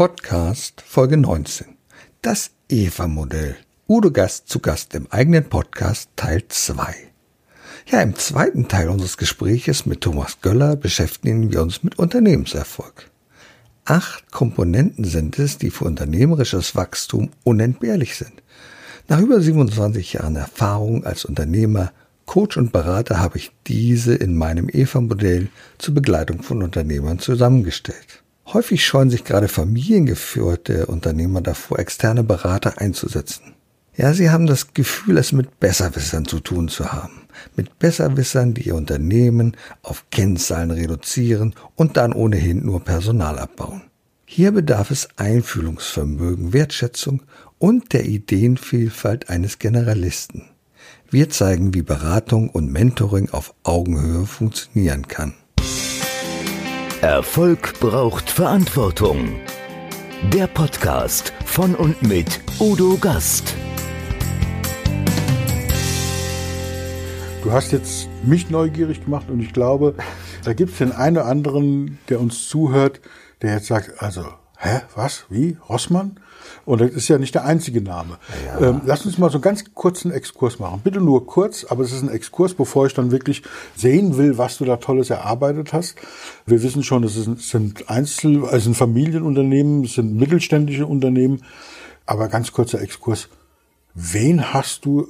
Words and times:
Podcast 0.00 0.80
Folge 0.80 1.18
19. 1.18 1.76
Das 2.22 2.52
Eva-Modell. 2.70 3.54
Udo 3.86 4.10
Gast 4.10 4.48
zu 4.48 4.58
Gast 4.58 4.94
im 4.94 5.06
eigenen 5.12 5.44
Podcast 5.44 6.08
Teil 6.16 6.42
2. 6.48 6.94
Ja, 7.84 8.00
im 8.00 8.16
zweiten 8.16 8.66
Teil 8.66 8.88
unseres 8.88 9.18
Gespräches 9.18 9.84
mit 9.84 10.00
Thomas 10.00 10.38
Göller 10.40 10.76
beschäftigen 10.76 11.52
wir 11.52 11.60
uns 11.60 11.82
mit 11.82 11.98
Unternehmenserfolg. 11.98 13.10
Acht 13.84 14.30
Komponenten 14.30 15.04
sind 15.04 15.38
es, 15.38 15.58
die 15.58 15.68
für 15.68 15.84
unternehmerisches 15.84 16.74
Wachstum 16.74 17.28
unentbehrlich 17.44 18.16
sind. 18.16 18.42
Nach 19.06 19.20
über 19.20 19.38
27 19.42 20.14
Jahren 20.14 20.36
Erfahrung 20.36 21.04
als 21.04 21.26
Unternehmer, 21.26 21.92
Coach 22.24 22.56
und 22.56 22.72
Berater 22.72 23.20
habe 23.20 23.36
ich 23.36 23.52
diese 23.66 24.14
in 24.14 24.34
meinem 24.34 24.70
Eva-Modell 24.72 25.50
zur 25.76 25.92
Begleitung 25.92 26.42
von 26.42 26.62
Unternehmern 26.62 27.18
zusammengestellt. 27.18 28.19
Häufig 28.52 28.84
scheuen 28.84 29.10
sich 29.10 29.22
gerade 29.22 29.46
familiengeführte 29.46 30.86
Unternehmer 30.86 31.40
davor, 31.40 31.78
externe 31.78 32.24
Berater 32.24 32.80
einzusetzen. 32.80 33.54
Ja, 33.96 34.12
sie 34.12 34.30
haben 34.30 34.46
das 34.46 34.74
Gefühl, 34.74 35.18
es 35.18 35.30
mit 35.30 35.60
Besserwissern 35.60 36.24
zu 36.24 36.40
tun 36.40 36.68
zu 36.68 36.92
haben. 36.92 37.28
Mit 37.54 37.78
Besserwissern, 37.78 38.54
die 38.54 38.62
ihr 38.62 38.74
Unternehmen 38.74 39.56
auf 39.82 40.06
Kennzahlen 40.10 40.72
reduzieren 40.72 41.54
und 41.76 41.96
dann 41.96 42.12
ohnehin 42.12 42.64
nur 42.64 42.80
Personal 42.80 43.38
abbauen. 43.38 43.82
Hier 44.24 44.50
bedarf 44.50 44.90
es 44.90 45.08
Einfühlungsvermögen, 45.16 46.52
Wertschätzung 46.52 47.22
und 47.58 47.92
der 47.92 48.06
Ideenvielfalt 48.06 49.28
eines 49.28 49.58
Generalisten. 49.58 50.46
Wir 51.08 51.30
zeigen, 51.30 51.72
wie 51.74 51.82
Beratung 51.82 52.48
und 52.48 52.72
Mentoring 52.72 53.30
auf 53.30 53.54
Augenhöhe 53.62 54.26
funktionieren 54.26 55.06
kann. 55.06 55.34
Erfolg 57.02 57.80
braucht 57.80 58.28
Verantwortung. 58.28 59.40
Der 60.34 60.46
Podcast 60.46 61.32
von 61.46 61.74
und 61.74 62.02
mit 62.02 62.42
Udo 62.60 62.98
Gast. 63.00 63.54
Du 67.42 67.52
hast 67.52 67.72
jetzt 67.72 68.06
mich 68.22 68.50
neugierig 68.50 69.02
gemacht 69.02 69.30
und 69.30 69.40
ich 69.40 69.54
glaube, 69.54 69.94
da 70.44 70.52
gibt 70.52 70.72
es 70.72 70.78
den 70.78 70.92
einen 70.92 71.16
oder 71.16 71.26
anderen, 71.26 71.98
der 72.10 72.20
uns 72.20 72.48
zuhört, 72.48 73.00
der 73.40 73.54
jetzt 73.54 73.68
sagt, 73.68 74.02
also, 74.02 74.26
hä, 74.58 74.80
was, 74.94 75.24
wie, 75.30 75.56
Rossmann? 75.70 76.20
Und 76.70 76.80
das 76.80 76.92
ist 76.92 77.08
ja 77.08 77.18
nicht 77.18 77.34
der 77.34 77.44
einzige 77.44 77.80
Name. 77.80 78.18
Ja. 78.46 78.68
Ähm, 78.68 78.82
lass 78.84 79.04
uns 79.04 79.18
mal 79.18 79.28
so 79.28 79.38
einen 79.38 79.42
ganz 79.42 79.64
kurzen 79.74 80.12
Exkurs 80.12 80.60
machen. 80.60 80.80
Bitte 80.84 81.00
nur 81.00 81.26
kurz, 81.26 81.64
aber 81.64 81.82
es 81.82 81.90
ist 81.90 82.02
ein 82.02 82.08
Exkurs, 82.08 82.54
bevor 82.54 82.86
ich 82.86 82.94
dann 82.94 83.10
wirklich 83.10 83.42
sehen 83.74 84.16
will, 84.16 84.38
was 84.38 84.56
du 84.58 84.64
da 84.64 84.76
Tolles 84.76 85.10
erarbeitet 85.10 85.72
hast. 85.72 85.96
Wir 86.46 86.62
wissen 86.62 86.84
schon, 86.84 87.02
es 87.02 87.14
sind 87.14 87.90
Einzel-, 87.90 88.44
also 88.44 88.58
sind 88.58 88.76
Familienunternehmen, 88.76 89.82
es 89.82 89.94
sind 89.94 90.14
mittelständische 90.14 90.86
Unternehmen. 90.86 91.42
Aber 92.06 92.28
ganz 92.28 92.52
kurzer 92.52 92.80
Exkurs. 92.80 93.28
Wen 93.94 94.54
hast 94.54 94.84
du 94.84 95.08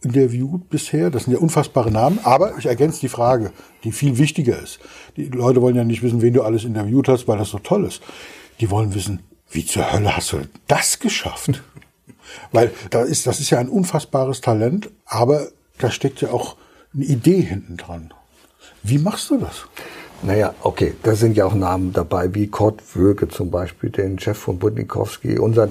interviewt 0.00 0.70
bisher? 0.70 1.10
Das 1.10 1.24
sind 1.24 1.32
ja 1.32 1.40
unfassbare 1.40 1.90
Namen. 1.90 2.20
Aber 2.22 2.56
ich 2.56 2.66
ergänze 2.66 3.00
die 3.00 3.08
Frage, 3.08 3.50
die 3.82 3.90
viel 3.90 4.16
wichtiger 4.18 4.62
ist. 4.62 4.78
Die 5.16 5.24
Leute 5.24 5.60
wollen 5.60 5.74
ja 5.74 5.82
nicht 5.82 6.04
wissen, 6.04 6.22
wen 6.22 6.34
du 6.34 6.42
alles 6.42 6.62
interviewt 6.62 7.08
hast, 7.08 7.26
weil 7.26 7.38
das 7.38 7.48
so 7.48 7.58
toll 7.58 7.84
ist. 7.84 8.00
Die 8.60 8.70
wollen 8.70 8.94
wissen, 8.94 9.18
wie 9.54 9.64
zur 9.64 9.92
Hölle 9.92 10.16
hast 10.16 10.32
du 10.32 10.42
das 10.66 10.98
geschafft? 10.98 11.62
Weil 12.52 12.72
da 12.90 13.02
ist, 13.02 13.26
das 13.26 13.40
ist 13.40 13.50
ja 13.50 13.58
ein 13.58 13.68
unfassbares 13.68 14.40
Talent, 14.40 14.90
aber 15.06 15.48
da 15.78 15.90
steckt 15.90 16.20
ja 16.20 16.30
auch 16.30 16.56
eine 16.92 17.04
Idee 17.04 17.40
hinten 17.40 17.76
dran. 17.76 18.12
Wie 18.82 18.98
machst 18.98 19.30
du 19.30 19.38
das? 19.38 19.66
Naja, 20.24 20.54
okay, 20.62 20.94
da 21.02 21.14
sind 21.14 21.36
ja 21.36 21.44
auch 21.44 21.54
Namen 21.54 21.92
dabei, 21.92 22.34
wie 22.34 22.46
Kurt 22.46 22.80
Wöge 22.96 23.28
zum 23.28 23.50
Beispiel, 23.50 23.90
den 23.90 24.18
Chef 24.18 24.38
von 24.38 24.58
Budnikowski. 24.58 25.38
Unser 25.38 25.68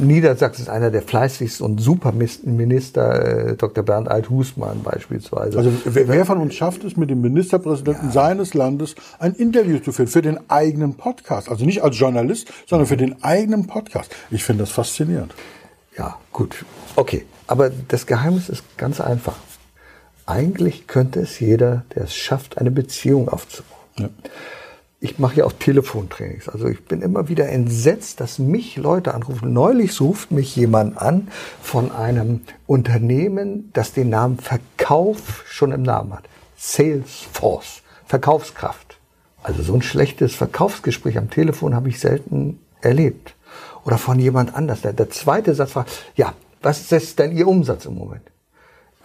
Niedersachsen 0.00 0.62
ist 0.62 0.68
einer 0.68 0.92
der 0.92 1.02
fleißigsten 1.02 1.66
und 1.66 1.80
Superminister, 1.80 3.48
äh, 3.48 3.56
Dr. 3.56 3.82
Bernd 3.82 4.08
Alt-Husmann 4.08 4.84
beispielsweise. 4.84 5.58
Also 5.58 5.72
wer, 5.84 6.06
wer, 6.06 6.24
von 6.24 6.38
uns 6.38 6.54
schafft 6.54 6.84
es, 6.84 6.96
mit 6.96 7.10
dem 7.10 7.20
Ministerpräsidenten 7.22 8.06
ja. 8.06 8.12
seines 8.12 8.54
Landes 8.54 8.94
ein 9.18 9.34
Interview 9.34 9.80
zu 9.80 9.90
führen 9.90 10.06
für 10.06 10.22
den 10.22 10.38
eigenen 10.48 10.94
Podcast? 10.94 11.48
Also 11.48 11.64
nicht 11.64 11.82
als 11.82 11.98
Journalist, 11.98 12.52
sondern 12.68 12.86
für 12.86 12.96
den 12.96 13.24
eigenen 13.24 13.66
Podcast. 13.66 14.14
Ich 14.30 14.44
finde 14.44 14.62
das 14.62 14.70
faszinierend. 14.70 15.34
Ja, 15.96 16.18
gut. 16.32 16.64
Okay, 16.94 17.24
aber 17.48 17.72
das 17.88 18.06
Geheimnis 18.06 18.48
ist 18.48 18.62
ganz 18.76 19.00
einfach. 19.00 19.38
Eigentlich 20.24 20.86
könnte 20.86 21.18
es 21.18 21.40
jeder, 21.40 21.84
der 21.96 22.04
es 22.04 22.14
schafft, 22.14 22.58
eine 22.58 22.70
Beziehung 22.70 23.28
aufzubauen. 23.28 23.77
Ja. 23.98 24.08
Ich 25.00 25.20
mache 25.20 25.36
ja 25.36 25.44
auch 25.44 25.52
Telefontrainings. 25.52 26.48
Also 26.48 26.66
ich 26.66 26.84
bin 26.84 27.02
immer 27.02 27.28
wieder 27.28 27.48
entsetzt, 27.48 28.20
dass 28.20 28.40
mich 28.40 28.76
Leute 28.76 29.14
anrufen. 29.14 29.52
Neulich 29.52 30.00
ruft 30.00 30.32
mich 30.32 30.56
jemand 30.56 30.98
an 30.98 31.28
von 31.62 31.92
einem 31.92 32.40
Unternehmen, 32.66 33.70
das 33.74 33.92
den 33.92 34.08
Namen 34.08 34.38
Verkauf 34.38 35.44
schon 35.46 35.70
im 35.70 35.82
Namen 35.82 36.14
hat. 36.14 36.24
Salesforce. 36.56 37.82
Verkaufskraft. 38.06 38.98
Also 39.42 39.62
so 39.62 39.74
ein 39.74 39.82
schlechtes 39.82 40.34
Verkaufsgespräch 40.34 41.16
am 41.16 41.30
Telefon 41.30 41.76
habe 41.76 41.88
ich 41.88 42.00
selten 42.00 42.58
erlebt. 42.80 43.34
Oder 43.84 43.98
von 43.98 44.18
jemand 44.18 44.54
anders. 44.54 44.80
Der, 44.80 44.92
der 44.92 45.10
zweite 45.10 45.54
Satz 45.54 45.76
war, 45.76 45.86
ja, 46.16 46.34
was 46.60 46.90
ist 46.90 47.18
denn 47.20 47.36
Ihr 47.36 47.46
Umsatz 47.46 47.84
im 47.84 47.94
Moment? 47.94 48.22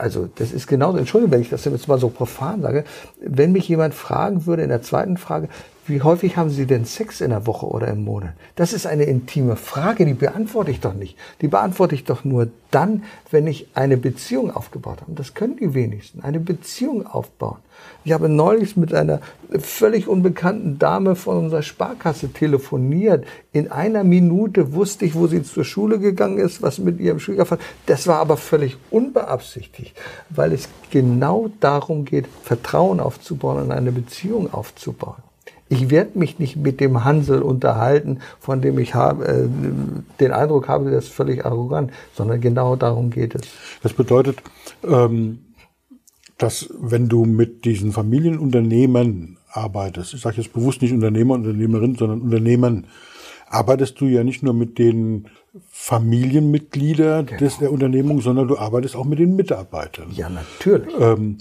Also 0.03 0.27
das 0.35 0.51
ist 0.51 0.67
genauso, 0.67 0.97
Entschuldigung, 0.97 1.31
wenn 1.31 1.41
ich 1.41 1.49
das 1.49 1.63
jetzt 1.63 1.87
mal 1.87 1.97
so 1.97 2.09
profan 2.09 2.61
sage, 2.61 2.83
wenn 3.21 3.53
mich 3.53 3.69
jemand 3.69 3.93
fragen 3.93 4.45
würde 4.45 4.61
in 4.61 4.67
der 4.67 4.81
zweiten 4.81 5.15
Frage, 5.15 5.47
wie 5.85 6.01
häufig 6.01 6.37
haben 6.37 6.49
Sie 6.49 6.65
denn 6.65 6.85
Sex 6.85 7.19
in 7.19 7.31
der 7.31 7.45
Woche 7.45 7.65
oder 7.65 7.87
im 7.87 8.05
Monat? 8.05 8.33
Das 8.55 8.71
ist 8.71 8.85
eine 8.85 9.03
intime 9.03 9.57
Frage, 9.57 10.05
die 10.05 10.13
beantworte 10.13 10.71
ich 10.71 10.79
doch 10.79 10.93
nicht. 10.93 11.17
Die 11.41 11.49
beantworte 11.49 11.93
ich 11.93 12.05
doch 12.05 12.23
nur 12.23 12.47
dann, 12.71 13.03
wenn 13.31 13.47
ich 13.47 13.67
eine 13.73 13.97
Beziehung 13.97 14.49
aufgebaut 14.49 15.01
habe. 15.01 15.11
Das 15.13 15.33
können 15.33 15.57
die 15.57 15.73
wenigsten. 15.73 16.21
Eine 16.21 16.39
Beziehung 16.39 17.05
aufbauen. 17.05 17.57
Ich 18.05 18.13
habe 18.13 18.29
neulich 18.29 18.77
mit 18.77 18.93
einer 18.93 19.19
völlig 19.59 20.07
unbekannten 20.07 20.79
Dame 20.79 21.17
von 21.17 21.37
unserer 21.37 21.63
Sparkasse 21.63 22.31
telefoniert. 22.31 23.25
In 23.51 23.69
einer 23.69 24.05
Minute 24.05 24.73
wusste 24.73 25.03
ich, 25.05 25.15
wo 25.15 25.27
sie 25.27 25.43
zur 25.43 25.65
Schule 25.65 25.99
gegangen 25.99 26.37
ist, 26.37 26.61
was 26.61 26.79
mit 26.79 27.01
ihrem 27.01 27.19
Schwiegervater. 27.19 27.61
Das 27.87 28.07
war 28.07 28.19
aber 28.19 28.37
völlig 28.37 28.77
unbeabsichtigt, 28.89 29.95
weil 30.29 30.53
es 30.53 30.69
genau 30.91 31.49
darum 31.59 32.05
geht, 32.05 32.27
Vertrauen 32.43 33.01
aufzubauen 33.01 33.63
und 33.63 33.71
eine 33.71 33.91
Beziehung 33.91 34.53
aufzubauen. 34.53 35.21
Ich 35.73 35.89
werde 35.89 36.19
mich 36.19 36.37
nicht 36.37 36.55
mit 36.55 36.79
dem 36.79 37.03
Hansel 37.03 37.41
unterhalten, 37.41 38.19
von 38.39 38.61
dem 38.61 38.77
ich 38.77 38.93
habe, 38.93 39.25
äh, 39.25 39.47
den 40.19 40.31
Eindruck 40.31 40.67
habe, 40.67 40.91
der 40.91 40.99
ist 40.99 41.09
völlig 41.09 41.45
arrogant, 41.45 41.91
sondern 42.13 42.39
genau 42.41 42.75
darum 42.75 43.09
geht 43.09 43.33
es. 43.33 43.41
Das 43.81 43.93
bedeutet, 43.93 44.37
ähm, 44.83 45.39
dass 46.37 46.69
wenn 46.79 47.09
du 47.09 47.25
mit 47.25 47.65
diesen 47.65 47.91
Familienunternehmen 47.91 49.37
arbeitest, 49.49 50.13
ich 50.13 50.21
sage 50.21 50.41
jetzt 50.41 50.53
bewusst 50.53 50.81
nicht 50.83 50.93
Unternehmer, 50.93 51.33
Unternehmerin, 51.33 51.95
sondern 51.95 52.21
Unternehmen, 52.21 52.85
arbeitest 53.47 53.99
du 53.99 54.05
ja 54.05 54.23
nicht 54.23 54.43
nur 54.43 54.53
mit 54.53 54.77
den 54.77 55.27
Familienmitgliedern 55.69 57.25
genau. 57.25 57.39
des, 57.39 57.57
der 57.59 57.71
Unternehmung, 57.71 58.21
sondern 58.21 58.47
du 58.47 58.57
arbeitest 58.57 58.95
auch 58.95 59.05
mit 59.05 59.19
den 59.19 59.35
Mitarbeitern. 59.35 60.11
Ja, 60.11 60.29
natürlich. 60.29 60.93
Ähm, 60.99 61.37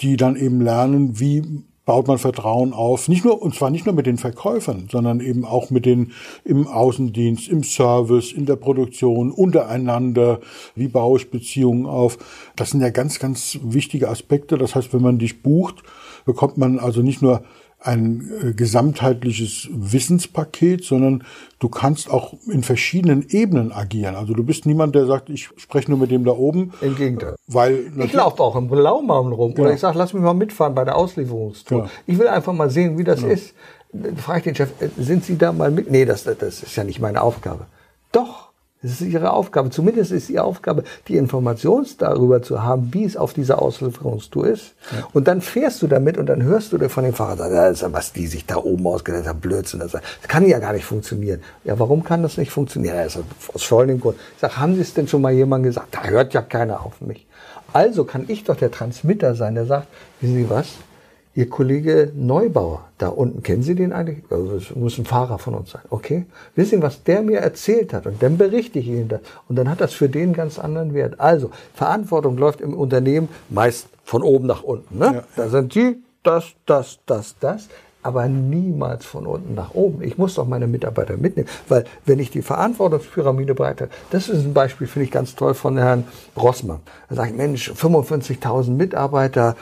die 0.00 0.16
dann 0.16 0.36
eben 0.36 0.60
lernen, 0.60 1.20
wie 1.20 1.62
baut 1.86 2.08
man 2.08 2.18
Vertrauen 2.18 2.74
auf, 2.74 3.08
nicht 3.08 3.24
nur, 3.24 3.40
und 3.40 3.54
zwar 3.54 3.70
nicht 3.70 3.86
nur 3.86 3.94
mit 3.94 4.06
den 4.06 4.18
Verkäufern, 4.18 4.88
sondern 4.90 5.20
eben 5.20 5.44
auch 5.44 5.70
mit 5.70 5.86
den 5.86 6.12
im 6.44 6.66
Außendienst, 6.66 7.48
im 7.48 7.62
Service, 7.62 8.32
in 8.32 8.44
der 8.44 8.56
Produktion, 8.56 9.30
untereinander, 9.30 10.40
wie 10.74 10.88
baue 10.88 11.20
ich 11.20 11.30
Beziehungen 11.30 11.86
auf. 11.86 12.18
Das 12.56 12.70
sind 12.70 12.80
ja 12.80 12.90
ganz, 12.90 13.20
ganz 13.20 13.58
wichtige 13.62 14.08
Aspekte. 14.10 14.58
Das 14.58 14.74
heißt, 14.74 14.92
wenn 14.92 15.00
man 15.00 15.18
dich 15.18 15.42
bucht, 15.42 15.84
bekommt 16.24 16.58
man 16.58 16.80
also 16.80 17.02
nicht 17.02 17.22
nur 17.22 17.44
ein 17.80 18.30
äh, 18.42 18.52
gesamtheitliches 18.52 19.68
Wissenspaket, 19.70 20.84
sondern 20.84 21.24
du 21.58 21.68
kannst 21.68 22.10
auch 22.10 22.34
in 22.50 22.62
verschiedenen 22.62 23.26
Ebenen 23.28 23.72
agieren. 23.72 24.16
Also 24.16 24.34
du 24.34 24.42
bist 24.42 24.66
niemand, 24.66 24.94
der 24.94 25.06
sagt, 25.06 25.30
ich 25.30 25.50
spreche 25.56 25.90
nur 25.90 26.00
mit 26.00 26.10
dem 26.10 26.24
da 26.24 26.32
oben. 26.32 26.72
Im 26.80 26.96
Gegenteil. 26.96 27.36
Weil 27.46 27.92
ich 27.98 28.12
laufe 28.12 28.42
auch 28.42 28.56
im 28.56 28.68
Blaumaum 28.68 29.32
rum. 29.32 29.54
Genau. 29.54 29.66
Oder 29.66 29.74
ich 29.74 29.80
sage, 29.80 29.98
lass 29.98 30.12
mich 30.12 30.22
mal 30.22 30.34
mitfahren 30.34 30.74
bei 30.74 30.84
der 30.84 30.96
Auslieferungstour. 30.96 31.82
Genau. 31.82 31.90
Ich 32.06 32.18
will 32.18 32.28
einfach 32.28 32.52
mal 32.52 32.70
sehen, 32.70 32.98
wie 32.98 33.04
das 33.04 33.20
genau. 33.20 33.32
ist. 33.32 33.54
Frage 34.16 34.38
ich 34.38 34.44
den 34.44 34.54
Chef, 34.54 34.70
äh, 34.80 34.88
sind 34.98 35.24
Sie 35.24 35.38
da 35.38 35.52
mal 35.52 35.70
mit? 35.70 35.90
Nee, 35.90 36.04
das, 36.04 36.24
das 36.24 36.62
ist 36.62 36.76
ja 36.76 36.84
nicht 36.84 37.00
meine 37.00 37.22
Aufgabe. 37.22 37.66
Doch. 38.12 38.45
Das 38.86 39.00
ist 39.00 39.08
ihre 39.08 39.32
Aufgabe. 39.32 39.70
Zumindest 39.70 40.12
ist 40.12 40.30
ihre 40.30 40.44
Aufgabe, 40.44 40.84
die 41.08 41.16
Information 41.16 41.84
darüber 41.98 42.40
zu 42.40 42.62
haben, 42.62 42.94
wie 42.94 43.04
es 43.04 43.16
auf 43.16 43.32
dieser 43.32 43.60
Auslieferungstour 43.60 44.46
ist. 44.46 44.74
Ja. 44.92 45.08
Und 45.12 45.26
dann 45.26 45.40
fährst 45.40 45.82
du 45.82 45.88
damit 45.88 46.16
und 46.18 46.26
dann 46.26 46.44
hörst 46.44 46.72
du 46.72 46.78
dir 46.78 46.88
von 46.88 47.02
dem 47.02 47.12
Fahrer 47.12 47.74
sagen, 47.74 47.92
was 47.92 48.12
die 48.12 48.28
sich 48.28 48.46
da 48.46 48.56
oben 48.58 48.86
ausgedacht 48.86 49.26
haben, 49.26 49.40
Blödsinn. 49.40 49.80
Das, 49.80 49.92
kann 50.28 50.46
ja 50.46 50.60
gar 50.60 50.72
nicht 50.72 50.84
funktionieren. 50.84 51.42
Ja, 51.64 51.76
warum 51.80 52.04
kann 52.04 52.22
das 52.22 52.36
nicht 52.36 52.52
funktionieren? 52.52 52.96
Ist 52.98 53.18
aus 53.52 53.64
folgendem 53.64 54.00
Grund. 54.00 54.18
Ich 54.34 54.40
sage, 54.40 54.56
haben 54.56 54.76
Sie 54.76 54.82
es 54.82 54.94
denn 54.94 55.08
schon 55.08 55.20
mal 55.20 55.32
jemandem 55.32 55.70
gesagt? 55.70 55.96
Da 55.96 56.04
hört 56.04 56.32
ja 56.32 56.42
keiner 56.42 56.86
auf 56.86 57.00
mich. 57.00 57.26
Also 57.72 58.04
kann 58.04 58.26
ich 58.28 58.44
doch 58.44 58.56
der 58.56 58.70
Transmitter 58.70 59.34
sein, 59.34 59.56
der 59.56 59.66
sagt, 59.66 59.88
wissen 60.20 60.36
Sie 60.36 60.48
was? 60.48 60.68
Ihr 61.36 61.50
Kollege 61.50 62.12
Neubauer, 62.14 62.86
da 62.96 63.08
unten, 63.08 63.42
kennen 63.42 63.62
Sie 63.62 63.74
den 63.74 63.92
eigentlich? 63.92 64.24
Also 64.30 64.58
das 64.58 64.74
muss 64.74 64.96
ein 64.96 65.04
Fahrer 65.04 65.38
von 65.38 65.54
uns 65.54 65.70
sein, 65.70 65.82
okay? 65.90 66.24
Wissen 66.54 66.78
Sie, 66.78 66.82
was 66.82 67.02
der 67.02 67.20
mir 67.20 67.40
erzählt 67.40 67.92
hat? 67.92 68.06
Und 68.06 68.22
dann 68.22 68.38
berichte 68.38 68.78
ich 68.78 68.88
Ihnen 68.88 69.08
das. 69.08 69.20
Und 69.46 69.56
dann 69.56 69.68
hat 69.68 69.82
das 69.82 69.92
für 69.92 70.08
den 70.08 70.32
ganz 70.32 70.58
anderen 70.58 70.94
Wert. 70.94 71.20
Also, 71.20 71.50
Verantwortung 71.74 72.38
läuft 72.38 72.62
im 72.62 72.72
Unternehmen 72.72 73.28
meist 73.50 73.88
von 74.02 74.22
oben 74.22 74.46
nach 74.46 74.62
unten. 74.62 74.98
Ne? 74.98 75.12
Ja. 75.16 75.24
Da 75.36 75.48
sind 75.50 75.74
Sie, 75.74 76.02
das, 76.22 76.54
das, 76.64 77.00
das, 77.04 77.36
das 77.38 77.68
aber 78.06 78.28
niemals 78.28 79.04
von 79.04 79.26
unten 79.26 79.54
nach 79.54 79.74
oben. 79.74 80.00
Ich 80.00 80.16
muss 80.16 80.36
doch 80.36 80.46
meine 80.46 80.68
Mitarbeiter 80.68 81.16
mitnehmen, 81.16 81.48
weil 81.68 81.84
wenn 82.04 82.20
ich 82.20 82.30
die 82.30 82.40
Verantwortungspyramide 82.40 83.56
breite, 83.56 83.88
das 84.10 84.28
ist 84.28 84.44
ein 84.44 84.54
Beispiel, 84.54 84.86
finde 84.86 85.06
ich 85.06 85.10
ganz 85.10 85.34
toll 85.34 85.54
von 85.54 85.76
Herrn 85.76 86.04
Rossmann. 86.36 86.78
Er 87.08 87.16
sagt, 87.16 87.36
Mensch, 87.36 87.72
55.000 87.72 88.70
Mitarbeiter, 88.70 89.56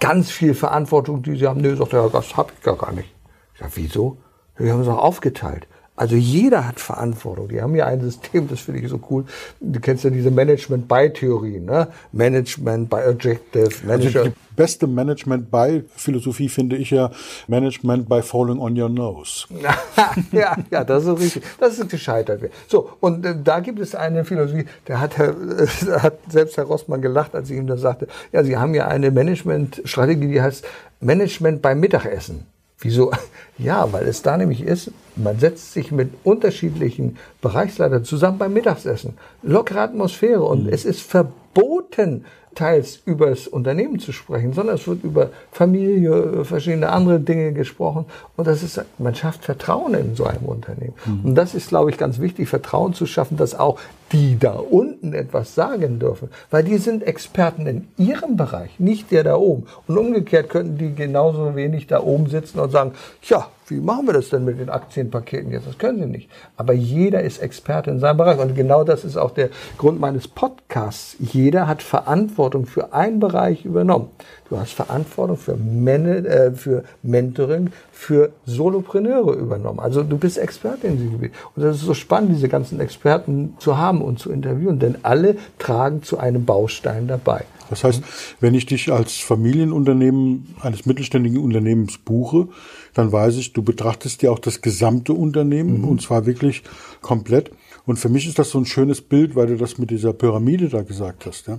ganz 0.00 0.30
viel 0.30 0.54
Verantwortung, 0.54 1.22
die 1.22 1.36
sie 1.36 1.46
haben. 1.46 1.60
Nee, 1.60 1.74
sagt 1.74 1.92
er, 1.92 2.08
das 2.08 2.36
habe 2.36 2.52
ich 2.56 2.62
gar 2.62 2.92
nicht. 2.92 3.14
Ich 3.54 3.60
sage, 3.60 3.72
wieso? 3.74 4.18
Wir 4.56 4.72
haben 4.72 4.82
es 4.82 4.88
auch 4.88 4.98
aufgeteilt. 4.98 5.66
Also 5.98 6.14
jeder 6.14 6.66
hat 6.66 6.78
Verantwortung. 6.78 7.48
Die 7.48 7.60
haben 7.60 7.74
ja 7.74 7.86
ein 7.86 8.00
System, 8.00 8.46
das 8.48 8.60
finde 8.60 8.80
ich 8.80 8.88
so 8.88 9.00
cool. 9.10 9.24
Du 9.60 9.80
kennst 9.80 10.04
ja 10.04 10.10
diese 10.10 10.30
Management-by-Theorie, 10.30 11.58
ne? 11.58 11.88
Management 12.12 12.88
by 12.88 13.00
Objective, 13.08 13.70
Manager. 13.84 14.20
Also 14.20 14.30
die 14.30 14.36
beste 14.54 14.86
Management-by-Philosophie 14.86 16.48
finde 16.48 16.76
ich 16.76 16.90
ja 16.90 17.10
Management 17.48 18.08
by 18.08 18.22
falling 18.22 18.60
on 18.60 18.80
your 18.80 18.88
nose. 18.88 19.46
ja, 20.32 20.56
ja, 20.70 20.84
das 20.84 21.04
ist 21.04 21.18
richtig. 21.18 21.42
Das 21.58 21.76
ist 21.76 21.90
gescheitert. 21.90 22.42
So, 22.68 22.90
und 23.00 23.26
äh, 23.26 23.34
da 23.42 23.58
gibt 23.58 23.80
es 23.80 23.96
eine 23.96 24.24
Philosophie, 24.24 24.66
der 24.86 25.00
hat, 25.00 25.18
Herr, 25.18 25.30
äh, 25.30 25.66
hat 26.00 26.18
selbst 26.28 26.56
Herr 26.56 26.64
Rossmann 26.64 27.02
gelacht, 27.02 27.34
als 27.34 27.50
ich 27.50 27.56
ihm 27.56 27.66
das 27.66 27.80
sagte. 27.80 28.06
Ja, 28.30 28.44
Sie 28.44 28.56
haben 28.56 28.72
ja 28.74 28.86
eine 28.86 29.10
Management-Strategie, 29.10 30.28
die 30.28 30.40
heißt 30.40 30.64
Management 31.00 31.60
beim 31.60 31.80
Mittagessen. 31.80 32.46
Wieso? 32.80 33.12
Ja, 33.60 33.92
weil 33.92 34.06
es 34.06 34.22
da 34.22 34.36
nämlich 34.36 34.62
ist, 34.62 34.92
man 35.16 35.40
setzt 35.40 35.72
sich 35.72 35.90
mit 35.90 36.10
unterschiedlichen 36.22 37.16
Bereichsleitern 37.40 38.04
zusammen 38.04 38.38
beim 38.38 38.52
Mittagessen. 38.52 39.14
Lockere 39.42 39.80
Atmosphäre 39.80 40.44
und 40.44 40.66
mhm. 40.66 40.72
es 40.72 40.84
ist 40.84 41.02
verboten, 41.02 42.24
teils 42.54 43.00
über 43.04 43.30
das 43.30 43.46
Unternehmen 43.46 43.98
zu 43.98 44.12
sprechen, 44.12 44.52
sondern 44.52 44.76
es 44.76 44.86
wird 44.86 45.04
über 45.04 45.30
Familie, 45.52 46.44
verschiedene 46.44 46.90
andere 46.90 47.20
Dinge 47.20 47.52
gesprochen. 47.52 48.06
Und 48.36 48.46
das 48.46 48.62
ist, 48.62 48.80
man 48.98 49.14
schafft 49.14 49.44
Vertrauen 49.44 49.94
in 49.94 50.14
so 50.16 50.24
einem 50.24 50.44
Unternehmen. 50.44 50.94
Mhm. 51.04 51.24
Und 51.24 51.34
das 51.34 51.54
ist, 51.54 51.68
glaube 51.68 51.90
ich, 51.90 51.98
ganz 51.98 52.20
wichtig, 52.20 52.48
Vertrauen 52.48 52.94
zu 52.94 53.06
schaffen, 53.06 53.36
dass 53.36 53.54
auch 53.54 53.78
die 54.12 54.38
da 54.38 54.52
unten 54.52 55.12
etwas 55.12 55.54
sagen 55.54 55.98
dürfen. 55.98 56.30
Weil 56.50 56.64
die 56.64 56.78
sind 56.78 57.02
Experten 57.02 57.66
in 57.66 57.88
ihrem 57.96 58.36
Bereich, 58.36 58.78
nicht 58.78 59.10
der 59.10 59.24
da 59.24 59.36
oben. 59.36 59.66
Und 59.86 59.98
umgekehrt 59.98 60.48
könnten 60.48 60.78
die 60.78 60.94
genauso 60.94 61.54
wenig 61.56 61.86
da 61.86 62.00
oben 62.00 62.28
sitzen 62.28 62.60
und 62.60 62.70
sagen, 62.70 62.92
ja, 63.22 63.48
wie 63.70 63.80
machen 63.80 64.06
wir 64.06 64.14
das 64.14 64.30
denn 64.30 64.44
mit 64.44 64.58
den 64.58 64.70
Aktienpaketen 64.70 65.52
jetzt? 65.52 65.66
Das 65.66 65.78
können 65.78 65.98
sie 65.98 66.06
nicht. 66.06 66.30
Aber 66.56 66.72
jeder 66.72 67.22
ist 67.22 67.42
Experte 67.42 67.90
in 67.90 67.98
seinem 67.98 68.16
Bereich. 68.16 68.38
Und 68.38 68.54
genau 68.54 68.84
das 68.84 69.04
ist 69.04 69.16
auch 69.16 69.30
der 69.30 69.50
Grund 69.76 70.00
meines 70.00 70.26
Podcasts. 70.26 71.16
Jeder 71.18 71.66
hat 71.66 71.82
Verantwortung 71.82 72.66
für 72.66 72.92
einen 72.92 73.20
Bereich 73.20 73.64
übernommen. 73.64 74.08
Du 74.48 74.58
hast 74.58 74.72
Verantwortung 74.72 75.36
für, 75.36 75.56
Men 75.56 76.24
äh, 76.24 76.52
für 76.52 76.84
Mentoring, 77.02 77.70
für 77.92 78.30
Solopreneure 78.46 79.34
übernommen. 79.34 79.80
Also 79.80 80.02
du 80.02 80.16
bist 80.16 80.38
Experte 80.38 80.86
in 80.86 80.96
diesem 80.96 81.12
Gebiet. 81.12 81.32
Und 81.54 81.62
das 81.62 81.76
ist 81.76 81.82
so 81.82 81.94
spannend, 81.94 82.30
diese 82.30 82.48
ganzen 82.48 82.80
Experten 82.80 83.56
zu 83.58 83.76
haben 83.76 83.97
und 84.02 84.18
zu 84.18 84.30
interviewen, 84.30 84.78
denn 84.78 84.98
alle 85.02 85.36
tragen 85.58 86.02
zu 86.02 86.18
einem 86.18 86.44
Baustein 86.44 87.08
dabei. 87.08 87.44
Das 87.70 87.84
heißt, 87.84 88.02
wenn 88.40 88.54
ich 88.54 88.66
dich 88.66 88.90
als 88.90 89.16
Familienunternehmen 89.18 90.54
eines 90.60 90.86
mittelständigen 90.86 91.38
Unternehmens 91.38 91.98
buche, 91.98 92.48
dann 92.94 93.12
weiß 93.12 93.36
ich, 93.36 93.52
du 93.52 93.62
betrachtest 93.62 94.22
ja 94.22 94.30
auch 94.30 94.38
das 94.38 94.62
gesamte 94.62 95.12
Unternehmen 95.12 95.82
mhm. 95.82 95.88
und 95.88 96.02
zwar 96.02 96.26
wirklich 96.26 96.62
komplett. 97.02 97.50
Und 97.84 97.98
für 97.98 98.08
mich 98.08 98.26
ist 98.26 98.38
das 98.38 98.50
so 98.50 98.58
ein 98.58 98.66
schönes 98.66 99.00
Bild, 99.00 99.34
weil 99.36 99.46
du 99.46 99.56
das 99.56 99.78
mit 99.78 99.90
dieser 99.90 100.12
Pyramide 100.12 100.68
da 100.68 100.82
gesagt 100.82 101.26
hast. 101.26 101.46
Ja? 101.46 101.58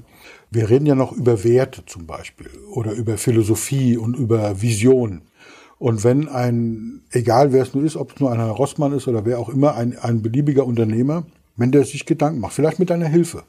Wir 0.51 0.69
reden 0.69 0.85
ja 0.85 0.95
noch 0.95 1.11
über 1.11 1.43
Werte 1.43 1.85
zum 1.85 2.05
Beispiel 2.05 2.49
oder 2.71 2.91
über 2.91 3.17
Philosophie 3.17 3.97
und 3.97 4.15
über 4.15 4.61
Vision. 4.61 5.21
Und 5.79 6.03
wenn 6.03 6.27
ein, 6.27 7.01
egal 7.11 7.53
wer 7.53 7.63
es 7.63 7.73
nur 7.73 7.83
ist, 7.83 7.95
ob 7.95 8.13
es 8.13 8.19
nur 8.19 8.31
ein 8.31 8.39
Herr 8.39 8.49
Rossmann 8.49 8.91
ist 8.93 9.07
oder 9.07 9.25
wer 9.25 9.39
auch 9.39 9.49
immer, 9.49 9.75
ein, 9.75 9.97
ein 9.97 10.21
beliebiger 10.21 10.65
Unternehmer, 10.65 11.23
wenn 11.59 11.71
der 11.71 11.85
sich 11.85 12.05
Gedanken 12.05 12.39
macht, 12.39 12.53
vielleicht 12.53 12.79
mit 12.79 12.89
deiner 12.89 13.07
Hilfe, 13.07 13.43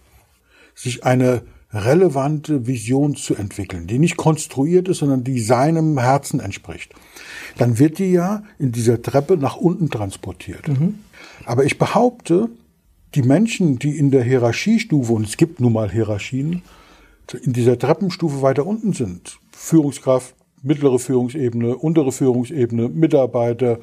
sich 0.74 1.04
eine 1.04 1.42
relevante 1.72 2.66
Vision 2.66 3.14
zu 3.14 3.34
entwickeln, 3.36 3.86
die 3.86 3.98
nicht 3.98 4.16
konstruiert 4.16 4.88
ist, 4.88 4.98
sondern 4.98 5.22
die 5.22 5.40
seinem 5.40 5.98
Herzen 5.98 6.40
entspricht, 6.40 6.92
dann 7.58 7.78
wird 7.78 7.98
die 7.98 8.12
ja 8.12 8.42
in 8.58 8.72
dieser 8.72 9.00
Treppe 9.00 9.36
nach 9.36 9.56
unten 9.56 9.88
transportiert. 9.88 10.68
Mhm. 10.68 10.98
Aber 11.44 11.64
ich 11.64 11.78
behaupte, 11.78 12.48
die 13.14 13.22
Menschen, 13.22 13.78
die 13.78 13.96
in 13.96 14.10
der 14.10 14.22
Hierarchiestufe, 14.22 15.12
und 15.12 15.26
es 15.26 15.36
gibt 15.36 15.60
nun 15.60 15.72
mal 15.72 15.90
Hierarchien, 15.90 16.62
in 17.42 17.52
dieser 17.52 17.78
Treppenstufe 17.78 18.42
weiter 18.42 18.66
unten 18.66 18.92
sind, 18.92 19.38
Führungskraft, 19.52 20.34
mittlere 20.62 20.98
Führungsebene, 20.98 21.76
untere 21.76 22.12
Führungsebene, 22.12 22.88
Mitarbeiter, 22.88 23.78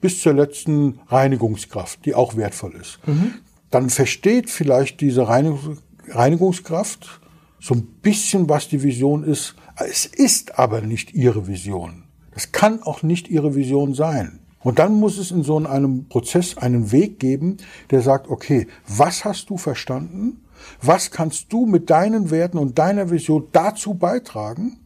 bis 0.00 0.20
zur 0.20 0.32
letzten 0.32 1.00
Reinigungskraft, 1.08 2.04
die 2.04 2.14
auch 2.14 2.36
wertvoll 2.36 2.74
ist, 2.80 2.98
mhm. 3.06 3.34
Dann 3.70 3.90
versteht 3.90 4.50
vielleicht 4.50 5.00
diese 5.00 5.28
Reinigungskraft 5.28 7.20
so 7.60 7.74
ein 7.74 7.82
bisschen, 8.02 8.48
was 8.48 8.68
die 8.68 8.82
Vision 8.82 9.24
ist. 9.24 9.56
Es 9.76 10.06
ist 10.06 10.58
aber 10.58 10.80
nicht 10.80 11.12
ihre 11.12 11.46
Vision. 11.46 12.04
Das 12.32 12.52
kann 12.52 12.82
auch 12.82 13.02
nicht 13.02 13.28
ihre 13.28 13.54
Vision 13.54 13.94
sein. 13.94 14.40
Und 14.60 14.78
dann 14.78 14.94
muss 14.94 15.18
es 15.18 15.30
in 15.30 15.44
so 15.44 15.56
einem 15.58 16.08
Prozess 16.08 16.56
einen 16.56 16.92
Weg 16.92 17.20
geben, 17.20 17.58
der 17.90 18.02
sagt, 18.02 18.28
okay, 18.28 18.66
was 18.86 19.24
hast 19.24 19.50
du 19.50 19.56
verstanden? 19.56 20.44
Was 20.82 21.10
kannst 21.10 21.52
du 21.52 21.66
mit 21.66 21.90
deinen 21.90 22.30
Werten 22.30 22.58
und 22.58 22.78
deiner 22.78 23.10
Vision 23.10 23.48
dazu 23.52 23.94
beitragen? 23.94 24.78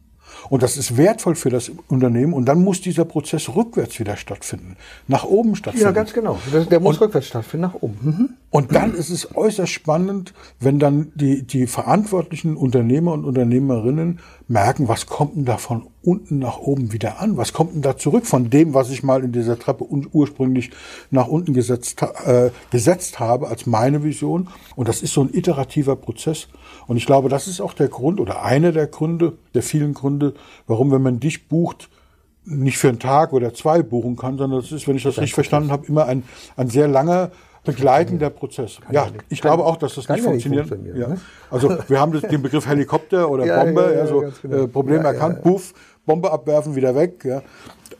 Und 0.49 0.63
das 0.63 0.77
ist 0.77 0.97
wertvoll 0.97 1.35
für 1.35 1.49
das 1.49 1.71
Unternehmen. 1.87 2.33
Und 2.33 2.45
dann 2.45 2.63
muss 2.63 2.81
dieser 2.81 3.05
Prozess 3.05 3.49
rückwärts 3.55 3.99
wieder 3.99 4.17
stattfinden, 4.17 4.75
nach 5.07 5.23
oben 5.23 5.55
stattfinden. 5.55 5.87
Ja, 5.87 5.91
ganz 5.91 6.13
genau. 6.13 6.39
Der 6.69 6.79
muss 6.79 6.97
und, 6.97 7.01
rückwärts 7.01 7.27
stattfinden, 7.27 7.67
nach 7.67 7.75
oben. 7.75 7.97
Mhm. 8.01 8.29
Und 8.49 8.75
dann 8.75 8.93
ist 8.93 9.09
es 9.09 9.35
äußerst 9.35 9.71
spannend, 9.71 10.33
wenn 10.59 10.77
dann 10.79 11.11
die, 11.15 11.43
die 11.43 11.65
verantwortlichen 11.65 12.55
Unternehmer 12.55 13.13
und 13.13 13.25
Unternehmerinnen 13.25 14.19
merken, 14.47 14.87
was 14.87 15.07
kommt 15.07 15.35
denn 15.35 15.45
da 15.45 15.57
von 15.57 15.87
unten 16.03 16.39
nach 16.39 16.59
oben 16.59 16.91
wieder 16.91 17.19
an? 17.19 17.37
Was 17.37 17.53
kommt 17.53 17.73
denn 17.73 17.81
da 17.81 17.97
zurück 17.97 18.25
von 18.25 18.49
dem, 18.49 18.73
was 18.73 18.89
ich 18.91 19.03
mal 19.03 19.23
in 19.23 19.31
dieser 19.31 19.57
Treppe 19.57 19.85
ursprünglich 19.89 20.71
nach 21.09 21.27
unten 21.27 21.53
gesetzt, 21.53 22.01
äh, 22.25 22.51
gesetzt 22.71 23.19
habe 23.19 23.47
als 23.47 23.65
meine 23.65 24.03
Vision? 24.03 24.49
Und 24.75 24.87
das 24.87 25.01
ist 25.01 25.13
so 25.13 25.21
ein 25.21 25.33
iterativer 25.33 25.95
Prozess. 25.95 26.47
Und 26.87 26.97
ich 26.97 27.05
glaube, 27.05 27.29
das 27.29 27.47
ist 27.47 27.61
auch 27.61 27.73
der 27.73 27.87
Grund 27.87 28.19
oder 28.19 28.43
einer 28.43 28.71
der 28.71 28.87
Gründe, 28.87 29.33
der 29.53 29.63
vielen 29.63 29.93
Gründe, 29.93 30.33
warum, 30.67 30.91
wenn 30.91 31.01
man 31.01 31.19
dich 31.19 31.47
bucht, 31.47 31.89
nicht 32.45 32.77
für 32.77 32.89
einen 32.89 32.99
Tag 32.99 33.33
oder 33.33 33.53
zwei 33.53 33.81
buchen 33.81 34.17
kann, 34.17 34.37
sondern 34.37 34.61
das 34.61 34.71
ist, 34.71 34.87
wenn 34.87 34.97
ich 34.97 35.03
das 35.03 35.17
richtig 35.17 35.33
verstanden 35.33 35.71
habe, 35.71 35.85
immer 35.87 36.05
ein, 36.05 36.23
ein 36.57 36.69
sehr 36.69 36.87
langer 36.87 37.31
begleitender 37.63 38.29
Prozess. 38.29 38.79
ja, 38.91 39.07
ich 39.29 39.41
glaube 39.41 39.63
auch, 39.63 39.77
dass 39.77 39.95
das 39.95 40.09
nicht 40.09 40.23
funktioniert. 40.23 40.69
Nicht 40.69 40.97
ja. 40.97 41.07
Ne? 41.09 41.17
Also 41.49 41.77
wir 41.87 41.99
haben 41.99 42.11
den 42.11 42.41
Begriff 42.41 42.67
Helikopter 42.67 43.29
oder 43.29 43.45
Bombe, 43.63 43.83
ja, 43.83 43.99
ja, 43.99 44.07
so 44.07 44.25
genau. 44.41 44.63
äh, 44.63 44.67
Problem 44.67 45.05
erkannt, 45.05 45.41
Puff, 45.41 45.73
Bombe 46.05 46.29
abwerfen, 46.29 46.75
wieder 46.75 46.93
weg. 46.95 47.23
Ja. 47.23 47.41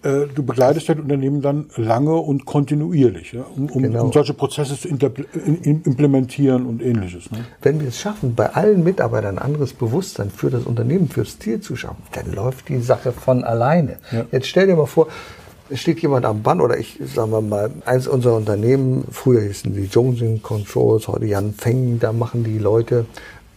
Äh, 0.03 0.27
du 0.35 0.43
begleitest 0.43 0.89
dein 0.89 0.99
Unternehmen 0.99 1.41
dann 1.41 1.67
lange 1.77 2.13
und 2.13 2.45
kontinuierlich, 2.45 3.31
ja, 3.31 3.45
um, 3.55 3.69
um, 3.69 3.83
genau. 3.83 4.03
um 4.03 4.11
solche 4.11 4.33
Prozesse 4.33 4.77
zu 4.77 4.89
implementieren 4.89 6.65
und 6.65 6.81
ähnliches. 6.81 7.31
Ne? 7.31 7.45
Wenn 7.61 7.79
wir 7.79 7.87
es 7.87 8.01
schaffen, 8.01 8.35
bei 8.35 8.49
allen 8.49 8.83
Mitarbeitern 8.83 9.37
ein 9.37 9.43
anderes 9.43 9.71
Bewusstsein 9.71 10.29
für 10.29 10.49
das 10.49 10.65
Unternehmen, 10.65 11.07
fürs 11.07 11.39
Ziel 11.39 11.61
zu 11.61 11.77
schaffen, 11.77 12.03
dann 12.11 12.33
läuft 12.33 12.67
die 12.67 12.81
Sache 12.81 13.13
von 13.13 13.45
alleine. 13.45 13.95
Ja. 14.11 14.25
Jetzt 14.33 14.47
stell 14.47 14.67
dir 14.67 14.75
mal 14.75 14.87
vor, 14.87 15.07
es 15.69 15.79
steht 15.79 16.01
jemand 16.01 16.25
am 16.25 16.43
Band 16.43 16.59
oder 16.59 16.77
ich, 16.77 16.99
sagen 17.05 17.31
wir 17.31 17.39
mal, 17.39 17.71
eins 17.85 18.05
unserer 18.05 18.35
Unternehmen, 18.35 19.05
früher 19.09 19.41
hießen 19.41 19.73
die 19.73 19.85
Jonesing 19.85 20.41
Controls, 20.41 21.07
heute 21.07 21.27
Jan 21.27 21.53
Feng, 21.53 21.99
da 21.99 22.11
machen 22.11 22.43
die 22.43 22.57
Leute, 22.57 23.05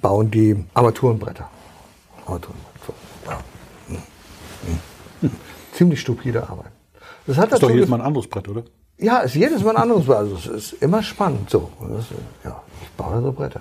bauen 0.01 0.31
die 0.31 0.55
Armaturenbretter. 0.75 1.51
Armaturenbretter. 2.25 2.77
So, 2.87 2.95
ja. 3.29 3.41
hm. 3.89 3.97
Hm. 4.67 4.79
Hm 5.23 5.31
ziemlich 5.77 6.01
stupide 6.01 6.49
Arbeit. 6.49 6.73
Das 7.27 7.37
hat 7.37 7.53
ist 7.53 7.63
doch 7.63 7.71
jedes 7.71 7.89
Mal 7.89 8.01
ein 8.01 8.07
anderes 8.07 8.29
Brett, 8.29 8.49
oder? 8.49 8.63
Ja, 8.99 9.19
ist 9.19 9.35
jedes 9.35 9.63
Mal 9.63 9.77
ein 9.77 9.83
anderes 9.83 10.07
Brett. 10.07 10.19
Also 10.19 10.37
es 10.37 10.47
ist 10.47 10.83
immer 10.83 11.03
spannend. 11.03 11.51
So, 11.51 11.71
das, 11.81 12.07
ja, 12.45 12.63
ich 12.83 12.89
baue 12.91 13.21
so 13.23 13.33
Bretter. 13.33 13.61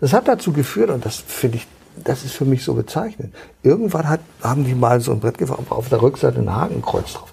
Das 0.00 0.12
hat 0.12 0.28
dazu 0.28 0.52
geführt, 0.52 0.90
und 0.90 1.04
das 1.04 1.16
finde 1.16 1.58
ich, 1.58 1.66
das 2.02 2.24
ist 2.24 2.34
für 2.34 2.46
mich 2.46 2.64
so 2.64 2.74
bezeichnend. 2.74 3.34
Irgendwann 3.62 4.08
hat, 4.08 4.20
haben 4.42 4.64
die 4.64 4.74
mal 4.74 5.00
so 5.00 5.12
ein 5.12 5.20
Brett 5.20 5.36
gefahren, 5.36 5.66
auf 5.68 5.88
der 5.90 6.00
Rückseite 6.00 6.38
ein 6.38 6.54
Hakenkreuz 6.54 7.12
drauf. 7.12 7.32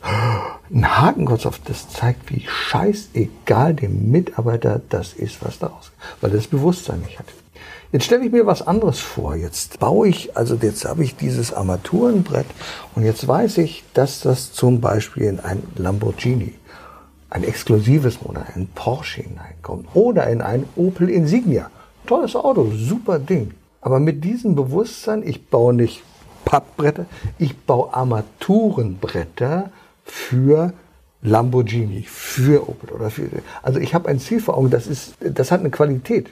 Ein 0.69 0.99
Hakenkreuz 0.99 1.43
drauf, 1.43 1.61
das 1.63 1.87
zeigt, 1.87 2.29
wie 2.29 2.45
scheißegal 2.45 3.75
dem 3.75 4.11
Mitarbeiter 4.11 4.81
das 4.89 5.13
ist, 5.13 5.43
was 5.45 5.59
daraus, 5.59 5.91
weil 6.19 6.31
er 6.31 6.37
das 6.37 6.47
Bewusstsein 6.47 6.99
nicht 7.01 7.19
hat. 7.19 7.27
Jetzt 7.91 8.05
stelle 8.05 8.25
ich 8.25 8.31
mir 8.31 8.45
was 8.45 8.67
anderes 8.67 8.99
vor. 8.99 9.35
Jetzt 9.35 9.79
baue 9.79 10.09
ich, 10.09 10.35
also 10.35 10.55
jetzt 10.61 10.83
habe 10.85 11.03
ich 11.03 11.15
dieses 11.15 11.53
Armaturenbrett 11.53 12.45
und 12.95 13.03
jetzt 13.03 13.25
weiß 13.27 13.59
ich, 13.59 13.85
dass 13.93 14.19
das 14.19 14.51
zum 14.51 14.81
Beispiel 14.81 15.23
in 15.23 15.39
ein 15.39 15.63
Lamborghini, 15.75 16.53
ein 17.29 17.43
exklusives 17.43 18.21
Modell, 18.21 18.45
ein 18.55 18.67
Porsche 18.75 19.21
hineinkommt 19.21 19.87
oder 19.93 20.27
in 20.27 20.41
ein 20.41 20.65
Opel 20.75 21.09
Insignia. 21.09 21.71
Tolles 22.05 22.35
Auto, 22.35 22.71
super 22.75 23.19
Ding. 23.19 23.51
Aber 23.79 23.99
mit 24.01 24.23
diesem 24.23 24.55
Bewusstsein, 24.55 25.23
ich 25.25 25.47
baue 25.47 25.73
nicht 25.73 26.03
Pappbretter, 26.43 27.05
ich 27.39 27.57
baue 27.57 27.93
Armaturenbretter 27.93 29.71
für 30.03 30.73
Lamborghini, 31.21 32.03
für 32.03 32.67
Opel 32.69 32.91
oder 32.91 33.09
für. 33.09 33.29
Also 33.63 33.79
ich 33.79 33.93
habe 33.93 34.09
ein 34.09 34.19
Ziel 34.19 34.41
vor 34.41 34.57
Augen, 34.57 34.69
das 34.69 34.87
ist, 34.87 35.15
das 35.19 35.51
hat 35.51 35.61
eine 35.61 35.69
Qualität. 35.69 36.29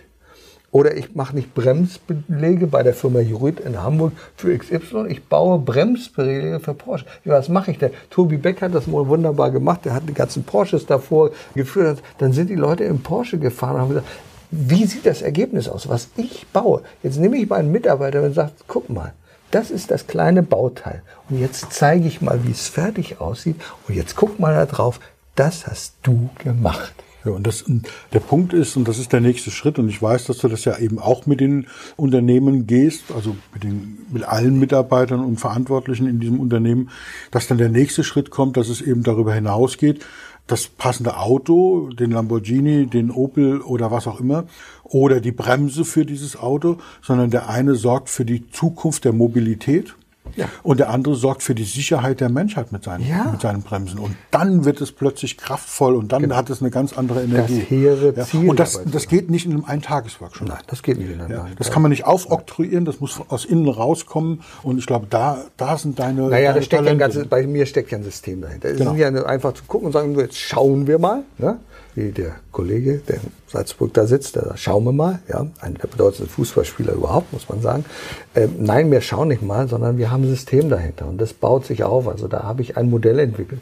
Oder 0.75 0.98
ich 0.98 1.15
mache 1.15 1.34
nicht 1.38 1.53
Bremsbelege 1.53 2.67
bei 2.67 2.84
der 2.84 2.94
Firma 2.94 3.22
Jurid 3.22 3.62
in 3.62 3.82
Hamburg 3.82 4.12
für 4.36 4.58
XY, 4.58 5.05
ich 5.08 5.24
baue 5.24 5.58
Bremsbelege 5.58 6.60
für 6.60 6.74
Porsche. 6.74 7.05
Ja, 7.24 7.36
was 7.36 7.48
mache 7.48 7.72
ich 7.72 7.77
denn? 7.77 7.91
Tobi 8.10 8.36
Beck 8.36 8.62
hat 8.62 8.75
das 8.75 8.91
wohl 8.91 9.08
wunderbar 9.08 9.51
gemacht, 9.51 9.86
der 9.86 9.94
hat 9.94 10.03
die 10.05 10.13
ganzen 10.13 10.44
Porsches 10.44 10.86
davor 10.86 11.32
geführt. 11.53 12.03
Dann 12.17 12.34
sind 12.34 12.50
die 12.50 12.55
Leute 12.55 12.84
im 12.84 13.01
Porsche 13.01 13.39
gefahren 13.39 13.75
und 13.75 13.82
haben 13.84 13.88
gesagt, 13.88 14.08
wie 14.51 14.86
sieht 14.86 15.05
das 15.05 15.22
Ergebnis 15.22 15.70
aus, 15.70 15.88
was 15.88 16.10
ich 16.17 16.46
baue? 16.48 16.82
Jetzt 17.03 17.20
nehme 17.20 17.38
ich 17.38 17.48
meinen 17.48 17.72
Mitarbeiter 17.72 18.22
und 18.22 18.34
sage, 18.34 18.51
guck 18.67 18.89
mal, 18.89 19.13
das 19.51 19.72
ist 19.72 19.91
das 19.91 20.08
kleine 20.08 20.44
Bauteil. 20.44 21.03
Und 21.29 21.39
jetzt 21.39 21.67
zeige 21.72 22.05
ich 22.05 22.20
mal, 22.20 22.44
wie 22.44 22.51
es 22.51 22.67
fertig 22.67 23.22
aussieht. 23.22 23.55
Und 23.88 23.96
jetzt 23.96 24.17
guck 24.17 24.41
mal 24.41 24.53
da 24.53 24.65
drauf, 24.65 25.00
das 25.36 25.67
hast 25.67 25.94
du 26.03 26.29
gemacht. 26.44 27.05
Ja, 27.25 27.32
und 27.32 27.48
das, 27.48 27.65
der 28.13 28.20
Punkt 28.20 28.53
ist, 28.53 28.77
und 28.77 28.88
das 28.88 29.00
ist 29.00 29.12
der 29.12 29.20
nächste 29.20 29.50
Schritt, 29.50 29.79
und 29.79 29.89
ich 29.89 30.01
weiß, 30.01 30.25
dass 30.25 30.38
du 30.38 30.48
das 30.48 30.63
ja 30.63 30.77
eben 30.77 31.00
auch 31.00 31.25
mit 31.25 31.39
den 31.39 31.67
Unternehmen 31.98 32.67
gehst, 32.67 33.12
also 33.13 33.36
mit 33.53 33.63
den, 33.63 33.98
mit 34.12 34.24
allen 34.24 34.60
Mitarbeitern 34.60 35.25
und 35.25 35.39
Verantwortlichen 35.39 36.08
in 36.08 36.20
diesem 36.20 36.39
Unternehmen, 36.39 36.91
dass 37.32 37.48
dann 37.48 37.58
der 37.58 37.70
nächste 37.70 38.03
Schritt 38.03 38.29
kommt, 38.29 38.58
dass 38.58 38.70
es 38.70 38.82
eben 38.82 39.01
darüber 39.01 39.34
hinausgeht, 39.34 40.05
das 40.48 40.67
passende 40.67 41.17
Auto, 41.17 41.89
den 41.89 42.12
Lamborghini, 42.12 42.86
den 42.86 43.10
Opel 43.10 43.62
oder 43.62 43.89
was 43.89 44.05
auch 44.05 44.20
immer, 44.20 44.46
oder 44.84 45.20
die 45.20 45.32
Bremse 45.32 45.84
für 45.84 46.05
dieses 46.05 46.38
Auto, 46.38 46.77
sondern 47.01 47.32
der 47.32 47.50
eine 47.50 47.74
sorgt 47.74 48.10
für 48.10 48.25
die 48.25 48.50
Zukunft 48.51 49.05
der 49.05 49.13
Mobilität 49.13 49.96
ja. 50.36 50.50
Und 50.63 50.79
der 50.79 50.89
andere 50.89 51.15
sorgt 51.15 51.44
für 51.44 51.55
die 51.55 51.63
Sicherheit 51.63 52.20
der 52.20 52.29
Menschheit 52.29 52.72
mit 52.72 52.84
seinen, 52.84 53.08
ja. 53.08 53.29
mit 53.32 53.41
seinen 53.41 53.62
Bremsen. 53.62 54.00
Und 54.00 54.15
dann 54.32 54.65
wird 54.65 54.82
es 54.82 54.91
plötzlich 54.91 55.38
kraftvoll 55.38 55.96
und 55.96 56.12
dann 56.12 56.24
genau. 56.24 56.36
hat 56.36 56.50
es 56.50 56.62
eine 56.62 56.72
ganz 56.72 56.98
andere 56.98 57.24
Energie. 57.24 57.60
Das 57.60 57.70
hehre 57.70 58.13
Ziel. 58.25 58.44
Ja. 58.44 58.50
Und 58.50 58.60
das, 58.60 58.82
das 58.86 59.08
geht 59.08 59.29
nicht 59.29 59.46
in 59.46 59.53
einem 59.53 59.65
Eintagesworkshop. 59.65 60.48
Nein, 60.48 60.58
das 60.67 60.84
geht 60.84 60.98
nicht 60.98 61.12
in 61.12 61.22
einem 61.22 61.32
ja. 61.32 61.48
Das 61.58 61.72
kann 61.72 61.82
man 61.82 61.91
nicht 61.91 62.05
aufoktroyieren, 62.05 62.86
das 62.86 63.00
muss 63.00 63.20
aus 63.29 63.46
innen 63.46 63.67
rauskommen. 63.67 64.41
Und 64.63 64.77
ich 64.77 64.86
glaube, 64.86 65.08
da, 65.10 65.46
da 65.58 65.77
sind 65.77 66.00
deine. 66.00 66.29
Naja, 66.29 66.50
deine 66.50 66.60
da 66.60 66.65
steckt 66.65 66.88
ein 66.88 66.98
ganzes, 66.98 67.27
bei 67.27 67.46
mir 67.48 67.65
steckt 67.65 67.91
ja 67.91 67.98
ein 67.98 68.03
System 68.03 68.41
dahinter. 68.41 68.70
Es 68.70 68.77
genau. 68.77 68.94
ist 68.94 69.00
ja 69.00 69.25
einfach 69.25 69.53
zu 69.53 69.63
gucken 69.65 69.88
und 69.88 69.94
sagen, 69.94 70.17
jetzt 70.20 70.38
schauen 70.38 70.88
wir 70.88 71.00
mal. 71.00 71.24
Ne? 71.38 71.60
Wie 71.96 72.12
der 72.12 72.36
Kollege, 72.52 73.00
der 73.08 73.16
in 73.16 73.32
Salzburg 73.48 73.94
da 73.94 74.06
sitzt, 74.06 74.36
da 74.36 74.56
schauen 74.58 74.84
wir 74.84 74.92
mal, 74.92 75.20
ja, 75.30 75.48
einer 75.62 75.78
der 75.80 75.88
bedeutendsten 75.88 76.28
Fußballspieler 76.28 76.94
überhaupt, 76.94 77.32
muss 77.32 77.48
man 77.48 77.62
sagen. 77.62 77.86
Ähm, 78.36 78.56
nein, 78.60 78.92
wir 78.92 79.02
schauen 79.02 79.30
nicht 79.30 79.42
mal, 79.42 79.68
sondern 79.68 79.98
wir 79.98 80.12
haben 80.12 80.24
ein 80.24 80.30
System 80.30 80.70
dahinter 80.70 81.08
und 81.08 81.20
das 81.20 81.34
baut 81.34 81.66
sich 81.66 81.84
auf. 81.84 82.08
Also 82.08 82.28
da 82.28 82.44
habe 82.44 82.62
ich 82.62 82.75
ein 82.75 82.90
Modell 82.90 83.20
entwickelt. 83.20 83.62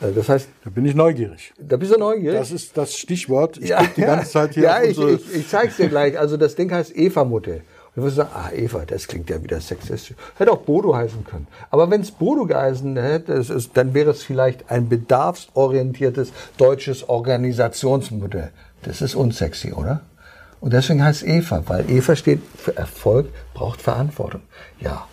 Äh, 0.00 0.12
das 0.12 0.28
heißt, 0.28 0.48
da 0.64 0.70
bin 0.70 0.84
ich 0.84 0.94
neugierig. 0.94 1.54
Da 1.58 1.76
bist 1.76 1.92
du 1.92 1.98
neugierig. 1.98 2.38
Das 2.38 2.50
ist 2.50 2.76
das 2.76 2.94
Stichwort. 2.96 3.56
Ich 3.58 3.70
ja, 3.70 3.82
die 3.96 4.02
ganze 4.02 4.30
Zeit 4.30 4.54
hier. 4.54 4.60
Ja, 4.70 4.82
ich, 4.82 4.98
ich, 4.98 5.34
ich 5.34 5.48
zeige 5.48 5.68
es 5.68 5.76
dir 5.76 5.88
gleich. 5.88 6.18
Also 6.18 6.36
das 6.36 6.54
Ding 6.54 6.70
heißt 6.70 6.94
Eva-Modell. 6.94 7.62
Du 8.00 8.06
wirst 8.06 8.16
sagen, 8.16 8.30
ah, 8.32 8.50
Eva, 8.50 8.86
das 8.86 9.06
klingt 9.06 9.28
ja 9.28 9.42
wieder 9.42 9.60
sexistisch. 9.60 10.16
Hätte 10.38 10.52
auch 10.52 10.62
Bodo 10.62 10.96
heißen 10.96 11.22
können. 11.22 11.46
Aber 11.68 11.90
wenn 11.90 12.00
es 12.00 12.10
Bodo 12.10 12.46
geheißen 12.46 12.96
hätte, 12.96 13.44
dann 13.74 13.92
wäre 13.92 14.12
es 14.12 14.22
vielleicht 14.22 14.70
ein 14.70 14.88
bedarfsorientiertes 14.88 16.32
deutsches 16.56 17.06
Organisationsmodell. 17.10 18.52
Das 18.84 19.02
ist 19.02 19.14
unsexy, 19.14 19.74
oder? 19.74 20.00
Und 20.62 20.72
deswegen 20.72 21.04
heißt 21.04 21.24
Eva, 21.24 21.62
weil 21.66 21.90
Eva 21.90 22.16
steht 22.16 22.40
für 22.56 22.74
Erfolg, 22.74 23.28
braucht 23.52 23.82
Verantwortung. 23.82 24.40
Ja. 24.80 25.06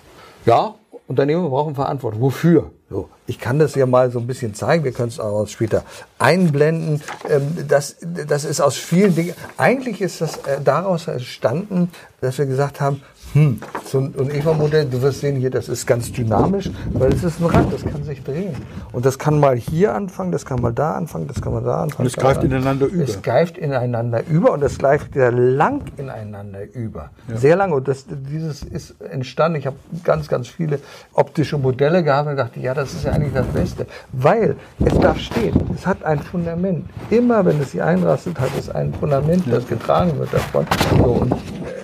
Ja, 0.46 0.76
Unternehmen 1.08 1.50
brauchen 1.50 1.76
Verantwortung. 1.76 2.22
Wofür? 2.22 2.72
So, 2.90 3.10
ich 3.26 3.38
kann 3.38 3.60
das 3.60 3.76
ja 3.76 3.86
mal 3.86 4.12
so 4.12 4.20
ein 4.20 4.28
bisschen 4.28 4.54
zeigen. 4.54 4.86
Wir 4.86 4.94
können 4.94 5.10
es 5.10 5.20
auch 5.20 5.46
später 5.48 5.84
einblenden. 6.20 7.02
Ähm, 7.30 7.68
das, 7.68 7.98
das 8.02 8.46
ist 8.46 8.62
aus 8.62 8.78
vielen 8.78 9.14
Dingen. 9.14 9.34
Eigentlich 9.58 10.00
ist 10.00 10.22
das 10.22 10.38
äh, 10.38 10.62
daraus 10.64 11.08
entstanden, 11.08 11.92
dass 12.22 12.38
wir 12.38 12.46
gesagt 12.46 12.80
haben, 12.80 13.02
hm, 13.34 13.60
so 13.86 14.00
ein, 14.00 14.14
ein 14.18 14.32
Eva-Modell, 14.32 14.86
du 14.86 15.02
wirst 15.02 15.22
sehen 15.22 15.36
hier, 15.36 15.50
das 15.50 15.70
ist 15.70 15.86
ganz 15.86 16.12
dynamisch, 16.12 16.70
weil 16.94 17.14
es 17.14 17.24
ist 17.24 17.40
ein 17.40 17.46
Rad, 17.46 17.72
das 17.72 17.84
kann 17.86 18.04
sich 18.04 18.24
drehen. 18.24 18.56
Und 18.92 19.06
das 19.06 19.20
kann 19.20 19.40
mal 19.40 19.56
hier 19.56 19.94
anfangen, 19.94 20.32
das 20.32 20.46
kann 20.46 20.62
mal 20.62 20.74
da 20.74 20.94
anfangen, 20.94 21.28
das 21.28 21.42
kann 21.42 21.54
mal 21.54 21.64
da 21.64 21.82
anfangen. 21.82 22.08
Und 22.08 22.08
es 22.08 22.16
greift 22.16 22.44
ineinander 22.44 22.88
über. 22.88 23.04
Es 23.04 23.22
greift 23.22 23.58
ineinander 23.58 24.24
über 24.28 24.52
und 24.54 24.64
es 24.64 24.78
greift 24.78 25.14
sehr 25.14 25.32
lang 25.32 25.82
ineinander 25.98 26.64
über. 26.74 27.10
Ja. 27.28 27.38
Sehr 27.38 27.56
lang. 27.56 27.72
Und 27.72 27.88
das, 27.88 28.06
dieses 28.08 28.64
ist 28.64 28.96
entstanden. 29.02 29.60
Ich 29.60 29.68
habe 29.68 29.78
ganz, 30.04 30.28
ganz 30.28 30.48
viele 30.48 30.80
optische 31.14 31.58
Modelle 31.58 32.04
gehabt 32.04 32.30
und 32.30 32.38
dachte, 32.38 32.60
ja, 32.60 32.74
das 32.74 32.94
ist 32.94 33.06
ja 33.06 33.12
eigentlich 33.12 33.34
das 33.34 33.48
Beste. 33.48 33.88
Weil 34.12 34.56
es 34.84 34.98
darf 35.00 35.20
stehen. 35.20 35.54
Es 35.76 35.86
hat 35.86 36.04
ein 36.04 36.20
Fundament. 36.20 36.90
Immer 37.10 37.46
wenn 37.46 37.60
es 37.62 37.72
hier 37.72 37.86
einrastet, 37.86 38.40
hat 38.40 38.50
es 38.58 38.70
ein 38.70 38.94
Fundament, 38.94 39.44
das 39.50 39.68
getragen 39.68 40.18
wird 40.18 40.34
davon. 40.34 40.66
So, 40.98 41.04
und, 41.04 41.32
äh, 41.32 41.77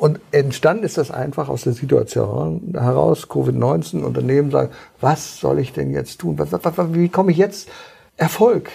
und 0.00 0.18
entstanden 0.32 0.84
ist 0.84 0.96
das 0.96 1.10
einfach 1.10 1.50
aus 1.50 1.64
der 1.64 1.74
Situation 1.74 2.72
heraus, 2.72 3.28
Covid-19, 3.28 4.02
Unternehmen 4.02 4.50
sagen, 4.50 4.70
was 4.98 5.38
soll 5.38 5.58
ich 5.58 5.74
denn 5.74 5.90
jetzt 5.90 6.22
tun? 6.22 6.38
Was, 6.38 6.52
was, 6.52 6.94
wie 6.94 7.10
komme 7.10 7.32
ich 7.32 7.36
jetzt 7.36 7.68
Erfolg? 8.16 8.70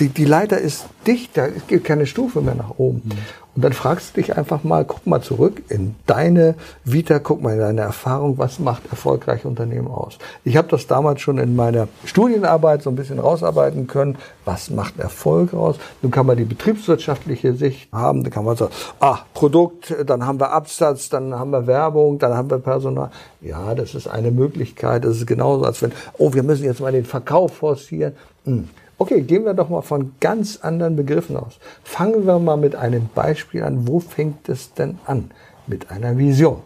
Die, 0.00 0.08
die 0.08 0.24
Leiter 0.24 0.58
ist 0.58 0.86
dicht, 1.06 1.36
da 1.36 1.48
gibt 1.48 1.84
keine 1.84 2.06
Stufe 2.06 2.40
mehr 2.40 2.54
nach 2.54 2.78
oben. 2.78 3.02
Mhm. 3.04 3.18
Und 3.56 3.64
dann 3.64 3.72
fragst 3.72 4.16
du 4.16 4.20
dich 4.20 4.36
einfach 4.36 4.62
mal, 4.62 4.84
guck 4.84 5.06
mal 5.06 5.20
zurück 5.20 5.62
in 5.68 5.96
deine 6.06 6.54
Vita, 6.84 7.18
guck 7.18 7.42
mal 7.42 7.54
in 7.54 7.58
deine 7.58 7.80
Erfahrung, 7.80 8.38
was 8.38 8.60
macht 8.60 8.88
erfolgreiche 8.90 9.48
Unternehmen 9.48 9.88
aus? 9.88 10.18
Ich 10.44 10.56
habe 10.56 10.68
das 10.68 10.86
damals 10.86 11.20
schon 11.20 11.36
in 11.38 11.56
meiner 11.56 11.88
Studienarbeit 12.04 12.82
so 12.82 12.90
ein 12.90 12.96
bisschen 12.96 13.18
rausarbeiten 13.18 13.88
können. 13.88 14.16
Was 14.44 14.70
macht 14.70 14.98
Erfolg 15.00 15.52
aus? 15.52 15.76
Nun 16.00 16.12
kann 16.12 16.26
man 16.26 16.36
die 16.36 16.44
betriebswirtschaftliche 16.44 17.54
Sicht 17.54 17.92
haben. 17.92 18.22
Da 18.22 18.30
kann 18.30 18.44
man 18.44 18.56
sagen, 18.56 18.72
ah, 19.00 19.18
Produkt, 19.34 19.94
dann 20.06 20.24
haben 20.24 20.38
wir 20.38 20.52
Absatz, 20.52 21.08
dann 21.08 21.34
haben 21.34 21.50
wir 21.50 21.66
Werbung, 21.66 22.18
dann 22.20 22.34
haben 22.34 22.50
wir 22.50 22.58
Personal. 22.58 23.10
Ja, 23.40 23.74
das 23.74 23.96
ist 23.96 24.06
eine 24.06 24.30
Möglichkeit. 24.30 25.04
Das 25.04 25.16
ist 25.16 25.26
genauso, 25.26 25.64
als 25.64 25.82
wenn, 25.82 25.92
oh, 26.18 26.32
wir 26.32 26.44
müssen 26.44 26.64
jetzt 26.64 26.80
mal 26.80 26.92
den 26.92 27.04
Verkauf 27.04 27.56
forcieren. 27.56 28.14
Hm. 28.44 28.68
Okay, 29.00 29.22
gehen 29.22 29.46
wir 29.46 29.54
doch 29.54 29.70
mal 29.70 29.80
von 29.80 30.12
ganz 30.20 30.58
anderen 30.58 30.94
Begriffen 30.94 31.34
aus. 31.34 31.58
Fangen 31.82 32.26
wir 32.26 32.38
mal 32.38 32.58
mit 32.58 32.74
einem 32.74 33.08
Beispiel 33.14 33.62
an. 33.62 33.88
Wo 33.88 33.98
fängt 33.98 34.46
es 34.50 34.74
denn 34.74 34.98
an? 35.06 35.30
Mit 35.66 35.90
einer 35.90 36.18
Vision. 36.18 36.62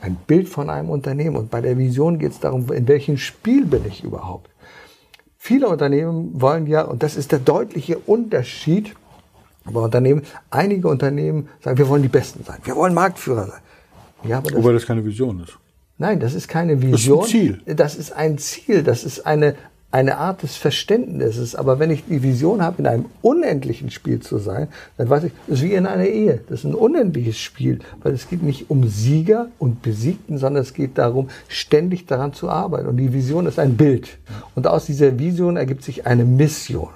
Ein 0.00 0.16
Bild 0.26 0.48
von 0.48 0.68
einem 0.68 0.90
Unternehmen. 0.90 1.36
Und 1.36 1.48
bei 1.48 1.60
der 1.60 1.78
Vision 1.78 2.18
geht 2.18 2.32
es 2.32 2.40
darum, 2.40 2.72
in 2.72 2.88
welchem 2.88 3.16
Spiel 3.18 3.66
bin 3.66 3.86
ich 3.86 4.02
überhaupt? 4.02 4.50
Viele 5.36 5.68
Unternehmen 5.68 6.40
wollen 6.40 6.66
ja, 6.66 6.82
und 6.82 7.04
das 7.04 7.14
ist 7.14 7.30
der 7.30 7.38
deutliche 7.38 7.98
Unterschied 7.98 8.96
bei 9.64 9.78
Unternehmen, 9.78 10.22
einige 10.50 10.88
Unternehmen 10.88 11.50
sagen, 11.60 11.78
wir 11.78 11.88
wollen 11.88 12.02
die 12.02 12.08
Besten 12.08 12.42
sein. 12.42 12.58
Wir 12.64 12.74
wollen 12.74 12.94
Marktführer 12.94 13.46
sein. 13.46 13.60
Ja, 14.24 14.38
aber 14.38 14.50
das 14.50 14.58
Wobei 14.58 14.72
das 14.72 14.84
keine 14.84 15.04
Vision 15.04 15.38
ist. 15.44 15.56
Nein, 15.98 16.18
das 16.18 16.34
ist 16.34 16.48
keine 16.48 16.82
Vision. 16.82 17.20
Das 17.20 17.28
ist 17.28 17.36
ein 17.36 17.40
Ziel. 17.40 17.62
Das 17.76 17.94
ist 17.94 18.12
ein 18.12 18.38
Ziel. 18.38 18.82
Das 18.82 19.04
ist 19.04 19.24
eine, 19.24 19.54
eine 19.90 20.18
Art 20.18 20.42
des 20.42 20.56
Verständnisses. 20.56 21.54
Aber 21.54 21.78
wenn 21.78 21.90
ich 21.90 22.04
die 22.04 22.22
Vision 22.22 22.62
habe, 22.62 22.76
in 22.80 22.86
einem 22.86 23.06
unendlichen 23.22 23.90
Spiel 23.90 24.20
zu 24.20 24.38
sein, 24.38 24.68
dann 24.98 25.08
weiß 25.08 25.24
ich, 25.24 25.32
das 25.46 25.58
ist 25.58 25.64
wie 25.64 25.72
in 25.72 25.86
einer 25.86 26.04
Ehe. 26.04 26.40
Das 26.48 26.60
ist 26.60 26.64
ein 26.64 26.74
unendliches 26.74 27.38
Spiel, 27.38 27.78
weil 28.02 28.12
es 28.12 28.28
geht 28.28 28.42
nicht 28.42 28.70
um 28.70 28.86
Sieger 28.86 29.48
und 29.58 29.80
Besiegten, 29.80 30.36
sondern 30.36 30.62
es 30.62 30.74
geht 30.74 30.98
darum, 30.98 31.30
ständig 31.48 32.06
daran 32.06 32.34
zu 32.34 32.50
arbeiten. 32.50 32.86
Und 32.86 32.98
die 32.98 33.12
Vision 33.14 33.46
ist 33.46 33.58
ein 33.58 33.76
Bild. 33.76 34.18
Und 34.54 34.66
aus 34.66 34.84
dieser 34.84 35.18
Vision 35.18 35.56
ergibt 35.56 35.82
sich 35.82 36.06
eine 36.06 36.24
Mission. 36.24 36.88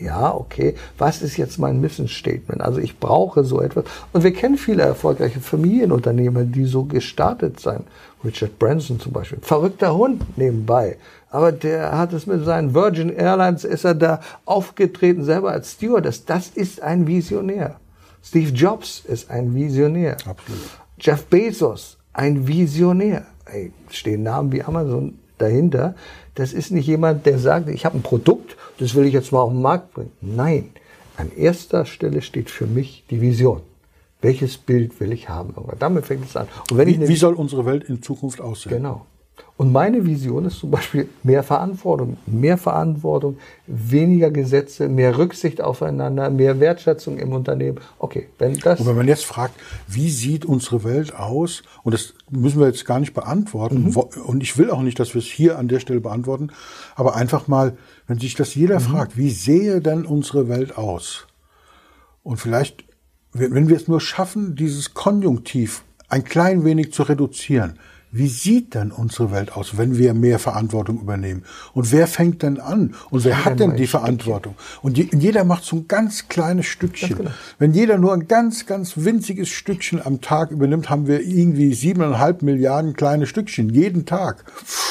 Ja, 0.00 0.34
okay, 0.34 0.74
was 0.96 1.20
ist 1.20 1.36
jetzt 1.36 1.58
mein 1.58 1.80
Mission 1.80 2.08
Statement? 2.08 2.62
Also 2.62 2.80
ich 2.80 2.98
brauche 2.98 3.44
so 3.44 3.60
etwas. 3.60 3.84
Und 4.14 4.24
wir 4.24 4.32
kennen 4.32 4.56
viele 4.56 4.84
erfolgreiche 4.84 5.40
Familienunternehmer, 5.40 6.44
die 6.44 6.64
so 6.64 6.84
gestartet 6.84 7.60
sind. 7.60 7.84
Richard 8.24 8.58
Branson 8.58 8.98
zum 8.98 9.12
Beispiel. 9.12 9.38
Verrückter 9.42 9.94
Hund 9.94 10.22
nebenbei. 10.36 10.96
Aber 11.30 11.52
der 11.52 11.96
hat 11.96 12.12
es 12.12 12.26
mit 12.26 12.44
seinen 12.44 12.74
Virgin 12.74 13.10
Airlines, 13.10 13.64
ist 13.64 13.84
er 13.84 13.94
da 13.94 14.20
aufgetreten, 14.44 15.24
selber 15.24 15.52
als 15.52 15.72
Stewardess. 15.72 16.24
Das 16.24 16.48
ist 16.48 16.82
ein 16.82 17.06
Visionär. 17.06 17.76
Steve 18.22 18.50
Jobs 18.50 19.02
ist 19.06 19.30
ein 19.30 19.54
Visionär. 19.54 20.16
Absolut. 20.26 20.60
Jeff 20.98 21.24
Bezos, 21.26 21.98
ein 22.12 22.46
Visionär. 22.46 23.26
Ey, 23.46 23.72
stehen 23.90 24.24
Namen 24.24 24.52
wie 24.52 24.62
Amazon 24.62 25.18
dahinter. 25.38 25.94
Das 26.34 26.52
ist 26.52 26.70
nicht 26.70 26.86
jemand, 26.86 27.26
der 27.26 27.38
sagt, 27.38 27.68
ich 27.68 27.84
habe 27.84 27.98
ein 27.98 28.02
Produkt, 28.02 28.56
das 28.78 28.94
will 28.94 29.06
ich 29.06 29.14
jetzt 29.14 29.32
mal 29.32 29.40
auf 29.40 29.52
den 29.52 29.62
Markt 29.62 29.94
bringen. 29.94 30.12
Nein, 30.20 30.70
an 31.16 31.30
erster 31.36 31.84
Stelle 31.84 32.22
steht 32.22 32.50
für 32.50 32.66
mich 32.66 33.04
die 33.10 33.20
Vision. 33.20 33.62
Welches 34.20 34.58
Bild 34.58 34.98
will 35.00 35.12
ich 35.12 35.28
haben? 35.28 35.54
Damit 35.78 36.06
fängt 36.06 36.24
es 36.24 36.36
an. 36.36 36.48
Und 36.70 36.76
wenn 36.76 36.88
wie, 36.88 37.02
ich 37.02 37.08
wie 37.08 37.16
soll 37.16 37.34
unsere 37.34 37.66
Welt 37.66 37.84
in 37.84 38.02
Zukunft 38.02 38.40
aussehen? 38.40 38.72
Genau. 38.72 39.06
Und 39.56 39.72
meine 39.72 40.06
Vision 40.06 40.44
ist 40.44 40.60
zum 40.60 40.70
Beispiel 40.70 41.08
mehr 41.24 41.42
Verantwortung, 41.42 42.16
mehr 42.26 42.58
Verantwortung, 42.58 43.38
weniger 43.66 44.30
Gesetze, 44.30 44.88
mehr 44.88 45.18
Rücksicht 45.18 45.60
aufeinander, 45.60 46.30
mehr 46.30 46.60
Wertschätzung 46.60 47.18
im 47.18 47.32
Unternehmen. 47.32 47.80
Okay, 47.98 48.28
wenn 48.38 48.56
das. 48.58 48.78
Und 48.78 48.86
wenn 48.86 48.96
man 48.96 49.08
jetzt 49.08 49.24
fragt, 49.24 49.54
wie 49.88 50.10
sieht 50.10 50.44
unsere 50.44 50.84
Welt 50.84 51.14
aus? 51.16 51.64
Und 51.82 51.92
das 51.92 52.14
müssen 52.30 52.60
wir 52.60 52.68
jetzt 52.68 52.84
gar 52.84 53.00
nicht 53.00 53.14
beantworten. 53.14 53.90
Mhm. 53.90 53.96
Und 53.96 54.42
ich 54.44 54.58
will 54.58 54.70
auch 54.70 54.82
nicht, 54.82 55.00
dass 55.00 55.14
wir 55.14 55.18
es 55.18 55.26
hier 55.26 55.58
an 55.58 55.66
der 55.66 55.80
Stelle 55.80 56.00
beantworten. 56.00 56.50
Aber 56.94 57.16
einfach 57.16 57.48
mal, 57.48 57.76
wenn 58.06 58.20
sich 58.20 58.34
das 58.36 58.54
jeder 58.54 58.78
mhm. 58.78 58.84
fragt, 58.84 59.16
wie 59.16 59.30
sehe 59.30 59.80
denn 59.80 60.06
unsere 60.06 60.48
Welt 60.48 60.78
aus? 60.78 61.26
Und 62.22 62.36
vielleicht, 62.36 62.84
wenn 63.38 63.68
wir 63.68 63.76
es 63.76 63.88
nur 63.88 64.00
schaffen, 64.00 64.56
dieses 64.56 64.94
Konjunktiv 64.94 65.82
ein 66.08 66.24
klein 66.24 66.64
wenig 66.64 66.92
zu 66.92 67.02
reduzieren, 67.02 67.78
wie 68.10 68.28
sieht 68.28 68.74
denn 68.74 68.90
unsere 68.90 69.30
Welt 69.32 69.52
aus, 69.52 69.76
wenn 69.76 69.98
wir 69.98 70.14
mehr 70.14 70.38
Verantwortung 70.38 70.98
übernehmen? 70.98 71.42
Und 71.74 71.92
wer 71.92 72.06
fängt 72.06 72.42
denn 72.42 72.58
an? 72.58 72.94
Und 73.10 73.24
wer 73.24 73.44
hat 73.44 73.60
denn 73.60 73.76
die 73.76 73.86
Verantwortung? 73.86 74.54
Und 74.80 74.96
jeder 74.96 75.44
macht 75.44 75.64
so 75.64 75.76
ein 75.76 75.88
ganz 75.88 76.26
kleines 76.28 76.64
Stückchen. 76.64 77.18
Genau. 77.18 77.30
Wenn 77.58 77.74
jeder 77.74 77.98
nur 77.98 78.14
ein 78.14 78.26
ganz, 78.26 78.64
ganz 78.64 78.94
winziges 78.96 79.50
Stückchen 79.50 80.00
am 80.04 80.22
Tag 80.22 80.50
übernimmt, 80.52 80.88
haben 80.88 81.06
wir 81.06 81.20
irgendwie 81.20 81.74
siebeneinhalb 81.74 82.40
Milliarden 82.40 82.94
kleine 82.94 83.26
Stückchen 83.26 83.68
jeden 83.68 84.06
Tag. 84.06 84.44
Puh. 84.46 84.87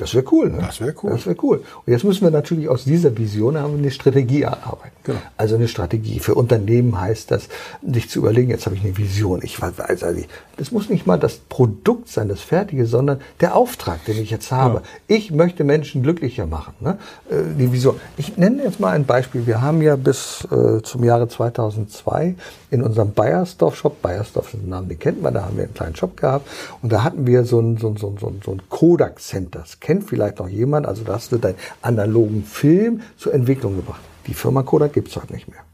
Das 0.00 0.14
wäre 0.14 0.24
cool. 0.32 0.50
Ne? 0.50 0.58
Das 0.58 0.80
wäre 0.80 0.94
cool. 1.02 1.10
Das 1.10 1.26
wäre 1.26 1.36
cool. 1.42 1.58
Und 1.84 1.92
jetzt 1.92 2.04
müssen 2.04 2.22
wir 2.22 2.30
natürlich 2.30 2.68
aus 2.68 2.84
dieser 2.84 3.16
Vision 3.16 3.58
haben 3.58 3.78
eine 3.78 3.90
Strategie 3.90 4.42
erarbeiten. 4.42 4.96
Genau. 5.04 5.18
Also 5.36 5.56
eine 5.56 5.68
Strategie. 5.68 6.20
Für 6.20 6.34
Unternehmen 6.34 6.98
heißt 6.98 7.30
das, 7.30 7.48
sich 7.86 8.08
zu 8.08 8.20
überlegen, 8.20 8.50
jetzt 8.50 8.64
habe 8.64 8.76
ich 8.76 8.82
eine 8.82 8.96
Vision. 8.96 9.40
Ich 9.42 9.60
weiß, 9.60 10.02
also 10.02 10.22
das 10.56 10.72
muss 10.72 10.88
nicht 10.88 11.06
mal 11.06 11.18
das 11.18 11.36
Produkt 11.36 12.08
sein, 12.08 12.28
das 12.28 12.40
Fertige, 12.40 12.86
sondern 12.86 13.20
der 13.40 13.54
Auftrag, 13.54 14.04
den 14.06 14.18
ich 14.18 14.30
jetzt 14.30 14.50
habe. 14.50 14.76
Ja. 14.76 15.16
Ich 15.16 15.30
möchte 15.30 15.64
Menschen 15.64 16.02
glücklicher 16.02 16.46
machen. 16.46 16.74
Ne? 16.80 16.98
Äh, 17.30 17.42
die 17.58 17.70
Vision. 17.70 18.00
Ich 18.16 18.36
nenne 18.38 18.62
jetzt 18.62 18.80
mal 18.80 18.92
ein 18.92 19.04
Beispiel. 19.04 19.46
Wir 19.46 19.60
haben 19.60 19.82
ja 19.82 19.96
bis 19.96 20.46
äh, 20.50 20.82
zum 20.82 21.04
Jahre 21.04 21.28
2002 21.28 22.36
in 22.70 22.82
unserem 22.82 23.12
Bayersdorf-Shop, 23.12 24.00
Bayersdorf 24.00 24.54
ist 24.54 24.62
ein 24.62 24.68
Name, 24.68 24.86
den 24.86 24.98
kennt 24.98 25.22
man, 25.22 25.34
da 25.34 25.44
haben 25.44 25.56
wir 25.56 25.64
einen 25.64 25.74
kleinen 25.74 25.96
Shop 25.96 26.16
gehabt 26.16 26.48
und 26.82 26.92
da 26.92 27.02
hatten 27.02 27.26
wir 27.26 27.44
so 27.44 27.60
ein, 27.60 27.78
so 27.78 27.88
ein, 27.88 27.96
so 27.96 28.08
ein, 28.08 28.40
so 28.44 28.52
ein 28.52 28.62
Kodak-Center 28.68 29.64
kennt 29.90 30.04
vielleicht 30.04 30.38
noch 30.38 30.48
jemand. 30.48 30.86
Also 30.86 31.02
da 31.02 31.14
hast 31.14 31.32
du 31.32 31.38
deinen 31.38 31.56
analogen 31.82 32.44
Film 32.44 33.00
zur 33.16 33.34
Entwicklung 33.34 33.74
gebracht. 33.74 34.00
Die 34.28 34.34
Firma 34.34 34.62
Kodak 34.62 34.92
gibt 34.92 35.08
es 35.08 35.16
heute 35.16 35.32
nicht 35.32 35.48
mehr. 35.48 35.64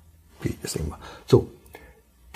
Wie 0.41 0.55
ist 0.63 0.75
mehr. 0.77 0.99
So, 1.27 1.49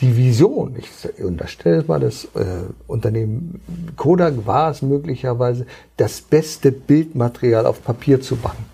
die 0.00 0.14
Vision, 0.14 0.76
ich 0.76 1.24
unterstelle 1.24 1.82
mal, 1.86 2.00
das 2.00 2.24
äh, 2.34 2.64
Unternehmen 2.86 3.62
Kodak 3.96 4.46
war 4.46 4.70
es 4.70 4.82
möglicherweise, 4.82 5.64
das 5.96 6.20
beste 6.20 6.70
Bildmaterial 6.70 7.64
auf 7.64 7.82
Papier 7.82 8.20
zu 8.20 8.36
bauen. 8.36 8.66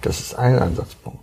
Das 0.00 0.18
ist 0.18 0.34
ein 0.34 0.58
Ansatzpunkt. 0.58 1.20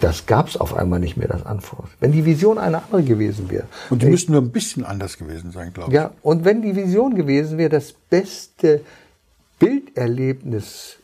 Das 0.00 0.26
gab 0.26 0.48
es 0.48 0.56
auf 0.56 0.74
einmal 0.74 0.98
nicht 0.98 1.16
mehr, 1.16 1.28
das 1.28 1.46
Anforderung. 1.46 1.92
Wenn 2.00 2.10
die 2.10 2.24
Vision 2.24 2.58
eine 2.58 2.82
andere 2.82 3.04
gewesen 3.04 3.48
wäre. 3.48 3.66
Und 3.90 4.02
die 4.02 4.06
müssten 4.06 4.32
nur 4.32 4.42
ein 4.42 4.50
bisschen 4.50 4.84
anders 4.84 5.16
gewesen 5.16 5.52
sein, 5.52 5.72
glaube 5.72 5.92
ich. 5.92 5.94
Ja, 5.94 6.10
und 6.22 6.44
wenn 6.44 6.62
die 6.62 6.74
Vision 6.74 7.14
gewesen 7.14 7.58
wäre, 7.58 7.70
das 7.70 7.92
beste 7.92 8.80
Bilderlebnis 9.62 10.96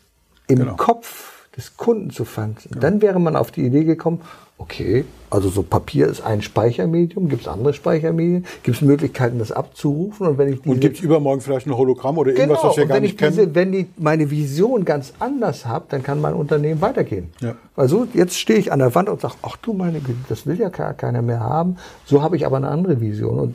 im 0.49 0.59
genau. 0.59 0.75
Kopf 0.77 1.47
des 1.57 1.77
Kunden 1.77 2.11
zu 2.11 2.25
fangen, 2.25 2.57
ja. 2.73 2.81
dann 2.81 3.01
wäre 3.01 3.21
man 3.21 3.37
auf 3.37 3.53
die 3.53 3.65
Idee 3.65 3.85
gekommen, 3.85 4.21
okay, 4.59 5.05
also 5.31 5.49
so 5.49 5.63
Papier 5.63 6.09
ist 6.09 6.21
ein 6.23 6.43
Speichermedium, 6.43 7.29
gibt 7.29 7.43
es 7.43 7.49
andere 7.49 7.73
Speichermedien, 7.73 8.45
gibt 8.65 8.77
es 8.77 8.83
Möglichkeiten, 8.83 9.39
das 9.39 9.53
abzurufen 9.53 10.27
und 10.27 10.39
wenn 10.39 10.49
ich 10.53 10.61
diese, 10.61 10.75
und 10.75 10.81
gibt 10.81 10.97
es 10.97 11.03
übermorgen 11.03 11.41
vielleicht 11.41 11.69
ein 11.69 11.77
Hologramm 11.77 12.19
oder 12.19 12.33
genau, 12.33 12.43
irgendwas, 12.43 12.65
was 12.65 12.77
wir 12.77 12.87
gar 12.87 12.99
nicht 12.99 13.21
diese, 13.21 13.43
kennen? 13.43 13.55
Wenn 13.55 13.73
ich 13.73 13.87
meine 13.97 14.29
Vision 14.31 14.85
ganz 14.85 15.13
anders 15.21 15.65
habe, 15.65 15.85
dann 15.89 16.03
kann 16.03 16.21
mein 16.21 16.35
Unternehmen 16.35 16.81
weitergehen. 16.81 17.31
Ja. 17.41 17.55
Also 17.77 18.09
jetzt 18.15 18.39
stehe 18.39 18.59
ich 18.59 18.73
an 18.73 18.81
der 18.81 18.95
Wand 18.97 19.09
und 19.09 19.21
sage, 19.21 19.35
ach 19.43 19.57
du 19.59 19.73
meine 19.73 20.01
Güte, 20.01 20.19
das 20.29 20.47
will 20.47 20.59
ja 20.59 20.71
keiner 20.71 21.23
mehr 21.23 21.41
haben. 21.41 21.77
So 22.05 22.23
habe 22.23 22.37
ich 22.37 22.45
aber 22.45 22.57
eine 22.57 22.69
andere 22.69 23.01
Vision 23.01 23.39
und 23.39 23.55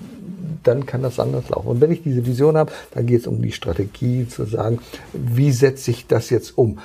dann 0.63 0.85
kann 0.85 1.01
das 1.01 1.19
anders 1.19 1.49
laufen. 1.49 1.67
Und 1.67 1.81
wenn 1.81 1.91
ich 1.91 2.03
diese 2.03 2.25
Vision 2.25 2.57
habe, 2.57 2.71
dann 2.93 3.05
geht 3.05 3.21
es 3.21 3.27
um 3.27 3.41
die 3.41 3.51
Strategie 3.51 4.27
zu 4.27 4.45
sagen, 4.45 4.79
wie 5.13 5.51
setze 5.51 5.91
ich 5.91 6.07
das 6.07 6.29
jetzt 6.29 6.57
um? 6.57 6.79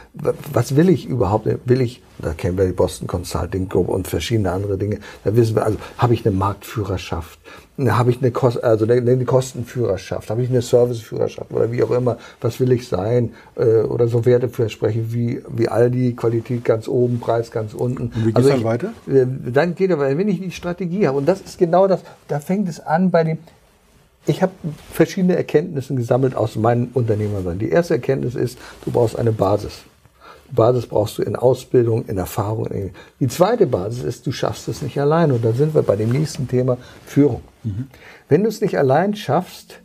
Was 0.53 0.77
will 0.77 0.89
ich 0.89 1.07
überhaupt? 1.07 1.49
Will 1.65 1.81
ich, 1.81 2.03
da 2.19 2.33
kennen 2.33 2.59
wir 2.59 2.67
die 2.67 2.73
Boston 2.73 3.07
Consulting 3.07 3.69
Group 3.69 3.89
und 3.89 4.09
verschiedene 4.09 4.53
andere 4.53 4.79
Dinge, 4.79 4.99
da 5.25 5.35
wissen 5.37 5.55
wir, 5.55 5.65
also 5.65 5.79
habe 5.97 6.15
ich 6.15 6.27
eine 6.27 6.37
Marktführerschaft? 6.37 7.39
Habe 7.87 8.11
ich 8.11 8.19
eine, 8.21 8.33
Kost, 8.33 8.63
also 8.65 8.87
eine 8.87 9.25
Kostenführerschaft? 9.25 10.31
Habe 10.31 10.43
ich 10.43 10.51
eine 10.51 10.63
Serviceführerschaft? 10.63 11.53
Oder 11.53 11.71
wie 11.71 11.81
auch 11.85 11.93
immer? 11.93 12.19
Was 12.41 12.59
will 12.59 12.73
ich 12.73 12.89
sein? 12.89 13.35
Äh, 13.57 13.83
oder 13.83 14.09
so 14.09 14.25
Werteversprechen 14.25 15.13
wie, 15.13 15.43
wie 15.49 15.69
Aldi, 15.69 16.15
Qualität 16.15 16.65
ganz 16.65 16.89
oben, 16.89 17.21
Preis 17.21 17.53
ganz 17.53 17.75
unten. 17.75 18.09
Und 18.09 18.17
wie 18.17 18.33
geht 18.33 18.37
also 18.37 18.49
dann 18.49 18.65
weiter? 18.65 18.89
Äh, 19.07 19.27
dann 19.53 19.77
geht 19.77 19.93
aber, 19.93 20.09
wenn 20.19 20.27
ich 20.27 20.41
die 20.41 20.51
Strategie 20.51 21.07
habe, 21.07 21.19
und 21.19 21.29
das 21.29 21.41
ist 21.41 21.57
genau 21.57 21.87
das, 21.87 22.01
da 22.27 22.41
fängt 22.41 22.69
es 22.69 22.81
an 22.81 23.13
bei 23.13 23.23
dem, 23.23 23.39
ich 24.29 24.43
habe 24.43 24.53
verschiedene 24.93 25.37
Erkenntnisse 25.37 25.95
gesammelt 25.95 26.35
aus 26.35 26.57
meinem 26.57 26.91
Unternehmersein. 26.95 27.59
Die 27.59 27.71
erste 27.71 27.95
Erkenntnis 27.95 28.35
ist, 28.35 28.59
du 28.85 28.91
brauchst 28.91 29.19
eine 29.19 29.33
Basis. 29.33 29.81
Die 30.51 30.55
Basis 30.55 30.87
brauchst 30.87 31.19
du 31.19 31.23
in 31.23 31.35
Ausbildung, 31.35 32.05
in 32.07 32.19
Erfahrung. 32.19 32.69
Die 33.21 33.29
zweite 33.29 33.67
Basis 33.67 34.05
ist, 34.05 34.27
du 34.27 34.33
schaffst 34.33 34.69
es 34.69 34.83
nicht 34.83 35.01
allein. 35.01 35.33
Und 35.33 35.45
da 35.45 35.53
sind 35.53 35.75
wir 35.75 35.83
bei 35.83 35.97
dem 35.97 36.11
nächsten 36.11 36.47
Thema 36.47 36.77
Führung. 37.07 37.43
Mhm. 37.65 37.89
Wenn 38.29 38.43
du 38.43 38.49
es 38.49 38.61
nicht 38.61 38.79
allein 38.79 39.15
schaffst, 39.15 39.81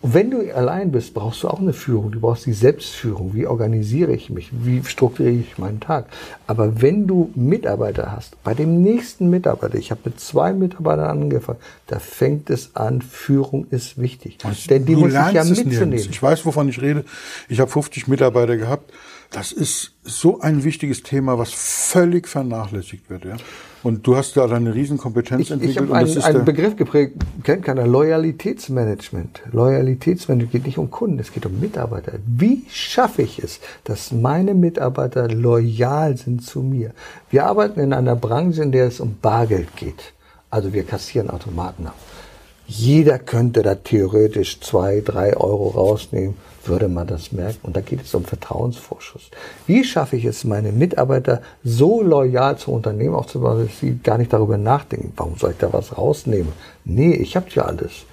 und 0.00 0.14
wenn 0.14 0.30
du 0.30 0.54
allein 0.54 0.92
bist, 0.92 1.12
brauchst 1.12 1.42
du 1.42 1.48
auch 1.48 1.58
eine 1.58 1.72
Führung. 1.72 2.12
Du 2.12 2.20
brauchst 2.20 2.46
die 2.46 2.52
Selbstführung. 2.52 3.34
Wie 3.34 3.48
organisiere 3.48 4.12
ich 4.12 4.30
mich? 4.30 4.50
Wie 4.52 4.84
strukturiere 4.84 5.34
ich 5.34 5.58
meinen 5.58 5.80
Tag? 5.80 6.06
Aber 6.46 6.80
wenn 6.80 7.08
du 7.08 7.32
Mitarbeiter 7.34 8.12
hast, 8.12 8.40
bei 8.44 8.54
dem 8.54 8.80
nächsten 8.80 9.28
Mitarbeiter, 9.28 9.76
ich 9.76 9.90
habe 9.90 10.02
mit 10.04 10.20
zwei 10.20 10.52
Mitarbeitern 10.52 11.22
angefangen, 11.22 11.58
da 11.88 11.98
fängt 11.98 12.48
es 12.48 12.76
an, 12.76 13.02
Führung 13.02 13.66
ist 13.70 14.00
wichtig. 14.00 14.38
Und 14.44 14.70
Denn 14.70 14.86
die 14.86 14.94
muss 14.94 15.08
ich 15.08 15.32
ja 15.32 15.42
mitzunehmen. 15.42 15.94
Ich 15.94 16.22
weiß, 16.22 16.46
wovon 16.46 16.68
ich 16.68 16.80
rede. 16.80 17.04
Ich 17.48 17.58
habe 17.58 17.70
50 17.70 18.06
Mitarbeiter 18.06 18.56
gehabt. 18.56 18.92
Das 19.30 19.50
ist 19.50 19.94
so 20.04 20.40
ein 20.40 20.62
wichtiges 20.62 21.02
Thema, 21.02 21.38
was 21.38 21.52
völlig 21.52 22.28
vernachlässigt 22.28 23.10
wird. 23.10 23.24
Ja? 23.24 23.36
Und 23.82 24.06
du 24.06 24.16
hast 24.16 24.36
da 24.36 24.46
eine 24.46 24.74
Riesenkompetenz 24.74 25.42
ich, 25.42 25.50
entwickelt. 25.50 25.76
Ich 25.76 25.82
habe 25.82 25.94
einen, 25.94 26.22
einen 26.22 26.44
Begriff 26.44 26.76
geprägt, 26.76 27.14
kennt 27.44 27.64
keiner, 27.64 27.86
Loyalitätsmanagement. 27.86 29.42
Loyalitätsmanagement 29.52 30.52
geht 30.52 30.66
nicht 30.66 30.78
um 30.78 30.90
Kunden, 30.90 31.18
es 31.18 31.32
geht 31.32 31.46
um 31.46 31.60
Mitarbeiter. 31.60 32.12
Wie 32.26 32.64
schaffe 32.70 33.22
ich 33.22 33.38
es, 33.38 33.60
dass 33.84 34.10
meine 34.10 34.54
Mitarbeiter 34.54 35.28
loyal 35.28 36.16
sind 36.16 36.44
zu 36.44 36.60
mir? 36.60 36.90
Wir 37.30 37.46
arbeiten 37.46 37.80
in 37.80 37.92
einer 37.92 38.16
Branche, 38.16 38.62
in 38.62 38.72
der 38.72 38.86
es 38.86 39.00
um 39.00 39.16
Bargeld 39.20 39.76
geht. 39.76 40.12
Also 40.50 40.72
wir 40.72 40.84
kassieren 40.84 41.30
Automaten 41.30 41.86
ab. 41.86 41.94
Jeder 42.66 43.18
könnte 43.18 43.62
da 43.62 43.76
theoretisch 43.76 44.60
zwei, 44.60 45.00
drei 45.04 45.36
Euro 45.36 45.68
rausnehmen 45.68 46.34
würde 46.68 46.88
man 46.88 47.06
das 47.06 47.32
merken. 47.32 47.58
Und 47.62 47.76
da 47.76 47.80
geht 47.80 48.02
es 48.02 48.14
um 48.14 48.24
Vertrauensvorschuss. 48.24 49.30
Wie 49.66 49.84
schaffe 49.84 50.16
ich 50.16 50.24
es, 50.24 50.44
meine 50.44 50.72
Mitarbeiter 50.72 51.42
so 51.64 52.02
loyal 52.02 52.56
zum 52.58 52.74
Unternehmen 52.74 53.14
aufzubauen, 53.14 53.66
dass 53.66 53.80
sie 53.80 53.98
gar 53.98 54.18
nicht 54.18 54.32
darüber 54.32 54.58
nachdenken, 54.58 55.12
warum 55.16 55.36
soll 55.36 55.52
ich 55.52 55.58
da 55.58 55.72
was 55.72 55.96
rausnehmen? 55.96 56.52
Nee, 56.84 57.14
ich 57.14 57.36
habe 57.36 57.46
ja 57.50 57.64
alles. 57.64 58.04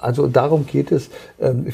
Äh, 0.00 0.10
also 0.10 0.26
darum 0.26 0.66
geht 0.66 0.92
es 0.92 1.10
ähm, 1.40 1.66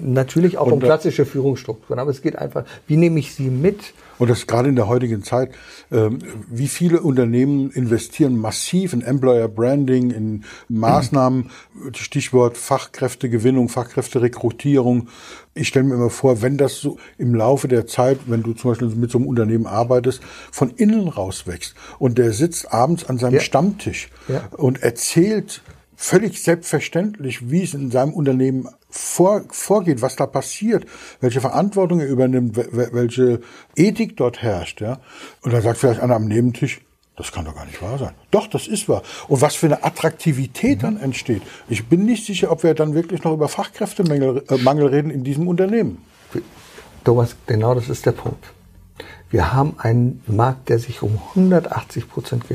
natürlich 0.00 0.58
auch 0.58 0.70
um 0.70 0.80
klassische 0.80 1.24
Führungsstrukturen, 1.24 1.98
aber 1.98 2.10
es 2.10 2.22
geht 2.22 2.36
einfach, 2.36 2.64
wie 2.86 2.96
nehme 2.96 3.18
ich 3.18 3.34
sie 3.34 3.50
mit? 3.50 3.94
Und 4.18 4.28
das 4.28 4.46
gerade 4.46 4.68
in 4.68 4.76
der 4.76 4.86
heutigen 4.86 5.22
Zeit, 5.22 5.50
ähm, 5.90 6.18
wie 6.46 6.68
viele 6.68 7.00
Unternehmen 7.00 7.70
investieren 7.70 8.38
massiv 8.38 8.92
in 8.92 9.00
Employer 9.00 9.48
Branding, 9.48 10.10
in 10.10 10.44
Maßnahmen, 10.68 11.50
Stichwort 11.96 12.58
Fachkräftegewinnung, 12.58 13.70
Fachkräfterekrutierung. 13.70 15.08
Ich 15.54 15.68
stelle 15.68 15.86
mir 15.86 15.94
immer 15.94 16.10
vor, 16.10 16.42
wenn 16.42 16.58
das 16.58 16.76
so 16.76 16.98
im 17.16 17.34
Laufe 17.34 17.66
der 17.66 17.86
Zeit, 17.86 18.18
wenn 18.26 18.42
du 18.42 18.52
zum 18.52 18.72
Beispiel 18.72 18.88
mit 18.88 19.10
so 19.10 19.16
einem 19.16 19.26
Unternehmen 19.26 19.66
arbeitest, 19.66 20.20
von 20.52 20.68
innen 20.68 21.08
raus 21.08 21.46
wächst 21.46 21.74
und 21.98 22.18
der 22.18 22.32
sitzt 22.32 22.72
abends 22.74 23.04
an 23.06 23.16
seinem 23.16 23.34
ja. 23.34 23.40
Stammtisch 23.40 24.10
ja. 24.28 24.48
und 24.56 24.82
erzählt 24.82 25.62
völlig 26.02 26.42
selbstverständlich, 26.42 27.50
wie 27.50 27.62
es 27.62 27.74
in 27.74 27.90
seinem 27.90 28.14
Unternehmen 28.14 28.66
vor, 28.88 29.42
vorgeht, 29.50 30.00
was 30.00 30.16
da 30.16 30.26
passiert, 30.26 30.86
welche 31.20 31.42
Verantwortung 31.42 32.00
er 32.00 32.08
übernimmt, 32.08 32.56
welche 32.56 33.42
Ethik 33.76 34.16
dort 34.16 34.40
herrscht, 34.40 34.80
ja. 34.80 34.98
Und 35.42 35.52
dann 35.52 35.60
sagt 35.60 35.76
vielleicht 35.76 36.00
einer 36.00 36.16
am 36.16 36.24
Nebentisch, 36.24 36.80
das 37.16 37.32
kann 37.32 37.44
doch 37.44 37.54
gar 37.54 37.66
nicht 37.66 37.82
wahr 37.82 37.98
sein. 37.98 38.14
Doch, 38.30 38.46
das 38.46 38.66
ist 38.66 38.88
wahr. 38.88 39.02
Und 39.28 39.42
was 39.42 39.56
für 39.56 39.66
eine 39.66 39.84
Attraktivität 39.84 40.78
mhm. 40.78 40.82
dann 40.82 40.96
entsteht. 40.96 41.42
Ich 41.68 41.86
bin 41.86 42.06
nicht 42.06 42.24
sicher, 42.24 42.50
ob 42.50 42.62
wir 42.62 42.72
dann 42.72 42.94
wirklich 42.94 43.22
noch 43.22 43.34
über 43.34 43.48
Fachkräftemangel 43.48 44.44
äh, 44.48 44.56
Mangel 44.56 44.86
reden 44.86 45.10
in 45.10 45.22
diesem 45.22 45.48
Unternehmen. 45.48 46.02
Thomas, 47.04 47.36
genau 47.46 47.74
das 47.74 47.90
ist 47.90 48.06
der 48.06 48.12
Punkt. 48.12 48.46
Wir 49.28 49.52
haben 49.52 49.74
einen 49.78 50.22
Markt, 50.26 50.70
der 50.70 50.78
sich 50.78 51.02
um 51.02 51.20
180 51.34 52.08
Prozent 52.08 52.48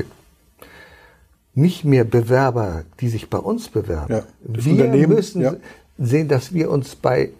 nicht 1.56 1.84
mehr 1.84 2.04
Bewerber, 2.04 2.84
die 3.00 3.08
sich 3.08 3.28
bei 3.30 3.38
uns 3.38 3.68
bewerben. 3.68 4.12
Ja, 4.12 4.22
wir 4.42 5.08
müssen 5.08 5.40
ja. 5.40 5.56
sehen, 5.98 6.28
dass 6.28 6.52
wir 6.52 6.70
uns 6.70 6.94
bei 6.94 7.30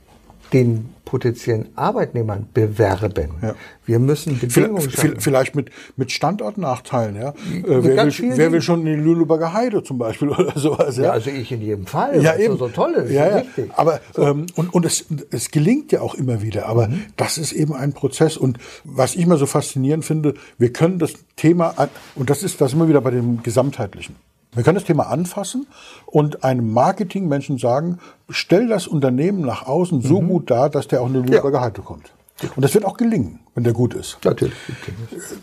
den 0.53 0.91
potenziellen 1.05 1.69
Arbeitnehmern 1.77 2.49
bewerben. 2.53 3.31
Ja. 3.41 3.55
Wir 3.85 4.01
müssen 4.01 4.39
Bedingungen 4.41 4.81
Vielleicht, 4.81 4.97
schaffen. 4.97 5.21
vielleicht 5.21 5.55
mit, 5.55 5.71
mit 5.97 6.11
Standortnachteilen, 6.11 7.15
ja. 7.15 7.29
Äh, 7.29 7.35
wer, 7.65 8.07
will, 8.07 8.37
wer 8.37 8.53
will 8.53 8.61
schon 8.61 8.81
in 8.81 8.99
die 8.99 9.05
Lüneburger 9.05 9.53
Heide 9.53 9.85
zum 9.85 9.99
Beispiel 9.99 10.29
oder 10.31 10.59
sowas, 10.59 10.97
ja, 10.97 11.05
ja. 11.05 11.11
also 11.13 11.31
ich 11.31 11.53
in 11.53 11.63
jedem 11.63 11.87
Fall. 11.87 12.21
Ja, 12.23 12.37
eben. 12.37 12.59
So 12.59 12.69
toll 12.69 12.95
ist. 12.95 13.13
Ja, 13.13 13.29
ja. 13.29 13.37
Richtig. 13.39 13.71
Aber 13.77 14.01
ähm, 14.19 14.47
und, 14.57 14.75
und 14.75 14.85
es, 14.85 15.07
es 15.31 15.51
gelingt 15.53 15.93
ja 15.93 16.01
auch 16.01 16.15
immer 16.15 16.43
wieder. 16.43 16.67
Aber 16.67 16.89
Mhm. 16.89 17.03
das 17.17 17.39
ist 17.39 17.53
eben 17.53 17.75
ein 17.75 17.93
Prozess. 17.93 18.37
Und 18.37 18.59
was 18.85 19.15
ich 19.15 19.27
mal 19.27 19.39
so 19.39 19.47
faszinierend 19.47 20.05
finde, 20.05 20.35
wir 20.59 20.73
können 20.73 20.99
das 20.99 21.15
Thema 21.37 21.75
an, 21.77 21.89
und 22.17 22.31
das 22.31 22.43
ist 22.43 22.61
das 22.61 22.73
immer 22.73 22.89
wieder 22.89 23.01
bei 23.01 23.11
dem 23.13 23.43
Gesamtheitlichen. 23.43 24.17
Wir 24.53 24.63
können 24.63 24.77
das 24.77 24.85
Thema 24.85 25.09
anfassen 25.09 25.67
und 26.07 26.45
einem 26.45 26.73
Marketingmenschen 26.73 27.59
sagen, 27.59 27.99
stell 28.31 28.69
das 28.69 28.87
Unternehmen 28.87 29.43
nach 29.43 29.67
außen 29.67 30.01
so 30.03 30.23
Mhm. 30.23 30.29
gut 30.29 30.51
dar, 30.51 30.71
dass 30.71 30.89
der 30.89 31.03
auch 31.03 31.07
in 31.09 31.13
die 31.15 31.19
Lüneburger 31.21 31.61
Heide 31.61 31.83
kommt. 31.83 32.11
Und 32.55 32.63
das 32.63 32.75
wird 32.75 32.85
auch 32.85 32.97
gelingen, 32.97 33.41
wenn 33.55 33.65
der 33.65 33.73
gut 33.73 33.95
ist. 33.95 34.19
Natürlich. 34.25 34.55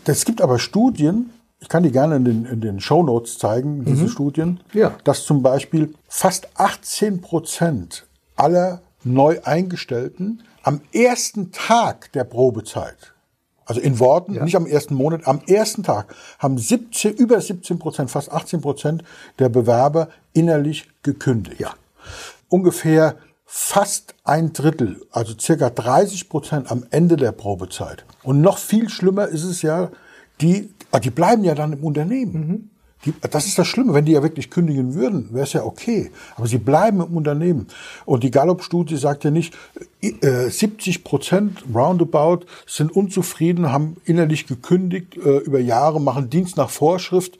Es 0.04 0.24
gibt 0.24 0.40
aber 0.40 0.58
Studien, 0.58 1.30
ich 1.60 1.68
kann 1.68 1.82
die 1.82 1.90
gerne 1.92 2.16
in 2.16 2.24
den, 2.24 2.44
in 2.44 2.60
den 2.60 2.80
Shownotes 2.80 3.38
zeigen, 3.38 3.84
diese 3.84 4.08
Studien, 4.08 4.60
Ja. 4.72 4.92
dass 5.04 5.24
zum 5.24 5.42
Beispiel 5.42 5.94
fast 6.08 6.48
18 6.58 7.20
Prozent 7.20 8.06
aller 8.36 8.80
neu 9.02 9.38
Eingestellten 9.44 10.42
am 10.62 10.80
ersten 10.92 11.52
Tag 11.52 12.10
der 12.12 12.24
Probezeit, 12.24 13.12
also 13.66 13.80
in 13.80 13.98
Worten, 13.98 14.42
nicht 14.44 14.56
am 14.56 14.66
ersten 14.66 14.94
Monat, 14.94 15.26
am 15.26 15.40
ersten 15.46 15.82
Tag 15.82 16.14
haben 16.38 16.58
17, 16.58 17.14
über 17.14 17.40
17 17.40 17.78
Prozent, 17.78 18.10
fast 18.10 18.30
18 18.30 18.60
Prozent 18.60 19.04
der 19.38 19.48
Bewerber 19.48 20.08
innerlich 20.32 20.88
gekündigt. 21.02 21.60
Ja. 21.60 21.74
Ungefähr 22.48 23.16
fast 23.46 24.14
ein 24.24 24.52
Drittel, 24.52 25.00
also 25.12 25.34
circa 25.38 25.70
30 25.70 26.28
Prozent 26.28 26.70
am 26.70 26.84
Ende 26.90 27.16
der 27.16 27.32
Probezeit. 27.32 28.04
Und 28.22 28.40
noch 28.40 28.58
viel 28.58 28.88
schlimmer 28.88 29.28
ist 29.28 29.44
es 29.44 29.62
ja, 29.62 29.90
die, 30.40 30.70
ah, 30.90 30.98
die 30.98 31.10
bleiben 31.10 31.44
ja 31.44 31.54
dann 31.54 31.72
im 31.72 31.84
Unternehmen. 31.84 32.42
Die, 32.42 32.73
das 33.30 33.46
ist 33.46 33.58
das 33.58 33.66
Schlimme. 33.66 33.94
Wenn 33.94 34.04
die 34.04 34.12
ja 34.12 34.22
wirklich 34.22 34.50
kündigen 34.50 34.94
würden, 34.94 35.28
wäre 35.32 35.44
es 35.44 35.52
ja 35.52 35.64
okay. 35.64 36.10
Aber 36.36 36.46
sie 36.46 36.58
bleiben 36.58 37.00
im 37.00 37.16
Unternehmen. 37.16 37.68
Und 38.04 38.24
die 38.24 38.30
Gallup-Studie 38.30 38.96
sagt 38.96 39.24
ja 39.24 39.30
nicht, 39.30 39.54
äh, 40.00 40.48
70 40.48 41.04
Prozent 41.04 41.64
roundabout 41.74 42.46
sind 42.66 42.94
unzufrieden, 42.94 43.72
haben 43.72 43.96
innerlich 44.04 44.46
gekündigt 44.46 45.16
äh, 45.16 45.38
über 45.38 45.60
Jahre, 45.60 46.00
machen 46.00 46.30
Dienst 46.30 46.56
nach 46.56 46.70
Vorschrift 46.70 47.38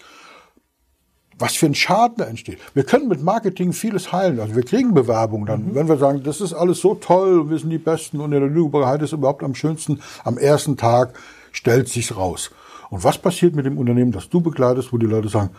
was 1.39 1.55
für 1.55 1.67
ein 1.67 1.75
Schaden 1.75 2.17
da 2.19 2.25
entsteht. 2.25 2.59
Wir 2.75 2.85
können 2.85 3.09
mit 3.09 3.23
Marketing 3.23 3.73
vieles 3.73 4.13
heilen. 4.13 4.41
Also 4.41 4.55
wir 4.55 4.63
kriegen 4.63 4.95
Bewerbungen 4.95 5.47
dann. 5.47 5.75
Wenn 5.75 5.89
wir 5.89 5.97
sagen, 5.97 6.23
das 6.23 6.41
ist 6.41 6.53
alles 6.53 6.79
so 6.79 6.95
toll, 6.95 7.51
wir 7.51 7.59
sind 7.59 7.71
die 7.71 7.79
Besten 7.79 8.21
und 8.21 8.33
in 8.33 8.41
der 8.41 8.49
Lüneburger 8.49 8.87
Heide 8.87 9.05
ist 9.05 9.13
überhaupt 9.13 9.43
am 9.43 9.55
schönsten, 9.55 10.01
am 10.23 10.39
ersten 10.39 10.77
Tag 10.77 11.15
stellt 11.53 11.89
sich's 11.89 12.17
raus. 12.17 12.51
Und 12.91 13.05
was 13.05 13.19
passiert 13.19 13.55
mit 13.55 13.67
dem 13.67 13.79
Unternehmen, 13.79 14.13
das 14.13 14.29
du 14.29 14.41
begleitest, 14.41 14.93
wo 14.93 14.99
die 14.99 15.07
Leute 15.07 15.29
sagen, 15.29 15.51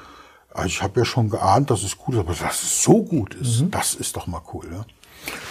ah, 0.54 0.66
ich 0.66 0.82
habe 0.82 1.00
ja 1.00 1.06
schon 1.06 1.30
geahnt, 1.30 1.70
dass 1.70 1.84
es 1.84 1.98
gut 1.98 2.16
ist, 2.16 2.20
aber 2.22 2.34
dass 2.34 2.64
es 2.64 2.84
so 2.84 3.04
gut 3.04 3.36
ist, 3.36 3.66
das 3.72 3.94
ist 3.96 4.16
doch 4.16 4.28
mal 4.28 4.42
cool. 4.54 4.66
Ja? 4.72 4.86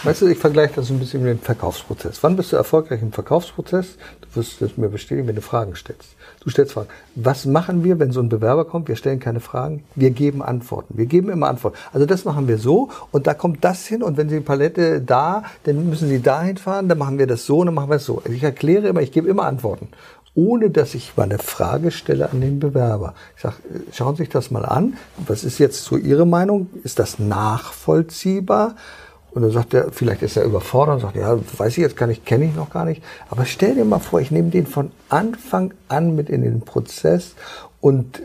Weißt 0.04 0.22
du, 0.22 0.26
ich 0.26 0.38
vergleiche 0.38 0.74
das 0.76 0.90
ein 0.90 0.98
bisschen 0.98 1.22
mit 1.22 1.32
dem 1.32 1.40
Verkaufsprozess. 1.40 2.22
Wann 2.22 2.36
bist 2.36 2.52
du 2.52 2.56
erfolgreich 2.56 3.02
im 3.02 3.12
Verkaufsprozess? 3.12 3.96
Du 4.20 4.36
wirst 4.36 4.60
es 4.62 4.76
mir 4.76 4.88
bestätigen, 4.88 5.26
wenn 5.26 5.34
du 5.34 5.42
Fragen 5.42 5.74
stellst. 5.74 6.14
Du 6.40 6.50
stellst 6.50 6.74
Fragen. 6.74 6.88
Was 7.14 7.46
machen 7.46 7.84
wir, 7.84 7.98
wenn 7.98 8.12
so 8.12 8.20
ein 8.20 8.28
Bewerber 8.28 8.66
kommt? 8.66 8.88
Wir 8.88 8.96
stellen 8.96 9.18
keine 9.18 9.40
Fragen. 9.40 9.84
Wir 9.94 10.10
geben 10.10 10.42
Antworten. 10.42 10.96
Wir 10.98 11.06
geben 11.06 11.30
immer 11.30 11.48
Antworten. 11.48 11.78
Also 11.92 12.06
das 12.06 12.24
machen 12.24 12.48
wir 12.48 12.58
so 12.58 12.90
und 13.12 13.26
da 13.26 13.34
kommt 13.34 13.64
das 13.64 13.86
hin 13.86 14.02
und 14.02 14.16
wenn 14.16 14.28
Sie 14.28 14.36
die 14.36 14.42
Palette 14.42 15.00
da, 15.00 15.44
dann 15.64 15.88
müssen 15.88 16.08
Sie 16.08 16.20
dahin 16.20 16.58
fahren, 16.58 16.88
dann 16.88 16.98
machen 16.98 17.18
wir 17.18 17.26
das 17.26 17.46
so 17.46 17.58
und 17.58 17.66
dann 17.66 17.74
machen 17.74 17.90
wir 17.90 17.96
es 17.96 18.04
so. 18.04 18.22
Ich 18.26 18.42
erkläre 18.42 18.88
immer, 18.88 19.00
ich 19.00 19.12
gebe 19.12 19.28
immer 19.28 19.44
Antworten. 19.44 19.88
Ohne 20.34 20.70
dass 20.70 20.94
ich 20.94 21.16
mal 21.16 21.24
eine 21.24 21.38
Frage 21.38 21.90
stelle 21.90 22.30
an 22.30 22.40
den 22.40 22.58
Bewerber. 22.58 23.14
Ich 23.36 23.42
sage, 23.42 23.56
schauen 23.92 24.16
Sie 24.16 24.22
sich 24.24 24.30
das 24.30 24.50
mal 24.50 24.64
an. 24.64 24.96
Was 25.26 25.44
ist 25.44 25.58
jetzt 25.58 25.84
so 25.84 25.96
Ihre 25.96 26.26
Meinung? 26.26 26.68
Ist 26.82 26.98
das 26.98 27.18
nachvollziehbar? 27.18 28.74
Und 29.30 29.42
dann 29.42 29.50
sagt 29.50 29.74
er, 29.74 29.90
vielleicht 29.90 30.22
ist 30.22 30.36
er 30.36 30.44
überfordert 30.44 30.96
und 30.96 31.00
sagt, 31.00 31.16
ja, 31.16 31.36
weiß 31.58 31.72
ich 31.72 31.82
jetzt 31.82 31.96
gar 31.96 32.06
nicht, 32.06 32.24
kenne 32.24 32.44
ich 32.44 32.54
noch 32.54 32.70
gar 32.70 32.84
nicht. 32.84 33.02
Aber 33.30 33.44
stell 33.44 33.74
dir 33.74 33.84
mal 33.84 33.98
vor, 33.98 34.20
ich 34.20 34.30
nehme 34.30 34.50
den 34.50 34.66
von 34.66 34.92
Anfang 35.08 35.74
an 35.88 36.14
mit 36.14 36.30
in 36.30 36.42
den 36.42 36.60
Prozess 36.60 37.34
und 37.80 38.20
äh, 38.20 38.22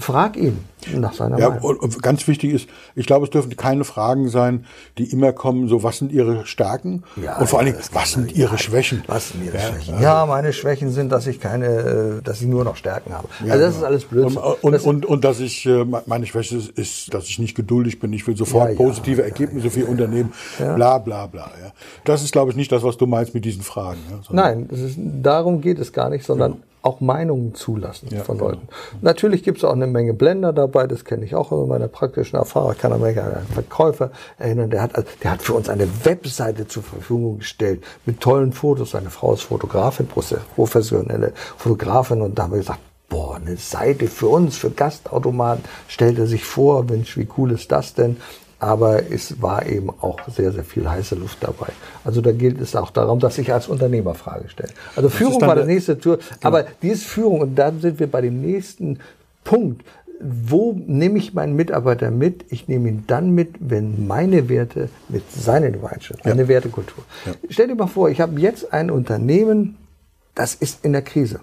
frag 0.00 0.36
ihn 0.36 0.58
nach 0.96 1.12
seiner 1.12 1.38
Ja, 1.38 1.50
Meinung. 1.50 1.76
und, 1.78 2.02
ganz 2.02 2.26
wichtig 2.26 2.52
ist, 2.54 2.68
ich 2.94 3.04
glaube, 3.06 3.24
es 3.26 3.30
dürfen 3.30 3.54
keine 3.56 3.84
Fragen 3.84 4.28
sein, 4.30 4.64
die 4.98 5.04
immer 5.12 5.32
kommen, 5.32 5.68
so 5.68 5.82
was 5.82 5.98
sind 5.98 6.10
Ihre 6.10 6.46
Stärken 6.46 7.02
Ja, 7.22 7.36
und 7.38 7.48
vor 7.48 7.58
allen 7.58 7.68
ja, 7.68 7.74
Dingen, 7.74 7.84
was 7.92 8.12
sind 8.12 8.32
Ihre 8.34 8.56
Schwächen? 8.58 9.02
Was 9.06 9.28
sind 9.30 9.44
Ihre 9.44 9.58
Ja, 9.58 9.62
Schwächen? 9.68 10.00
Ja, 10.00 10.26
meine 10.26 10.52
Schwächen 10.54 10.90
sind, 10.90 11.12
dass 11.12 11.26
ich 11.26 11.38
keine, 11.38 11.66
äh, 11.66 12.22
dass 12.22 12.40
ich 12.40 12.46
nur 12.46 12.64
noch 12.64 12.76
Stärken 12.76 13.12
habe. 13.12 13.28
also 13.48 13.58
das 13.64 13.76
ist 13.76 13.82
alles 13.84 14.04
Blödsinn. 14.06 14.38
Und, 14.38 14.64
und, 14.64 14.72
Das- 14.72 14.82
und, 14.84 15.04
und 15.06 15.24
dass 15.24 15.38
ich, 15.40 15.66
äh, 15.66 15.84
meine 16.06 16.26
Schwäche 16.26 16.56
ist, 16.56 16.70
ist, 16.70 17.12
dass 17.14 17.26
ich 17.26 17.38
nicht 17.38 17.54
geduldig 17.54 18.00
bin. 18.00 18.12
Ich 18.14 18.26
will 18.26 18.36
sofort 18.36 18.64
Ja, 18.66 18.70
ja, 18.70 18.76
positive 18.76 19.22
Ergebnisse 19.22 19.70
für 19.70 19.84
Unternehmen. 19.86 20.32
Bla, 20.58 20.98
bla, 20.98 21.26
bla. 21.26 21.50
Ja. 21.62 21.72
Das 22.04 22.22
ist, 22.22 22.32
glaube 22.32 22.50
ich, 22.52 22.56
nicht 22.56 22.72
das, 22.72 22.82
was 22.82 22.96
du 22.96 23.06
meinst 23.06 23.34
mit 23.34 23.44
diesen 23.44 23.62
Fragen. 23.62 23.98
Ja, 24.10 24.18
Nein, 24.30 24.66
das 24.70 24.80
ist, 24.80 24.96
darum 24.98 25.60
geht 25.60 25.78
es 25.78 25.92
gar 25.92 26.08
nicht, 26.08 26.24
sondern 26.24 26.62
auch 26.82 27.00
Meinungen 27.00 27.54
zulassen 27.54 28.08
von 28.24 28.38
genau. 28.38 28.50
Leuten. 28.50 28.68
Natürlich 29.00 29.42
gibt 29.42 29.58
es 29.58 29.64
auch 29.64 29.72
eine 29.72 29.86
Menge 29.86 30.14
Blender 30.14 30.52
dabei, 30.52 30.86
das 30.86 31.04
kenne 31.04 31.24
ich 31.24 31.34
auch 31.34 31.52
aus 31.52 31.68
meiner 31.68 31.88
praktischen 31.88 32.38
Erfahrung. 32.38 32.72
Ich 32.72 32.78
kann 32.78 32.98
mich 33.00 33.20
an 33.20 33.34
einen 33.34 33.46
Verkäufer 33.46 34.10
erinnern, 34.38 34.70
der 34.70 34.82
hat, 34.82 34.96
also, 34.96 35.08
der 35.22 35.32
hat 35.32 35.42
für 35.42 35.54
uns 35.54 35.68
eine 35.68 35.86
Webseite 36.04 36.66
zur 36.66 36.82
Verfügung 36.82 37.38
gestellt 37.38 37.82
mit 38.06 38.20
tollen 38.20 38.52
Fotos. 38.52 38.92
Seine 38.92 39.10
Frau 39.10 39.34
ist 39.34 39.42
Fotografin, 39.42 40.06
professionelle 40.06 41.32
Fotografin 41.56 42.22
und 42.22 42.38
da 42.38 42.44
haben 42.44 42.52
wir 42.52 42.58
gesagt, 42.58 42.80
boah, 43.10 43.36
eine 43.36 43.56
Seite 43.56 44.06
für 44.06 44.28
uns, 44.28 44.56
für 44.56 44.70
Gastautomaten, 44.70 45.64
stellt 45.88 46.18
er 46.18 46.26
sich 46.26 46.44
vor, 46.44 46.84
Mensch, 46.84 47.18
wie 47.18 47.28
cool 47.36 47.50
ist 47.50 47.70
das 47.70 47.92
denn? 47.92 48.16
Aber 48.60 49.10
es 49.10 49.40
war 49.40 49.66
eben 49.66 49.88
auch 49.88 50.20
sehr, 50.28 50.52
sehr 50.52 50.64
viel 50.64 50.88
heiße 50.88 51.14
Luft 51.14 51.38
dabei. 51.40 51.68
Also 52.04 52.20
da 52.20 52.30
gilt 52.30 52.60
es 52.60 52.76
auch 52.76 52.90
darum, 52.90 53.18
dass 53.18 53.38
ich 53.38 53.52
als 53.52 53.68
Unternehmer 53.68 54.14
Frage 54.14 54.50
stelle. 54.50 54.68
Also 54.94 55.08
Führung 55.08 55.38
dann 55.38 55.48
war 55.48 55.56
der 55.56 55.64
nächste 55.64 55.98
Tour. 55.98 56.18
Aber 56.42 56.66
diese 56.82 57.04
Führung, 57.04 57.40
und 57.40 57.54
dann 57.56 57.80
sind 57.80 57.98
wir 57.98 58.06
bei 58.06 58.20
dem 58.20 58.42
nächsten 58.42 58.98
Punkt. 59.44 59.82
Wo 60.22 60.74
nehme 60.86 61.16
ich 61.16 61.32
meinen 61.32 61.56
Mitarbeiter 61.56 62.10
mit? 62.10 62.44
Ich 62.50 62.68
nehme 62.68 62.90
ihn 62.90 63.04
dann 63.06 63.30
mit, 63.30 63.54
wenn 63.60 64.06
meine 64.06 64.50
Werte 64.50 64.90
mit 65.08 65.32
seinen 65.32 65.72
übereinstimmen. 65.72 66.22
Eine 66.24 66.46
Wertekultur. 66.46 67.04
Stell 67.48 67.68
dir 67.68 67.74
mal 67.74 67.86
vor, 67.86 68.10
ich 68.10 68.20
habe 68.20 68.38
jetzt 68.38 68.74
ein 68.74 68.90
Unternehmen, 68.90 69.78
das 70.34 70.54
ist 70.54 70.84
in 70.84 70.92
der 70.92 71.00
Krise. 71.00 71.40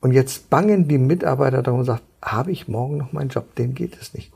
Und 0.00 0.12
jetzt 0.12 0.48
bangen 0.48 0.88
die 0.88 0.96
Mitarbeiter 0.96 1.62
darum 1.62 1.80
und 1.80 1.86
sagen, 1.86 2.00
habe 2.22 2.50
ich 2.52 2.68
morgen 2.68 2.96
noch 2.96 3.12
meinen 3.12 3.28
Job? 3.28 3.54
Dem 3.56 3.74
geht 3.74 3.98
es 4.00 4.14
nicht. 4.14 4.32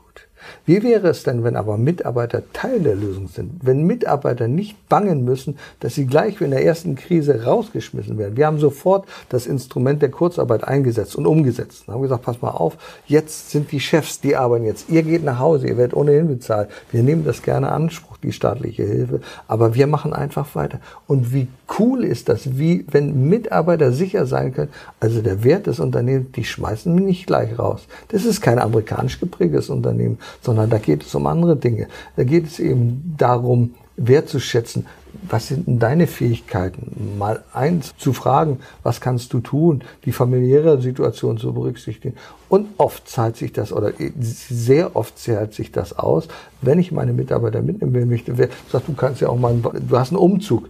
Wie 0.65 0.83
wäre 0.83 1.09
es 1.09 1.23
denn, 1.23 1.43
wenn 1.43 1.55
aber 1.55 1.77
Mitarbeiter 1.77 2.43
Teil 2.53 2.79
der 2.79 2.95
Lösung 2.95 3.27
sind? 3.27 3.51
Wenn 3.61 3.83
Mitarbeiter 3.83 4.47
nicht 4.47 4.89
bangen 4.89 5.23
müssen, 5.23 5.57
dass 5.79 5.95
sie 5.95 6.05
gleich 6.05 6.41
in 6.41 6.51
der 6.51 6.65
ersten 6.65 6.95
Krise 6.95 7.43
rausgeschmissen 7.43 8.17
werden. 8.17 8.37
Wir 8.37 8.47
haben 8.47 8.59
sofort 8.59 9.07
das 9.29 9.45
Instrument 9.47 10.01
der 10.01 10.09
Kurzarbeit 10.09 10.63
eingesetzt 10.63 11.15
und 11.15 11.25
umgesetzt. 11.25 11.87
Wir 11.87 11.93
haben 11.93 12.01
gesagt, 12.01 12.23
pass 12.23 12.41
mal 12.41 12.51
auf, 12.51 12.77
jetzt 13.05 13.51
sind 13.51 13.71
die 13.71 13.79
Chefs, 13.79 14.21
die 14.21 14.35
arbeiten 14.35 14.65
jetzt. 14.65 14.89
Ihr 14.89 15.03
geht 15.03 15.23
nach 15.23 15.39
Hause, 15.39 15.67
ihr 15.67 15.77
werdet 15.77 15.95
ohnehin 15.95 16.27
bezahlt. 16.27 16.69
Wir 16.91 17.03
nehmen 17.03 17.25
das 17.25 17.41
gerne 17.41 17.71
Anspruch, 17.71 18.17
die 18.17 18.31
staatliche 18.31 18.83
Hilfe. 18.83 19.21
Aber 19.47 19.75
wir 19.75 19.87
machen 19.87 20.13
einfach 20.13 20.55
weiter. 20.55 20.79
Und 21.07 21.33
wie 21.33 21.47
cool 21.79 22.03
ist 22.03 22.29
das, 22.29 22.57
wie, 22.57 22.85
wenn 22.91 23.29
Mitarbeiter 23.29 23.91
sicher 23.91 24.25
sein 24.25 24.53
können, 24.53 24.71
also 24.99 25.21
der 25.21 25.43
Wert 25.43 25.67
des 25.67 25.79
Unternehmens, 25.79 26.31
die 26.35 26.43
schmeißen 26.43 26.93
mich 26.93 27.03
nicht 27.03 27.27
gleich 27.27 27.57
raus. 27.57 27.87
Das 28.09 28.25
ist 28.25 28.41
kein 28.41 28.59
amerikanisch 28.59 29.19
geprägtes 29.19 29.69
Unternehmen, 29.69 30.19
sondern 30.41 30.69
da 30.69 30.77
geht 30.77 31.03
es 31.03 31.15
um 31.15 31.27
andere 31.27 31.55
Dinge. 31.55 31.87
Da 32.15 32.23
geht 32.23 32.47
es 32.47 32.59
eben 32.59 33.15
darum, 33.17 33.75
wertzuschätzen, 33.97 34.85
was 35.27 35.47
sind 35.47 35.67
denn 35.67 35.79
deine 35.79 36.07
Fähigkeiten? 36.07 37.17
Mal 37.17 37.43
eins 37.53 37.93
zu 37.97 38.13
fragen, 38.13 38.59
was 38.83 39.01
kannst 39.01 39.33
du 39.33 39.39
tun, 39.39 39.83
die 40.05 40.11
familiäre 40.11 40.79
Situation 40.81 41.37
zu 41.37 41.53
berücksichtigen. 41.53 42.15
Und 42.47 42.67
oft 42.77 43.07
zahlt 43.07 43.35
sich 43.35 43.51
das, 43.51 43.73
oder 43.73 43.91
sehr 44.19 44.95
oft 44.95 45.17
zahlt 45.17 45.53
sich 45.53 45.71
das 45.71 45.97
aus, 45.97 46.27
wenn 46.61 46.79
ich 46.79 46.91
meine 46.91 47.13
Mitarbeiter 47.13 47.61
mitnehmen 47.61 47.93
will, 47.93 48.05
möchte, 48.05 48.37
wer 48.37 48.49
sagt, 48.71 48.87
du 48.87 48.93
kannst 48.93 49.21
ja 49.21 49.29
auch 49.29 49.37
mal, 49.37 49.55
du 49.55 49.97
hast 49.97 50.09
einen 50.09 50.17
Umzug. 50.17 50.69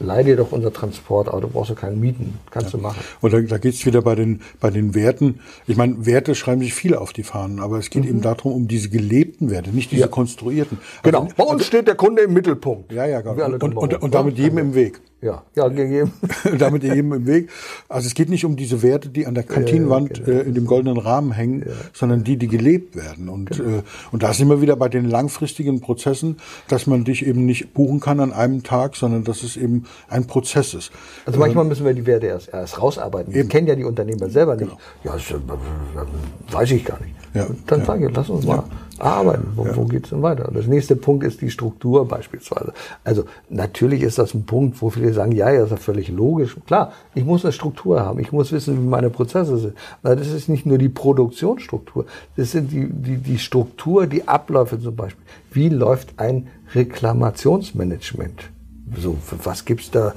Leih 0.00 0.22
dir 0.22 0.36
doch 0.36 0.50
unser 0.52 0.72
Transportauto, 0.72 1.48
brauchst 1.48 1.70
du 1.70 1.74
keinen 1.74 2.00
mieten, 2.00 2.38
kannst 2.50 2.72
du 2.72 2.78
machen. 2.78 2.98
Und 3.20 3.32
da, 3.34 3.40
da 3.40 3.58
geht 3.58 3.74
es 3.74 3.84
wieder 3.84 4.00
bei 4.00 4.14
den, 4.14 4.40
bei 4.58 4.70
den 4.70 4.94
Werten. 4.94 5.40
Ich 5.66 5.76
meine, 5.76 6.06
Werte 6.06 6.34
schreiben 6.34 6.62
sich 6.62 6.72
viele 6.72 7.00
auf 7.00 7.12
die 7.12 7.22
Fahnen, 7.22 7.60
aber 7.60 7.78
es 7.78 7.90
geht 7.90 8.06
eben 8.06 8.22
darum, 8.22 8.52
um 8.52 8.66
diese 8.66 8.88
gelebten 8.88 9.50
Werte, 9.50 9.70
nicht 9.70 9.90
diese 9.90 10.02
Ja. 10.02 10.08
konstruierten. 10.08 10.78
Genau. 11.02 11.24
Also, 11.24 11.34
Bei 11.36 11.44
uns 11.44 11.66
steht 11.66 11.86
der 11.86 11.96
Kunde 11.96 12.22
im 12.22 12.32
Mittelpunkt. 12.32 12.90
ja, 12.92 13.04
ja, 13.06 13.20
genau. 13.20 13.44
Und, 13.44 13.62
und, 13.76 13.92
drauf, 13.92 14.02
und 14.02 14.14
damit 14.14 14.38
jedem 14.38 14.58
im 14.58 14.74
Weg. 14.74 15.00
Ja, 15.22 15.42
ja, 15.54 15.68
gegeben. 15.68 16.12
damit 16.58 16.82
eben 16.82 17.12
im 17.12 17.26
Weg. 17.26 17.50
Also 17.90 18.06
es 18.06 18.14
geht 18.14 18.30
nicht 18.30 18.46
um 18.46 18.56
diese 18.56 18.82
Werte, 18.82 19.10
die 19.10 19.26
an 19.26 19.34
der 19.34 19.44
Kantinenwand 19.44 20.16
ja, 20.16 20.24
ja, 20.24 20.24
genau. 20.24 20.40
äh, 20.40 20.42
in 20.48 20.54
dem 20.54 20.66
goldenen 20.66 20.96
Rahmen 20.96 21.32
hängen, 21.32 21.60
ja. 21.66 21.72
sondern 21.92 22.24
die, 22.24 22.38
die 22.38 22.48
gelebt 22.48 22.96
werden. 22.96 23.28
Und, 23.28 23.50
genau. 23.50 23.78
äh, 23.78 23.82
und 24.12 24.22
da 24.22 24.32
sind 24.32 24.48
wir 24.48 24.62
wieder 24.62 24.76
bei 24.76 24.88
den 24.88 25.04
langfristigen 25.04 25.80
Prozessen, 25.80 26.38
dass 26.68 26.86
man 26.86 27.04
dich 27.04 27.26
eben 27.26 27.44
nicht 27.44 27.74
buchen 27.74 28.00
kann 28.00 28.18
an 28.20 28.32
einem 28.32 28.62
Tag, 28.62 28.96
sondern 28.96 29.24
dass 29.24 29.42
es 29.42 29.58
eben 29.58 29.84
ein 30.08 30.26
Prozess 30.26 30.72
ist. 30.72 30.90
Also 31.26 31.38
manchmal 31.38 31.64
ähm, 31.64 31.68
müssen 31.68 31.84
wir 31.84 31.92
die 31.92 32.06
Werte 32.06 32.26
erst, 32.26 32.48
erst 32.48 32.80
rausarbeiten. 32.80 33.34
Wir 33.34 33.46
kennen 33.46 33.66
ja 33.66 33.74
die 33.74 33.84
Unternehmer 33.84 34.30
selber 34.30 34.56
nicht. 34.56 34.70
Genau. 34.70 34.80
Ja, 35.04 35.12
das, 35.12 35.30
äh, 35.30 36.54
weiß 36.54 36.70
ich 36.70 36.84
gar 36.84 36.98
nicht. 37.00 37.14
Ja, 37.34 37.46
dann 37.66 37.84
sage 37.84 38.08
ich, 38.08 38.14
lass 38.14 38.30
uns 38.30 38.46
mal 38.46 38.64
arbeiten. 39.00 39.52
Wo, 39.56 39.64
ja. 39.64 39.76
wo 39.76 39.84
geht's 39.84 40.10
denn 40.10 40.22
weiter? 40.22 40.50
Das 40.52 40.66
nächste 40.66 40.96
Punkt 40.96 41.24
ist 41.24 41.40
die 41.40 41.50
Struktur 41.50 42.06
beispielsweise. 42.06 42.72
Also 43.04 43.24
natürlich 43.48 44.02
ist 44.02 44.18
das 44.18 44.34
ein 44.34 44.44
Punkt, 44.44 44.80
wo 44.82 44.90
viele 44.90 45.12
sagen, 45.12 45.32
ja, 45.32 45.50
ja, 45.50 45.64
ist 45.64 45.70
ja 45.70 45.76
völlig 45.76 46.08
logisch. 46.08 46.56
Klar, 46.66 46.92
ich 47.14 47.24
muss 47.24 47.44
eine 47.44 47.52
Struktur 47.52 48.00
haben. 48.00 48.18
Ich 48.20 48.32
muss 48.32 48.52
wissen, 48.52 48.76
wie 48.76 48.88
meine 48.88 49.10
Prozesse 49.10 49.58
sind. 49.58 49.74
Aber 50.02 50.16
das 50.16 50.28
ist 50.28 50.48
nicht 50.48 50.66
nur 50.66 50.78
die 50.78 50.88
Produktionsstruktur. 50.88 52.06
Das 52.36 52.52
sind 52.52 52.72
die, 52.72 52.88
die, 52.88 53.16
die 53.16 53.38
Struktur, 53.38 54.06
die 54.06 54.28
Abläufe 54.28 54.80
zum 54.80 54.96
Beispiel. 54.96 55.24
Wie 55.52 55.68
läuft 55.68 56.18
ein 56.18 56.48
Reklamationsmanagement? 56.74 58.50
So, 58.96 59.16
was 59.44 59.64
gibt's 59.64 59.90
da 59.90 60.14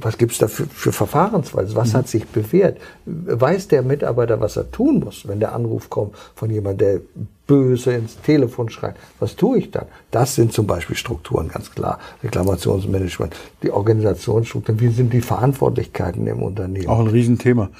was 0.00 0.18
gibt's 0.18 0.38
da 0.38 0.48
für, 0.48 0.66
für 0.66 0.92
Verfahrensweise? 0.92 1.74
Was 1.74 1.92
mhm. 1.92 1.98
hat 1.98 2.08
sich 2.08 2.26
bewährt? 2.26 2.78
Weiß 3.04 3.68
der 3.68 3.82
Mitarbeiter, 3.82 4.40
was 4.40 4.56
er 4.56 4.70
tun 4.70 5.00
muss, 5.00 5.26
wenn 5.26 5.40
der 5.40 5.54
Anruf 5.54 5.90
kommt 5.90 6.16
von 6.34 6.50
jemandem, 6.50 6.78
der 6.78 7.00
böse 7.46 7.92
ins 7.92 8.20
Telefon 8.22 8.68
schreit? 8.68 8.96
Was 9.20 9.36
tue 9.36 9.58
ich 9.58 9.70
dann? 9.70 9.86
Das 10.10 10.34
sind 10.34 10.52
zum 10.52 10.66
Beispiel 10.66 10.96
Strukturen, 10.96 11.48
ganz 11.48 11.70
klar. 11.70 11.98
Reklamationsmanagement, 12.22 13.34
die 13.62 13.70
Organisationsstrukturen, 13.70 14.80
wie 14.80 14.88
sind 14.88 15.12
die 15.12 15.20
Verantwortlichkeiten 15.20 16.26
im 16.26 16.42
Unternehmen? 16.42 16.88
Auch 16.88 17.00
ein 17.00 17.06
Riesenthema. 17.06 17.70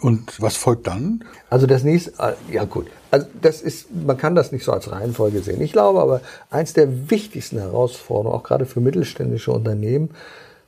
Und 0.00 0.40
was 0.40 0.56
folgt 0.56 0.86
dann? 0.86 1.24
Also 1.50 1.66
das 1.66 1.82
nächste, 1.82 2.12
äh, 2.22 2.34
ja 2.52 2.64
gut. 2.64 2.86
Also 3.10 3.26
das 3.40 3.60
ist, 3.62 3.88
man 3.94 4.16
kann 4.16 4.34
das 4.34 4.52
nicht 4.52 4.64
so 4.64 4.72
als 4.72 4.90
Reihenfolge 4.90 5.40
sehen. 5.40 5.60
Ich 5.60 5.72
glaube 5.72 6.00
aber, 6.00 6.20
eins 6.50 6.72
der 6.72 7.10
wichtigsten 7.10 7.58
Herausforderungen, 7.58 8.38
auch 8.38 8.42
gerade 8.42 8.66
für 8.66 8.80
mittelständische 8.80 9.52
Unternehmen, 9.52 10.10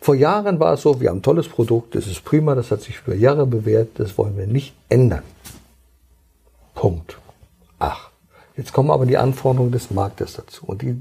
vor 0.01 0.15
Jahren 0.15 0.61
war 0.61 0.75
es 0.75 0.83
so, 0.83 1.01
wir 1.01 1.11
haben 1.11 1.19
ein 1.19 1.23
tolles 1.23 1.49
Produkt, 1.49 1.95
das 1.95 2.07
ist 2.07 2.25
prima, 2.25 2.55
das 2.55 2.71
hat 2.71 2.83
sich 2.83 3.01
über 3.05 3.17
Jahre 3.17 3.47
bewährt, 3.47 3.91
das 3.99 4.17
wollen 4.17 4.37
wir 4.37 4.47
nicht 4.47 4.75
ändern. 4.89 5.23
Punkt. 6.75 7.19
Ach, 7.79 8.11
jetzt 8.57 8.73
kommen 8.73 8.91
aber 8.91 9.07
die 9.07 9.17
Anforderungen 9.17 9.73
des 9.73 9.91
Marktes 9.91 10.35
dazu 10.35 10.65
und 10.67 10.83
die 10.83 10.97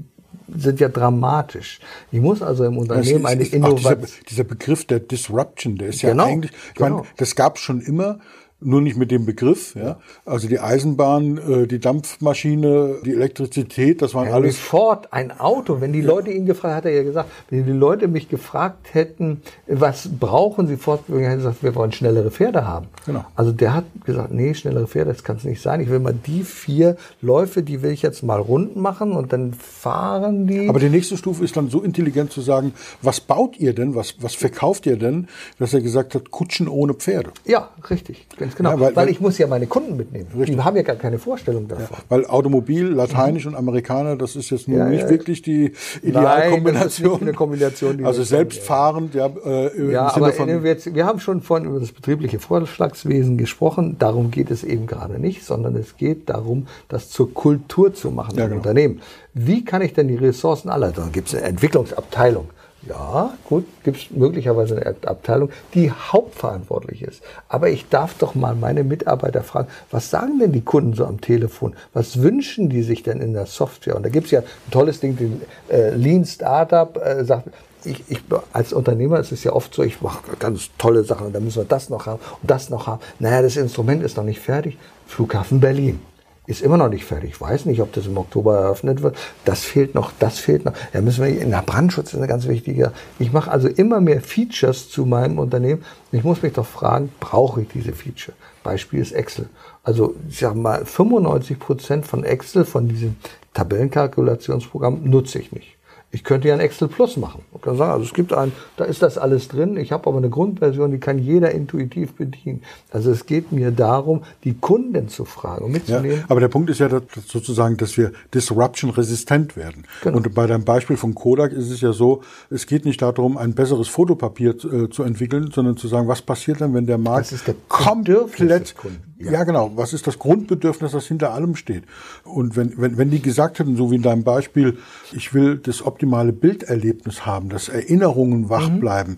sind 0.56 0.80
ja 0.80 0.88
dramatisch. 0.88 1.78
Ich 2.10 2.20
muss 2.20 2.42
also 2.42 2.64
im 2.64 2.78
Unternehmen 2.78 3.26
eine 3.26 3.44
Innovation. 3.44 4.00
Dieser, 4.00 4.22
dieser, 4.28 4.44
Begriff 4.44 4.84
der 4.86 5.00
Disruption, 5.00 5.76
der 5.76 5.88
ist 5.88 6.02
ja 6.02 6.10
genau, 6.10 6.24
eigentlich, 6.24 6.52
ich 6.68 6.74
genau. 6.74 6.96
meine, 6.96 7.08
das 7.16 7.34
gab 7.34 7.56
es 7.56 7.62
schon 7.62 7.80
immer 7.80 8.18
nur 8.60 8.80
nicht 8.80 8.96
mit 8.96 9.10
dem 9.10 9.24
Begriff. 9.24 9.74
Ja? 9.76 9.98
Also 10.24 10.48
die 10.48 10.58
Eisenbahn, 10.58 11.38
äh, 11.38 11.66
die 11.66 11.78
Dampfmaschine, 11.78 12.96
die 13.04 13.12
Elektrizität, 13.12 14.02
das 14.02 14.14
waren 14.14 14.28
ja, 14.28 14.34
alles. 14.34 14.58
Ford, 14.58 15.12
ein 15.12 15.30
Auto. 15.38 15.80
Wenn 15.80 15.92
die 15.92 16.00
Leute 16.00 16.30
ihn 16.30 16.44
gefragt, 16.44 16.74
hat 16.74 16.84
er 16.86 16.92
ja 16.92 17.02
gesagt, 17.04 17.30
wenn 17.50 17.64
die 17.64 17.72
Leute 17.72 18.08
mich 18.08 18.28
gefragt 18.28 18.94
hätten, 18.94 19.42
was 19.66 20.08
brauchen 20.18 20.66
sie 20.66 20.76
Fortbildung, 20.76 21.24
hätte 21.24 21.36
gesagt, 21.36 21.62
wir 21.62 21.74
wollen 21.76 21.92
schnellere 21.92 22.30
Pferde 22.30 22.66
haben. 22.66 22.86
Genau. 23.06 23.24
Also 23.36 23.52
der 23.52 23.74
hat 23.74 23.84
gesagt, 24.04 24.32
nee, 24.32 24.54
schnellere 24.54 24.88
Pferde, 24.88 25.12
das 25.12 25.22
kann 25.22 25.36
es 25.36 25.44
nicht 25.44 25.62
sein. 25.62 25.80
Ich 25.80 25.88
will 25.88 26.00
mal 26.00 26.14
die 26.14 26.42
vier 26.42 26.96
Läufe, 27.22 27.62
die 27.62 27.82
will 27.82 27.92
ich 27.92 28.02
jetzt 28.02 28.22
mal 28.22 28.40
rund 28.40 28.76
machen 28.76 29.12
und 29.12 29.32
dann 29.32 29.52
fahren 29.54 30.48
die. 30.48 30.68
Aber 30.68 30.80
die 30.80 30.90
nächste 30.90 31.16
Stufe 31.16 31.44
ist 31.44 31.56
dann 31.56 31.70
so 31.70 31.80
intelligent 31.80 32.32
zu 32.32 32.40
sagen, 32.40 32.72
was 33.02 33.20
baut 33.20 33.56
ihr 33.58 33.72
denn, 33.72 33.94
was, 33.94 34.16
was 34.20 34.34
verkauft 34.34 34.86
ihr 34.86 34.96
denn, 34.96 35.28
dass 35.60 35.74
er 35.74 35.80
gesagt 35.80 36.16
hat, 36.16 36.32
Kutschen 36.32 36.66
ohne 36.66 36.94
Pferde. 36.94 37.30
Ja, 37.44 37.68
richtig. 37.88 38.26
Ganz 38.48 38.56
genau. 38.56 38.70
Ja, 38.70 38.80
weil, 38.80 38.96
weil, 38.96 39.08
ich 39.10 39.20
muss 39.20 39.36
ja 39.36 39.46
meine 39.46 39.66
Kunden 39.66 39.96
mitnehmen. 39.96 40.26
Richtig. 40.34 40.56
Die 40.56 40.62
haben 40.62 40.76
ja 40.76 40.82
gar 40.82 40.96
keine 40.96 41.18
Vorstellung 41.18 41.68
davon. 41.68 41.86
Ja, 41.90 42.02
weil 42.08 42.26
Automobil, 42.26 42.86
Lateinisch 42.86 43.44
mhm. 43.44 43.52
und 43.52 43.58
Amerikaner, 43.58 44.16
das 44.16 44.36
ist 44.36 44.50
jetzt 44.50 44.68
nun 44.68 44.88
nicht 44.90 45.08
wirklich 45.08 45.42
die 45.42 45.72
Idealkombination. 46.02 47.20
eine 47.20 47.32
Kombination 47.34 48.04
also 48.04 48.22
selbstfahrend, 48.22 49.14
ja. 49.14 49.26
Äh, 49.44 49.92
ja, 49.92 50.14
aber 50.14 50.32
jetzt, 50.64 50.94
wir 50.94 51.04
haben 51.04 51.20
schon 51.20 51.42
vorhin 51.42 51.68
über 51.68 51.78
das 51.78 51.92
betriebliche 51.92 52.38
Vorschlagswesen 52.38 53.36
gesprochen. 53.36 53.96
Darum 53.98 54.30
geht 54.30 54.50
es 54.50 54.64
eben 54.64 54.86
gerade 54.86 55.18
nicht, 55.18 55.44
sondern 55.44 55.76
es 55.76 55.96
geht 55.96 56.30
darum, 56.30 56.66
das 56.88 57.10
zur 57.10 57.34
Kultur 57.34 57.92
zu 57.92 58.10
machen 58.10 58.38
im 58.38 58.44
genau. 58.44 58.56
Unternehmen. 58.56 59.00
Wie 59.34 59.64
kann 59.64 59.82
ich 59.82 59.92
denn 59.92 60.08
die 60.08 60.16
Ressourcen 60.16 60.70
aller, 60.70 60.90
da 60.92 61.08
gibt 61.12 61.28
es 61.28 61.34
eine 61.34 61.44
Entwicklungsabteilung, 61.44 62.48
ja, 62.86 63.34
gut, 63.44 63.66
gibt 63.82 63.96
es 63.96 64.10
möglicherweise 64.10 64.76
eine 64.76 64.94
Abteilung, 65.04 65.50
die 65.74 65.90
hauptverantwortlich 65.90 67.02
ist. 67.02 67.22
Aber 67.48 67.70
ich 67.70 67.88
darf 67.88 68.14
doch 68.18 68.34
mal 68.34 68.54
meine 68.54 68.84
Mitarbeiter 68.84 69.42
fragen, 69.42 69.68
was 69.90 70.10
sagen 70.10 70.38
denn 70.38 70.52
die 70.52 70.60
Kunden 70.60 70.94
so 70.94 71.04
am 71.04 71.20
Telefon? 71.20 71.74
Was 71.92 72.22
wünschen 72.22 72.68
die 72.68 72.82
sich 72.82 73.02
denn 73.02 73.20
in 73.20 73.32
der 73.32 73.46
Software? 73.46 73.96
Und 73.96 74.04
da 74.04 74.10
gibt 74.10 74.26
es 74.26 74.30
ja 74.30 74.40
ein 74.40 74.70
tolles 74.70 75.00
Ding, 75.00 75.16
den 75.16 75.42
äh, 75.68 75.90
Lean 75.90 76.24
Startup 76.24 76.96
äh, 76.96 77.24
sagt, 77.24 77.48
ich, 77.84 78.04
ich, 78.08 78.20
als 78.52 78.72
Unternehmer 78.72 79.18
ist 79.18 79.32
es 79.32 79.44
ja 79.44 79.52
oft 79.52 79.74
so, 79.74 79.82
ich 79.82 80.00
mache 80.00 80.36
ganz 80.38 80.70
tolle 80.78 81.04
Sachen 81.04 81.28
und 81.28 81.32
dann 81.32 81.44
müssen 81.44 81.62
wir 81.62 81.64
das 81.64 81.90
noch 81.90 82.06
haben 82.06 82.20
und 82.42 82.50
das 82.50 82.70
noch 82.70 82.86
haben. 82.86 83.00
Naja, 83.18 83.42
das 83.42 83.56
Instrument 83.56 84.02
ist 84.02 84.16
noch 84.16 84.24
nicht 84.24 84.40
fertig. 84.40 84.78
Flughafen 85.06 85.60
Berlin 85.60 86.00
ist 86.48 86.62
immer 86.62 86.78
noch 86.78 86.88
nicht 86.88 87.04
fertig. 87.04 87.30
Ich 87.32 87.40
weiß 87.40 87.66
nicht, 87.66 87.82
ob 87.82 87.92
das 87.92 88.06
im 88.06 88.16
Oktober 88.16 88.56
eröffnet 88.56 89.02
wird. 89.02 89.16
Das 89.44 89.64
fehlt 89.64 89.94
noch, 89.94 90.12
das 90.18 90.38
fehlt 90.38 90.64
noch. 90.64 90.72
Da 90.94 91.02
müssen 91.02 91.22
wir, 91.22 91.40
in 91.40 91.50
der 91.50 91.60
Brandschutz 91.60 92.14
ist 92.14 92.18
eine 92.18 92.26
ganz 92.26 92.48
wichtige. 92.48 92.92
Ich 93.18 93.34
mache 93.34 93.50
also 93.50 93.68
immer 93.68 94.00
mehr 94.00 94.22
Features 94.22 94.88
zu 94.88 95.04
meinem 95.04 95.38
Unternehmen. 95.38 95.84
Ich 96.10 96.24
muss 96.24 96.40
mich 96.40 96.54
doch 96.54 96.66
fragen, 96.66 97.12
brauche 97.20 97.60
ich 97.60 97.68
diese 97.68 97.92
Feature? 97.92 98.34
Beispiel 98.64 99.00
ist 99.00 99.12
Excel. 99.12 99.50
Also, 99.84 100.14
ich 100.28 100.38
sage 100.38 100.58
mal, 100.58 100.86
95 100.86 101.58
Prozent 101.58 102.06
von 102.06 102.24
Excel, 102.24 102.64
von 102.64 102.88
diesem 102.88 103.16
Tabellenkalkulationsprogramm, 103.52 105.04
nutze 105.04 105.40
ich 105.40 105.52
nicht. 105.52 105.77
Ich 106.10 106.24
könnte 106.24 106.48
ja 106.48 106.54
ein 106.54 106.60
Excel 106.60 106.88
Plus 106.88 107.18
machen. 107.18 107.42
Ich 107.54 107.60
kann 107.60 107.76
sagen, 107.76 107.92
also 107.92 108.04
es 108.04 108.14
gibt 108.14 108.32
ein, 108.32 108.52
da 108.78 108.84
ist 108.84 109.02
das 109.02 109.18
alles 109.18 109.48
drin. 109.48 109.76
Ich 109.76 109.92
habe 109.92 110.06
aber 110.06 110.16
eine 110.16 110.30
Grundversion, 110.30 110.90
die 110.90 110.98
kann 110.98 111.18
jeder 111.18 111.50
intuitiv 111.50 112.14
bedienen. 112.14 112.62
Also 112.90 113.10
es 113.10 113.26
geht 113.26 113.52
mir 113.52 113.72
darum, 113.72 114.22
die 114.44 114.54
Kunden 114.54 115.08
zu 115.08 115.26
fragen 115.26 115.66
und 115.66 115.72
mitzunehmen. 115.72 116.18
Ja, 116.18 116.24
aber 116.28 116.40
der 116.40 116.48
Punkt 116.48 116.70
ist 116.70 116.80
ja 116.80 116.88
dass 116.88 117.02
sozusagen, 117.26 117.76
dass 117.76 117.98
wir 117.98 118.12
disruption 118.32 118.90
resistent 118.90 119.54
werden. 119.54 119.84
Genau. 120.02 120.16
Und 120.16 120.34
bei 120.34 120.46
deinem 120.46 120.64
Beispiel 120.64 120.96
von 120.96 121.14
Kodak 121.14 121.52
ist 121.52 121.70
es 121.70 121.82
ja 121.82 121.92
so, 121.92 122.22
es 122.48 122.66
geht 122.66 122.86
nicht 122.86 123.02
darum, 123.02 123.36
ein 123.36 123.54
besseres 123.54 123.88
Fotopapier 123.88 124.56
äh, 124.64 124.88
zu 124.88 125.02
entwickeln, 125.02 125.50
sondern 125.52 125.76
zu 125.76 125.88
sagen, 125.88 126.08
was 126.08 126.22
passiert 126.22 126.62
dann, 126.62 126.72
wenn 126.72 126.86
der 126.86 126.98
Markt 126.98 127.30
der 127.46 127.54
komplett 127.68 128.74
ja. 129.18 129.32
ja. 129.32 129.44
genau. 129.44 129.72
Was 129.74 129.92
ist 129.92 130.06
das 130.06 130.18
Grundbedürfnis, 130.18 130.92
das 130.92 131.06
hinter 131.06 131.32
allem 131.32 131.56
steht? 131.56 131.84
Und 132.24 132.56
wenn, 132.56 132.74
wenn, 132.78 132.96
wenn 132.96 133.10
die 133.10 133.20
gesagt 133.20 133.58
hätten, 133.58 133.76
so 133.76 133.90
wie 133.90 133.96
in 133.96 134.02
deinem 134.02 134.24
Beispiel, 134.24 134.78
ich 135.12 135.34
will 135.34 135.58
das 135.58 135.82
optimale 135.98 136.32
Bilderlebnis 136.32 137.26
haben, 137.26 137.48
dass 137.48 137.68
Erinnerungen 137.68 138.48
wach 138.48 138.70
mhm. 138.70 138.78
bleiben, 138.78 139.16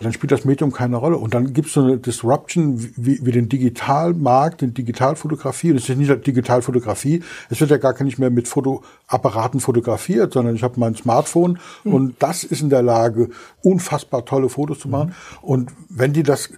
dann 0.00 0.14
spielt 0.14 0.32
das 0.32 0.46
Medium 0.46 0.72
keine 0.72 0.96
Rolle. 0.96 1.18
Und 1.18 1.34
dann 1.34 1.52
gibt 1.52 1.68
es 1.68 1.74
so 1.74 1.82
eine 1.82 1.98
Disruption 1.98 2.82
wie, 2.96 3.18
wie 3.22 3.32
den 3.32 3.50
Digitalmarkt, 3.50 4.62
den 4.62 4.72
Digitalfotografie. 4.72 5.72
Und 5.72 5.76
es 5.76 5.90
ist 5.90 5.98
nicht 5.98 6.26
Digitalfotografie, 6.26 7.22
es 7.50 7.60
wird 7.60 7.70
ja 7.70 7.76
gar 7.76 8.02
nicht 8.02 8.18
mehr 8.18 8.30
mit 8.30 8.48
Fotoapparaten 8.48 9.60
fotografiert, 9.60 10.32
sondern 10.32 10.54
ich 10.54 10.62
habe 10.62 10.80
mein 10.80 10.94
Smartphone 10.94 11.58
mhm. 11.84 11.94
und 11.94 12.14
das 12.20 12.44
ist 12.44 12.62
in 12.62 12.70
der 12.70 12.82
Lage, 12.82 13.28
unfassbar 13.62 14.24
tolle 14.24 14.48
Fotos 14.48 14.78
zu 14.78 14.88
machen. 14.88 15.08
Mhm. 15.08 15.48
Und 15.48 15.72
wenn 15.90 16.14
die 16.14 16.22
das 16.22 16.48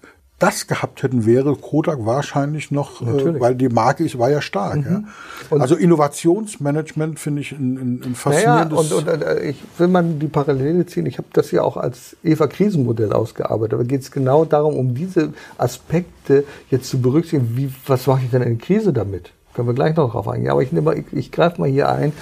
das 0.45 0.67
gehabt 0.67 1.03
hätten, 1.03 1.25
wäre 1.25 1.57
Kodak 1.57 2.05
wahrscheinlich 2.05 2.71
noch, 2.71 3.01
äh, 3.01 3.41
weil 3.41 3.55
die 3.55 3.71
Marke 3.71 4.05
ist, 4.05 4.19
war 4.19 4.31
ja 4.31 4.43
stark. 4.43 4.77
Mhm. 4.77 5.07
Ja. 5.51 5.57
Also 5.59 5.75
Innovationsmanagement 5.75 7.19
finde 7.19 7.41
ich 7.41 7.53
ein, 7.53 7.77
ein, 7.77 8.03
ein 8.05 8.15
faszinierendes. 8.15 8.91
Naja, 8.91 8.97
und, 8.97 9.09
und 9.09 9.23
äh, 9.23 9.41
ich 9.49 9.63
will 9.79 9.89
man 9.89 10.19
die 10.19 10.27
Parallele 10.27 10.85
ziehen. 10.85 11.07
Ich 11.07 11.17
habe 11.17 11.29
das 11.33 11.51
ja 11.51 11.63
auch 11.63 11.79
als 11.79 12.17
Eva-Krisenmodell 12.23 13.15
ausgearbeitet. 13.15 13.75
Aber 13.75 13.85
geht 13.85 14.03
es 14.03 14.11
genau 14.11 14.45
darum, 14.45 14.77
um 14.77 14.95
diese 14.95 15.33
Aspekte 15.57 16.45
jetzt 16.71 16.91
zu 16.91 17.01
berücksichtigen. 17.01 17.57
Wie, 17.57 17.73
was 17.87 18.07
mache 18.07 18.21
ich 18.25 18.31
denn 18.31 18.43
in 18.43 18.59
der 18.59 18.67
Krise 18.67 18.93
damit? 18.93 19.31
Können 19.55 19.69
wir 19.69 19.75
gleich 19.75 19.97
noch 19.97 20.13
drauf 20.13 20.29
eingehen. 20.29 20.51
Aber 20.51 20.63
ich, 20.63 20.73
nehme, 20.73 20.95
ich, 20.95 21.07
ich 21.13 21.33
greife 21.33 21.59
mal 21.59 21.71
hier 21.71 21.89
ein. 21.89 22.13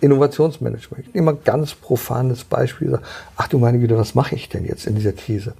Innovationsmanagement. 0.00 1.06
Ich 1.06 1.14
nehme 1.14 1.32
mal 1.32 1.38
ein 1.38 1.44
ganz 1.44 1.74
profanes 1.74 2.44
Beispiel. 2.44 2.98
Ach 3.36 3.48
du 3.48 3.58
meine 3.58 3.78
Güte, 3.78 3.96
was 3.96 4.14
mache 4.14 4.34
ich 4.34 4.48
denn 4.48 4.66
jetzt 4.66 4.86
in 4.86 4.94
dieser 4.94 5.12
Krise? 5.12 5.54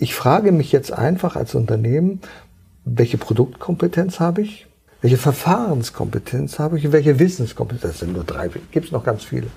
Ich 0.00 0.14
frage 0.14 0.52
mich 0.52 0.70
jetzt 0.70 0.92
einfach 0.92 1.34
als 1.34 1.56
Unternehmen, 1.56 2.20
welche 2.84 3.18
Produktkompetenz 3.18 4.20
habe 4.20 4.42
ich? 4.42 4.68
Welche 5.00 5.18
Verfahrenskompetenz 5.18 6.60
habe 6.60 6.78
ich 6.78 6.92
welche 6.92 7.18
Wissenskompetenz? 7.18 7.82
Das 7.82 7.98
sind 7.98 8.12
nur 8.12 8.22
drei, 8.22 8.48
gibt 8.70 8.86
es 8.86 8.92
noch 8.92 9.02
ganz 9.02 9.24
viele. 9.24 9.48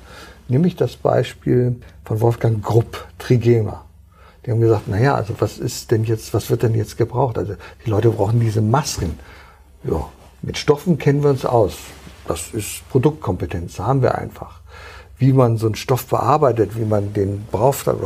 Nehme 0.47 0.67
ich 0.67 0.75
das 0.75 0.95
Beispiel 0.95 1.75
von 2.05 2.21
Wolfgang 2.21 2.63
Grupp, 2.63 3.07
Trigema. 3.19 3.85
Die 4.43 4.51
haben 4.51 4.59
gesagt, 4.59 4.87
naja, 4.87 5.13
also 5.13 5.35
was 5.37 5.59
ist 5.59 5.91
denn 5.91 6.05
jetzt, 6.05 6.33
was 6.33 6.49
wird 6.49 6.63
denn 6.63 6.73
jetzt 6.73 6.97
gebraucht? 6.97 7.37
Also 7.37 7.53
die 7.85 7.89
Leute 7.91 8.09
brauchen 8.09 8.39
diese 8.39 8.61
Masken. 8.61 9.19
Ja, 9.83 10.09
mit 10.41 10.57
Stoffen 10.57 10.97
kennen 10.97 11.21
wir 11.21 11.29
uns 11.29 11.45
aus. 11.45 11.77
Das 12.27 12.49
ist 12.51 12.87
Produktkompetenz, 12.89 13.77
haben 13.77 14.01
wir 14.01 14.15
einfach. 14.17 14.60
Wie 15.21 15.33
man 15.33 15.57
so 15.57 15.67
einen 15.67 15.75
Stoff 15.75 16.07
bearbeitet, 16.07 16.75
wie 16.75 16.83
man 16.83 17.13
den 17.13 17.45
beauftragt, 17.51 17.99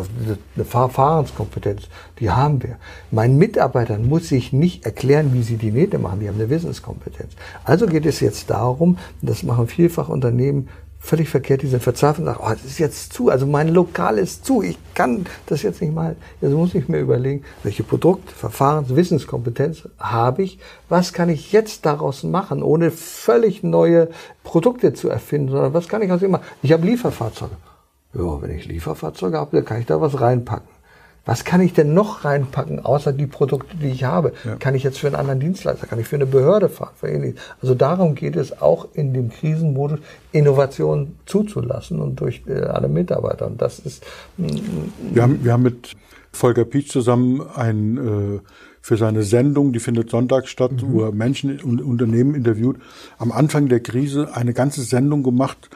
eine 0.56 0.66
Verfahrenskompetenz, 0.66 1.84
die 2.20 2.30
haben 2.30 2.62
wir. 2.62 2.76
Meinen 3.10 3.38
Mitarbeitern 3.38 4.06
muss 4.06 4.34
ich 4.34 4.52
nicht 4.52 4.86
erklären, 4.86 5.32
wie 5.32 5.42
sie 5.42 5.56
die 5.56 5.72
Nähte 5.72 5.98
machen, 5.98 6.20
die 6.20 6.28
haben 6.28 6.36
eine 6.36 6.50
Wissenskompetenz. 6.50 7.32
Also 7.64 7.86
geht 7.86 8.06
es 8.06 8.20
jetzt 8.20 8.50
darum, 8.50 8.98
das 9.22 9.44
machen 9.44 9.68
vielfach 9.68 10.10
Unternehmen, 10.10 10.68
völlig 11.06 11.30
verkehrt, 11.30 11.62
die 11.62 11.68
sind 11.68 11.84
verzweifelt 11.84 12.28
und 12.28 12.34
sagen, 12.34 12.44
oh, 12.44 12.52
es 12.52 12.66
ist 12.66 12.80
jetzt 12.80 13.14
zu, 13.14 13.30
also 13.30 13.46
mein 13.46 13.70
Lokal 13.70 14.18
ist 14.18 14.44
zu, 14.44 14.64
ich 14.64 14.78
kann 14.96 15.26
das 15.46 15.62
jetzt 15.62 15.82
nicht 15.82 15.94
mal. 15.94 16.16
Jetzt 16.42 16.52
muss 16.52 16.74
ich 16.74 16.90
mir 16.90 17.00
überlegen, 17.00 17.44
welche 17.64 17.84
Produkt, 17.84 18.32
Verfahrens-, 18.32 18.96
Wissenskompetenz 18.96 19.88
habe 20.00 20.42
ich, 20.44 20.58
was 20.90 21.14
kann 21.14 21.30
ich 21.30 21.52
jetzt 21.52 21.86
daraus 21.86 22.24
machen, 22.24 22.64
ohne 22.64 22.90
völlig 22.90 23.62
neue 23.62 24.10
Produkte 24.44 24.94
zu 24.94 25.08
erfinden, 25.10 25.52
sondern 25.52 25.74
was 25.74 25.88
kann 25.88 26.02
ich 26.02 26.12
aus 26.12 26.22
dem 26.22 26.32
machen? 26.32 26.46
Ich 26.64 26.72
habe 26.74 26.86
Lieferfahrzeuge. 26.86 27.56
Ja, 28.14 28.42
wenn 28.42 28.52
ich 28.52 28.66
Lieferfahrzeuge 28.66 29.38
habe, 29.38 29.58
dann 29.58 29.66
kann 29.66 29.80
ich 29.80 29.86
da 29.86 30.02
was 30.02 30.20
reinpacken. 30.20 30.75
Was 31.26 31.44
kann 31.44 31.60
ich 31.62 31.74
denn 31.74 31.94
noch 31.94 32.24
reinpacken, 32.24 32.86
außer 32.86 33.12
die 33.12 33.26
Produkte, 33.26 33.76
die 33.78 33.88
ich 33.88 34.04
habe? 34.04 34.34
Ja. 34.44 34.56
Kann 34.56 34.76
ich 34.76 34.84
jetzt 34.84 35.00
für 35.00 35.08
einen 35.08 35.16
anderen 35.16 35.40
Dienstleister, 35.40 35.88
kann 35.88 36.00
ich 36.00 36.08
für 36.08 36.16
eine 36.16 36.28
Behörde 36.28 36.70
fahren? 36.70 36.94
Also 37.62 37.74
darum 37.74 38.14
geht 38.14 38.36
es 38.36 38.62
auch 38.62 38.88
in 38.94 39.14
dem 39.14 39.30
Krisenmodus, 39.30 40.00
Innovation 40.32 41.16
zuzulassen 41.26 42.00
und 42.00 42.20
durch 42.20 42.44
äh, 42.48 42.60
alle 42.60 42.88
Mitarbeiter. 42.88 43.48
Und 43.48 43.62
das 43.62 43.80
ist. 43.80 44.06
Mm, 44.38 44.46
wir 45.14 45.24
haben, 45.24 45.44
wir 45.44 45.54
haben 45.54 45.64
mit 45.64 45.96
Volker 46.32 46.66
Pietsch 46.66 46.92
zusammen 46.92 47.42
ein 47.56 47.98
äh, 47.98 48.40
für 48.86 48.98
seine 48.98 49.24
Sendung, 49.24 49.74
die 49.74 49.80
findet 49.80 50.12
Sonntag 50.12 50.48
statt, 50.48 50.74
mhm. 50.74 50.92
wo 50.92 51.02
er 51.02 51.12
Menschen 51.12 51.60
und 51.60 51.82
Unternehmen 51.82 52.36
interviewt, 52.36 52.78
am 53.18 53.32
Anfang 53.32 53.68
der 53.68 53.80
Krise 53.80 54.36
eine 54.36 54.54
ganze 54.54 54.84
Sendung 54.84 55.24
gemacht 55.24 55.72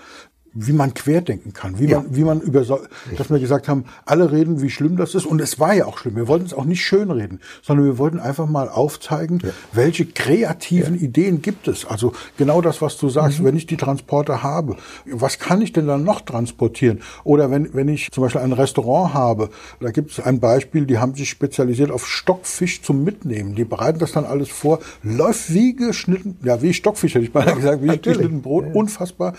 wie 0.54 0.74
man 0.74 0.94
querdenken 0.94 1.54
kann, 1.54 1.80
wie 1.80 1.88
ja. 1.88 2.00
man, 2.00 2.16
wie 2.16 2.24
man 2.24 2.42
über, 2.42 2.64
so, 2.64 2.80
dass 3.18 3.30
wir 3.30 3.40
gesagt 3.40 3.68
haben, 3.68 3.86
alle 4.06 4.32
reden, 4.32 4.62
wie 4.62 4.70
schlimm 4.70 4.98
das 4.98 5.16
ist. 5.16 5.26
Und 5.26 5.42
es 5.42 5.60
war 5.60 5.74
ja 5.74 5.86
auch 5.86 5.98
schlimm. 5.98 6.16
Wir 6.16 6.28
wollten 6.28 6.46
es 6.46 6.54
auch 6.54 6.66
nicht 6.66 6.84
schönreden, 6.84 7.40
sondern 7.62 7.86
wir 7.86 7.98
wollten 7.98 8.20
einfach 8.20 8.48
mal 8.48 8.70
aufzeigen, 8.70 9.40
ja. 9.44 9.50
welche 9.74 10.06
kreativen 10.06 10.96
ja. 10.96 11.02
Ideen 11.02 11.42
gibt 11.42 11.68
es. 11.68 11.86
Also 11.86 12.14
genau 12.38 12.62
das, 12.62 12.82
was 12.82 12.98
du 12.98 13.10
sagst, 13.10 13.40
mhm. 13.40 13.46
wenn 13.46 13.56
ich 13.56 13.68
die 13.68 13.78
Transporter 13.78 14.42
habe, 14.42 14.78
was 15.06 15.40
kann 15.40 15.62
ich 15.62 15.72
denn 15.72 15.88
dann 15.88 16.04
noch 16.04 16.22
transportieren? 16.22 17.02
Oder 17.24 17.52
wenn, 17.52 17.74
wenn 17.74 17.88
ich 17.88 18.12
zum 18.12 18.24
Beispiel 18.24 18.42
ein 18.42 18.54
Restaurant 18.54 19.14
habe, 19.14 19.50
da 19.80 19.92
gibt 19.92 20.12
es 20.12 20.20
ein 20.20 20.40
Beispiel, 20.40 20.86
die 20.86 20.98
haben 20.98 21.14
sich 21.16 21.30
spezialisiert 21.30 21.92
auf 21.92 22.08
Stockfisch 22.08 22.82
zum 22.82 23.04
Mitnehmen. 23.04 23.56
Die 23.56 23.66
bereiten 23.66 24.00
das 24.00 24.14
dann 24.14 24.26
alles 24.26 24.50
vor, 24.50 24.80
läuft 25.04 25.54
wie 25.54 25.76
geschnitten, 25.76 26.38
ja, 26.44 26.62
wie 26.62 26.74
Stockfisch 26.74 27.16
hätte 27.16 27.26
ich 27.26 27.34
mal 27.34 27.54
gesagt, 27.54 27.84
wie 27.84 27.98
geschnitten 27.98 28.42
Brot, 28.42 28.66
unfassbar. 28.74 29.34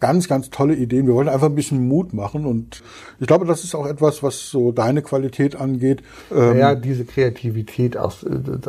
Ganz, 0.00 0.28
ganz 0.28 0.50
tolle 0.56 0.74
Ideen. 0.74 1.06
Wir 1.06 1.14
wollen 1.14 1.28
einfach 1.28 1.48
ein 1.48 1.54
bisschen 1.54 1.86
Mut 1.86 2.14
machen 2.14 2.46
und 2.46 2.82
ich 3.20 3.26
glaube, 3.26 3.44
das 3.44 3.62
ist 3.62 3.74
auch 3.74 3.86
etwas, 3.86 4.22
was 4.22 4.48
so 4.50 4.72
deine 4.72 5.02
Qualität 5.02 5.56
angeht. 5.56 6.02
Ähm 6.34 6.58
ja, 6.58 6.74
diese 6.74 7.04
Kreativität 7.04 7.96
aus, 7.96 8.24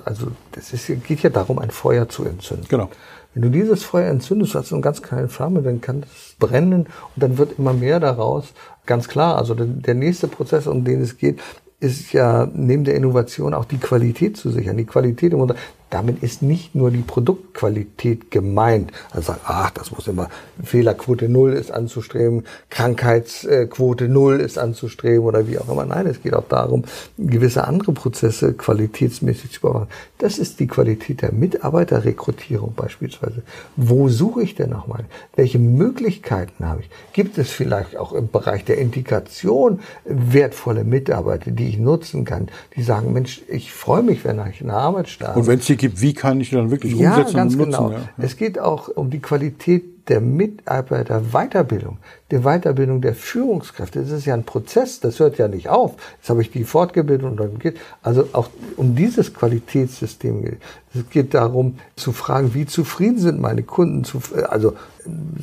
also 0.06 0.28
das 0.52 0.74
ist, 0.74 0.88
geht 1.06 1.24
ja 1.24 1.30
darum, 1.30 1.60
ein 1.60 1.72
Feuer 1.72 2.10
zu 2.10 2.26
entzünden. 2.26 2.66
Genau. 2.68 2.90
Wenn 3.34 3.44
du 3.44 3.50
dieses 3.50 3.84
Feuer 3.84 4.10
entzündest, 4.10 4.56
hast 4.56 4.72
du 4.72 4.76
eine 4.76 4.82
ganz 4.82 5.02
kleine 5.02 5.30
Flamme, 5.30 5.62
dann 5.62 5.80
kann 5.80 6.04
es 6.04 6.36
brennen 6.40 6.88
und 6.88 6.88
dann 7.16 7.38
wird 7.38 7.58
immer 7.58 7.74
mehr 7.74 8.00
daraus. 8.00 8.54
Ganz 8.86 9.08
klar, 9.08 9.38
also 9.38 9.54
der 9.54 9.94
nächste 9.94 10.28
Prozess, 10.28 10.68
um 10.68 10.84
den 10.84 11.02
es 11.02 11.18
geht, 11.18 11.40
ist 11.80 12.12
ja 12.14 12.50
neben 12.52 12.84
der 12.84 12.96
Innovation 12.96 13.54
auch 13.54 13.66
die 13.66 13.78
Qualität 13.78 14.36
zu 14.36 14.50
sichern. 14.50 14.78
Die 14.78 14.86
Qualität 14.86 15.34
im 15.34 15.42
Unternehmen. 15.42 15.66
Damit 15.90 16.22
ist 16.22 16.42
nicht 16.42 16.76
nur 16.76 16.92
die 16.92 17.02
Produktqualität 17.02 18.30
gemeint. 18.30 18.92
Also 19.12 19.36
ach, 19.46 19.72
das 19.72 19.92
muss 19.92 20.08
immer 20.08 20.30
Fehlerquote 20.64 21.30
null 21.30 21.54
ist 21.54 21.72
anzustreben, 21.72 22.46
Krankheitsquote 22.70 24.10
null 24.10 24.40
ist 24.42 24.58
anzustreben 24.58 25.24
oder 25.24 25.48
wie 25.48 25.58
auch 25.58 25.70
immer. 25.70 25.86
Nein, 25.86 26.08
es 26.08 26.22
geht 26.22 26.34
auch 26.34 26.48
darum, 26.50 26.84
gewisse 27.18 27.66
andere 27.66 27.94
Prozesse 27.94 28.54
qualitätsmäßig 28.54 29.52
zu 29.52 29.60
überwachen. 29.60 29.88
Das 30.18 30.38
ist 30.40 30.60
die 30.60 30.68
Qualität 30.68 31.22
der 31.22 31.32
Mitarbeiterrekrutierung 31.32 32.74
beispielsweise. 32.76 33.44
Wo 33.76 34.10
suche 34.10 34.42
ich 34.42 34.56
denn 34.56 34.72
nochmal? 34.72 35.06
Welche 35.36 35.60
Möglichkeiten 35.60 36.66
habe 36.66 36.82
ich? 36.82 36.90
Gibt 37.14 37.38
es 37.38 37.50
vielleicht 37.50 37.96
auch 37.96 38.14
im 38.14 38.30
Bereich 38.30 38.66
der 38.66 38.78
Integration 38.78 39.80
wertvolle 40.04 40.84
Mitarbeiter, 40.84 41.52
die 41.52 41.70
ich 41.70 41.78
nutzen 41.78 42.26
kann, 42.26 42.48
die 42.76 42.84
sagen, 42.84 43.14
Mensch, 43.14 43.42
ich 43.48 43.72
freue 43.72 44.04
mich, 44.04 44.26
wenn 44.26 44.42
ich 44.50 44.62
eine 44.62 44.74
Arbeit 44.74 45.08
starte. 45.08 45.40
Und 45.40 45.48
wenn 45.48 45.60
es 45.60 45.77
gibt, 45.78 46.02
wie 46.02 46.14
kann 46.14 46.42
ich 46.42 46.50
dann 46.50 46.72
wirklich 46.72 46.94
ja, 46.96 47.12
umsetzen 47.12 47.36
ganz 47.36 47.54
und 47.54 47.60
nutzen? 47.60 47.88
Genau. 47.88 47.92
Ja. 47.92 48.10
Es 48.18 48.38
geht 48.38 48.60
auch 48.60 48.90
um 48.90 49.10
die 49.10 49.20
Qualität 49.20 49.84
der 50.08 50.22
Mitarbeiterweiterbildung, 50.22 51.98
der 52.32 52.42
Weiterbildung 52.42 53.02
der 53.02 53.14
Führungskräfte. 53.16 54.02
Das 54.02 54.12
ist 54.12 54.26
ja 54.26 54.34
ein 54.34 54.44
Prozess, 54.44 55.00
das 55.00 55.20
hört 55.20 55.38
ja 55.38 55.48
nicht 55.48 55.70
auf. 55.70 55.96
Jetzt 56.18 56.30
habe 56.30 56.42
ich 56.42 56.52
die 56.52 56.64
fortgebildet 56.64 57.26
und 57.26 57.38
dann 57.40 57.60
geht, 57.60 57.78
also 58.02 58.28
auch 58.34 58.50
um 58.78 58.96
dieses 58.96 59.34
Qualitätssystem 59.34 60.44
geht. 60.44 60.58
Es 60.94 61.10
geht 61.10 61.34
darum 61.34 61.80
zu 61.96 62.12
fragen, 62.12 62.54
wie 62.54 62.66
zufrieden 62.66 63.20
sind 63.20 63.40
meine 63.40 63.64
Kunden, 63.64 64.04
zu, 64.04 64.22
also 64.50 64.76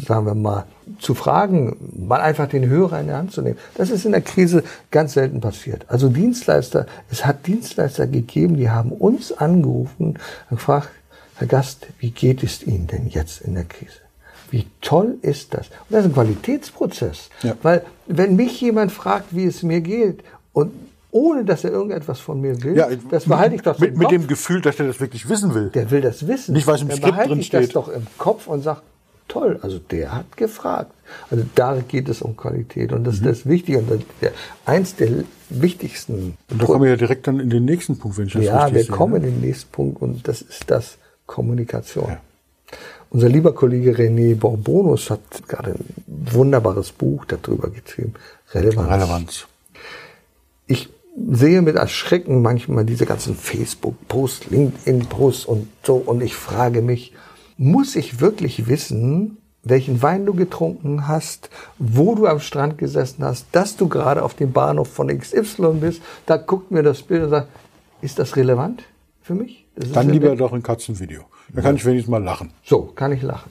sagen 0.07 0.27
wir 0.27 0.35
mal, 0.35 0.64
zu 0.98 1.14
fragen, 1.14 1.77
mal 2.07 2.20
einfach 2.20 2.48
den 2.48 2.68
Hörer 2.68 3.00
in 3.00 3.07
der 3.09 3.16
Hand 3.16 3.33
zu 3.33 3.42
nehmen. 3.42 3.59
Das 3.74 3.90
ist 3.90 4.05
in 4.05 4.12
der 4.12 4.20
Krise 4.20 4.64
ganz 4.90 5.14
selten 5.14 5.40
passiert. 5.40 5.85
Also 5.88 6.09
Dienstleister, 6.09 6.87
es 7.11 7.24
hat 7.24 7.46
Dienstleister 7.46 8.07
gegeben, 8.07 8.57
die 8.57 8.70
haben 8.70 8.92
uns 8.92 9.33
angerufen 9.33 10.18
und 10.50 10.57
gefragt, 10.57 10.88
Herr 11.37 11.48
Gast, 11.48 11.88
wie 11.98 12.11
geht 12.11 12.42
es 12.42 12.62
Ihnen 12.62 12.87
denn 12.87 13.09
jetzt 13.09 13.40
in 13.40 13.55
der 13.55 13.64
Krise? 13.64 14.04
Wie 14.55 14.67
toll 14.81 15.17
ist 15.21 15.53
das? 15.53 15.67
Und 15.67 15.90
das 15.90 16.01
ist 16.05 16.11
ein 16.11 16.14
Qualitätsprozess. 16.14 17.29
Ja. 17.43 17.57
Weil 17.62 17.85
wenn 18.07 18.37
mich 18.37 18.61
jemand 18.61 18.93
fragt, 18.93 19.35
wie 19.35 19.47
es 19.47 19.64
mir 19.64 19.81
geht 19.81 20.23
und 20.53 20.71
ohne 21.11 21.45
dass 21.45 21.64
er 21.64 21.73
irgendetwas 21.73 22.21
von 22.21 22.40
mir 22.40 22.62
will, 22.62 22.77
ja, 22.77 22.87
das 23.11 23.25
behalte 23.25 23.57
ich 23.57 23.62
doch 23.62 23.81
mit, 23.81 23.97
mit 23.97 24.12
dem 24.12 24.29
Gefühl, 24.29 24.61
dass 24.61 24.79
er 24.79 24.87
das 24.87 25.01
wirklich 25.01 25.29
wissen 25.29 25.55
will. 25.55 25.71
Der 25.71 25.90
will 25.90 26.01
das 26.01 26.29
wissen. 26.29 26.53
Nicht, 26.53 26.69
was 26.69 26.83
im 26.83 26.88
Dann 26.88 26.99
Skript 26.99 27.19
drin 27.19 27.43
steht. 27.43 27.62
ich 27.62 27.67
das 27.67 27.75
doch 27.75 27.88
im 27.88 28.07
Kopf 28.17 28.47
und 28.47 28.62
sage, 28.62 28.83
toll, 29.27 29.59
also 29.61 29.81
der 29.81 30.12
hat 30.12 30.37
gefragt. 30.37 30.93
Also 31.33 31.45
da 31.57 31.81
geht 31.81 32.09
es 32.09 32.23
um 32.23 32.37
Qualität 32.37 32.93
und 32.93 33.03
das 33.03 33.21
mhm. 33.21 33.27
ist 33.27 33.40
das 33.40 33.51
Wichtige 33.51 33.79
und 33.79 33.90
das, 33.90 33.99
der, 34.21 34.31
eins 34.67 34.95
der 34.95 35.25
wichtigsten. 35.51 36.37
Und 36.49 36.62
da 36.62 36.67
kommen 36.67 36.85
wir 36.85 36.90
ja 36.90 36.97
direkt 36.97 37.27
dann 37.27 37.40
in 37.40 37.51
den 37.51 37.64
nächsten 37.64 37.99
Punkt, 37.99 38.19
wenn 38.19 38.29
ich 38.29 38.35
das 38.35 38.45
Ja, 38.45 38.73
wir 38.73 38.87
kommen 38.87 39.21
ne? 39.21 39.27
in 39.27 39.35
den 39.35 39.40
nächsten 39.40 39.73
Punkt 39.73 40.01
und 40.01 40.29
das 40.29 40.43
ist 40.43 40.71
das 40.71 40.99
Kommunikation. 41.27 42.09
Ja. 42.09 42.21
Unser 43.14 43.29
lieber 43.29 43.55
Kollege 43.55 43.92
René 43.92 44.35
Borbonus 44.35 45.09
hat 45.09 45.46
gerade 45.46 45.74
ein 45.74 45.85
wunderbares 46.09 46.90
Buch 46.90 47.24
darüber 47.27 47.70
geschrieben. 47.70 48.14
Relevanz. 48.53 48.90
Relevanz. 48.90 49.46
Ich 50.66 50.88
sehe 51.31 51.62
mit 51.62 51.77
Erschrecken 51.77 52.42
manchmal 52.42 52.85
diese 52.85 53.07
ganzen 53.07 53.37
Facebook-Posts, 53.37 54.50
LinkedIn-Posts 54.50 55.44
und 55.44 55.68
so 55.85 55.94
und 55.94 56.24
ich 56.24 56.35
frage 56.35 56.83
mich, 56.83 57.12
muss 57.57 57.94
ich 57.94 58.18
wirklich 58.18 58.66
wissen, 58.66 59.37
welchen 59.62 60.03
Wein 60.03 60.27
du 60.27 60.35
getrunken 60.35 61.07
hast, 61.07 61.50
wo 61.79 62.16
du 62.16 62.27
am 62.27 62.40
Strand 62.40 62.79
gesessen 62.79 63.22
hast, 63.22 63.46
dass 63.53 63.77
du 63.77 63.88
gerade 63.88 64.24
auf 64.24 64.35
dem 64.35 64.50
Bahnhof 64.50 64.88
von 64.88 65.07
XY 65.07 65.74
bist, 65.81 66.03
da 66.27 66.37
guckt 66.37 66.72
mir 66.72 66.83
das 66.83 67.03
Bild 67.03 67.22
und 67.22 67.31
sagt, 67.31 67.48
ist 68.03 68.18
das 68.18 68.35
relevant 68.35 68.83
für 69.22 69.37
mich? 69.37 69.66
Dann 69.77 70.11
lieber 70.11 70.35
doch 70.35 70.53
ein 70.53 70.64
Katzenvideo. 70.64 71.27
Da 71.55 71.62
kann 71.62 71.77
ich 71.77 71.85
wenigstens 71.85 72.11
mal 72.11 72.23
lachen. 72.23 72.51
So, 72.64 72.83
kann 72.83 73.12
ich 73.12 73.23
lachen. 73.23 73.51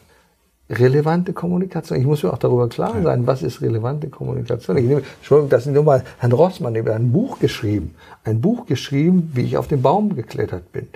Relevante 0.69 1.33
Kommunikation. 1.33 1.99
Ich 1.99 2.05
muss 2.05 2.23
mir 2.23 2.33
auch 2.33 2.37
darüber 2.37 2.67
klar 2.67 3.01
sein, 3.01 3.27
was 3.27 3.43
ist 3.43 3.61
relevante 3.61 4.09
Kommunikation. 4.09 4.77
Ich 4.77 4.85
nehme, 4.85 5.03
Entschuldigung, 5.19 5.49
das 5.49 5.65
ist 5.65 5.73
nur 5.73 5.83
mal 5.83 6.03
Herrn 6.19 6.31
Rossmann, 6.31 6.73
der 6.73 6.85
hat 6.85 6.93
ein 6.93 7.11
Buch 7.11 7.39
geschrieben. 7.39 7.95
Ein 8.23 8.41
Buch 8.41 8.65
geschrieben, 8.65 9.31
wie 9.33 9.41
ich 9.41 9.57
auf 9.57 9.67
den 9.67 9.81
Baum 9.81 10.15
geklettert 10.15 10.71
bin. 10.71 10.87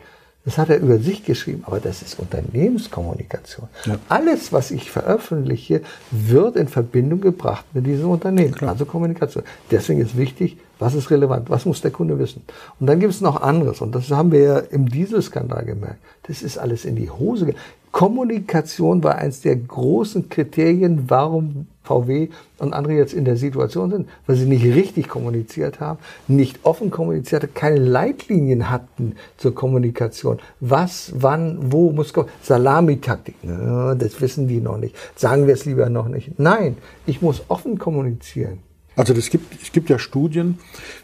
Das 0.46 0.58
hat 0.58 0.70
er 0.70 0.80
über 0.80 0.98
sich 0.98 1.26
geschrieben, 1.26 1.64
aber 1.66 1.82
das 1.82 2.02
ist 2.02 2.18
Unternehmenskommunikation. 2.20 3.68
Ja. 3.86 3.98
Alles, 4.08 4.54
was 4.54 4.72
ich 4.72 4.90
veröffentliche, 4.90 5.82
wird 6.12 6.56
in 6.56 6.70
Verbindung 6.70 7.20
gebracht 7.20 7.66
mit 7.74 7.86
diesem 7.86 8.10
Unternehmen. 8.10 8.54
Klar. 8.54 8.72
Also 8.72 8.86
Kommunikation. 8.86 9.44
Deswegen 9.70 10.00
ist 10.00 10.16
wichtig, 10.18 10.58
was 10.80 10.94
ist 10.94 11.10
relevant, 11.10 11.50
was 11.50 11.66
muss 11.66 11.82
der 11.82 11.92
Kunde 11.92 12.20
wissen. 12.20 12.44
Und 12.80 12.88
dann 12.88 13.00
gibt 13.00 13.14
es 13.14 13.22
noch 13.22 13.42
anderes, 13.42 13.82
und 13.82 13.94
das 13.94 14.10
haben 14.12 14.32
wir 14.32 14.42
ja 14.42 14.58
im 14.60 14.90
Dieselskandal 14.90 15.66
gemerkt. 15.66 16.00
Das 16.24 16.42
ist 16.42 16.58
alles 16.58 16.86
in 16.86 16.96
die 16.96 17.10
Hose 17.10 17.46
gegangen. 17.46 17.64
Kommunikation 17.92 19.04
war 19.04 19.16
eins 19.16 19.42
der 19.42 19.56
großen 19.56 20.30
Kriterien, 20.30 21.10
warum 21.10 21.66
VW 21.84 22.30
und 22.60 22.74
andere 22.74 22.94
jetzt 22.94 23.14
in 23.14 23.26
der 23.26 23.38
Situation 23.38 23.90
sind, 23.90 24.10
weil 24.28 24.36
sie 24.36 24.46
nicht 24.46 24.66
richtig 24.66 25.08
kommuniziert 25.08 25.80
haben, 25.80 25.98
nicht 26.28 26.60
offen 26.64 26.92
kommuniziert 26.92 27.44
haben, 27.44 27.54
keine 27.54 27.80
Leitlinien 27.80 28.70
hatten 28.70 29.16
zur 29.38 29.56
Kommunikation. 29.56 30.38
Was, 30.60 31.12
wann, 31.16 31.72
wo 31.72 31.92
muss 31.92 32.14
Salamitaktik, 32.44 33.36
das 33.42 34.22
wissen 34.22 34.48
die 34.48 34.60
noch 34.60 34.78
nicht. 34.78 34.96
Sagen 35.16 35.48
wir 35.48 35.54
es 35.54 35.66
lieber 35.66 35.90
noch 35.90 36.08
nicht. 36.08 36.38
Nein, 36.38 36.78
ich 37.06 37.22
muss 37.22 37.44
offen 37.48 37.80
kommunizieren. 37.80 38.60
Also 38.98 39.14
das 39.14 39.30
gibt, 39.30 39.62
es 39.62 39.72
gibt 39.72 39.92
ja 39.92 40.00
Studien, 40.00 40.58